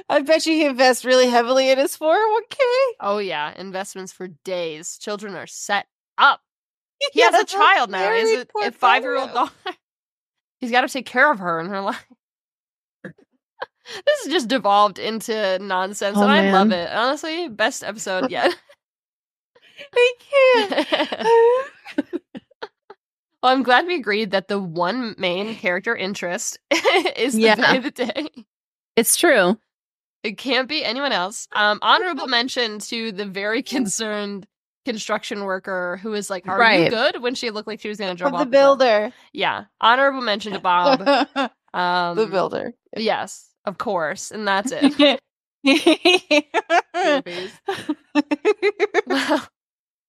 [0.09, 2.57] I bet you he invests really heavily in his 401k.
[3.01, 4.99] Oh yeah, investments for days.
[4.99, 5.87] Children are set
[6.19, 6.41] up.
[7.13, 8.13] He has a child now.
[8.13, 9.53] He has a, a five year old daughter.
[10.61, 12.05] He's got to take care of her in her life.
[13.05, 13.13] this
[14.25, 16.91] has just devolved into nonsense, Oh, and I love it.
[16.91, 18.53] Honestly, best episode yet.
[19.93, 20.13] I
[20.89, 21.69] can't.
[23.43, 26.59] Well, I'm glad we agreed that the one main character interest
[27.17, 27.55] is the Yeah.
[27.57, 28.29] Day of the day.
[28.97, 29.59] It's true.
[30.23, 31.49] It can't be anyone else.
[31.53, 34.47] Um, honorable mention to the very concerned
[34.85, 38.11] construction worker who is like, "Are you good?" When she looked like she was going
[38.11, 38.43] to drop the off.
[38.43, 38.51] cliff.
[38.51, 39.13] builder.
[39.33, 41.01] Yeah, honorable mention to Bob.
[41.01, 42.75] the Um, builder.
[42.97, 45.21] Yes, of course, and that's it.
[49.07, 49.47] Well,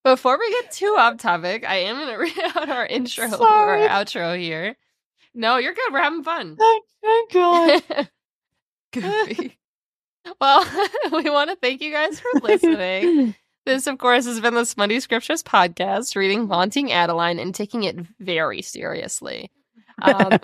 [0.04, 3.48] before we get too off topic, I am going to read out our intro or
[3.48, 4.76] our outro here.
[5.34, 5.92] No, you're good.
[5.92, 6.58] We're having fun.
[7.06, 7.82] I'm going.
[8.94, 9.58] Goofy.
[10.40, 10.66] Well,
[11.12, 13.36] we want to thank you guys for listening.
[13.66, 17.98] This, of course, has been the Smutty Scriptures podcast, reading Haunting Adeline and taking it
[18.20, 19.52] very seriously.
[20.02, 20.38] Um,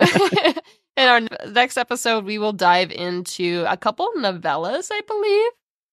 [0.96, 5.50] in our next episode, we will dive into a couple novellas, I believe.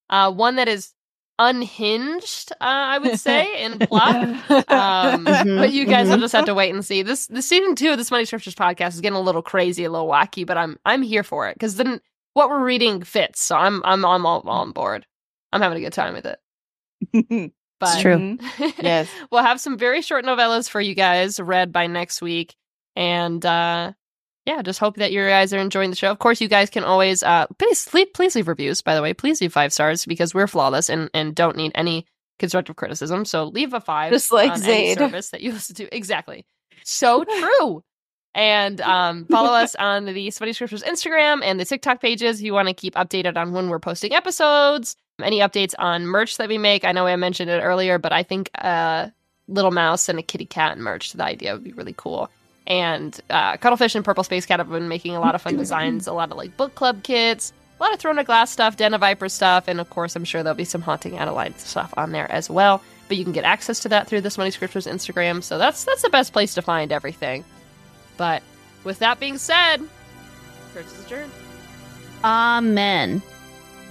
[0.10, 0.94] Uh, one that is
[1.39, 4.15] unhinged, uh, I would say, in plot.
[4.69, 6.22] Um, Mhm, but you guys will mhm.
[6.22, 7.01] just have to wait and see.
[7.03, 9.91] This the season two of the Smutty Scriptures podcast is getting a little crazy, a
[9.91, 12.01] little wacky, but I'm I'm here for it because then
[12.34, 13.41] what we're reading fits.
[13.41, 15.05] So I'm I'm I'm all, all on board.
[15.51, 16.39] I'm having a good time with it.
[17.80, 18.38] But It's true.
[18.81, 19.07] Yes.
[19.31, 22.55] we'll have some very short novellas for you guys read by next week,
[22.95, 23.93] and uh,
[24.48, 26.10] yeah, just hope that you guys are enjoying the show.
[26.10, 28.82] Of course, you guys can always uh, please leave, please leave reviews.
[28.82, 32.06] By the way, please leave five stars because we're flawless and and don't need any
[32.40, 33.26] constructive criticism.
[33.26, 35.94] So leave a five, Just like on any service that you listen to.
[35.94, 36.45] Exactly,
[36.86, 37.84] so true.
[38.36, 42.53] And um, follow us on the Smutty Scriptures Instagram and the TikTok pages if you
[42.53, 44.95] want to keep updated on when we're posting episodes.
[45.22, 46.86] Any updates on merch that we make?
[46.86, 49.10] I know I mentioned it earlier, but I think uh,
[49.49, 51.14] Little Mouse and a kitty cat merch.
[51.14, 52.30] The idea would be really cool.
[52.68, 56.06] And uh, Cuddlefish and Purple Space Cat have been making a lot of fun designs,
[56.06, 58.94] a lot of like book club kits, a lot of Throne of Glass stuff, Den
[58.94, 62.11] of Viper stuff, and of course, I'm sure there'll be some Haunting Adeline stuff on
[62.11, 62.81] there as well.
[63.07, 66.02] But you can get access to that through the Smutty Scriptures Instagram, so that's that's
[66.02, 67.45] the best place to find everything.
[68.18, 68.44] But
[68.84, 69.77] with that being said,
[70.73, 71.31] church is adjourned.
[72.23, 73.22] Amen.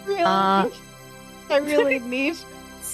[0.05, 0.21] Really?
[0.21, 0.69] Uh,
[1.51, 2.37] I really need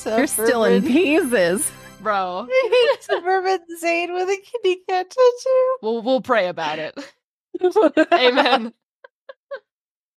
[0.06, 1.70] You're still in pieces.
[2.02, 2.48] Bro,
[3.00, 5.76] suburban Zane with a kitty cat tattoo.
[5.82, 6.98] we'll we'll pray about it.
[8.12, 8.72] Amen.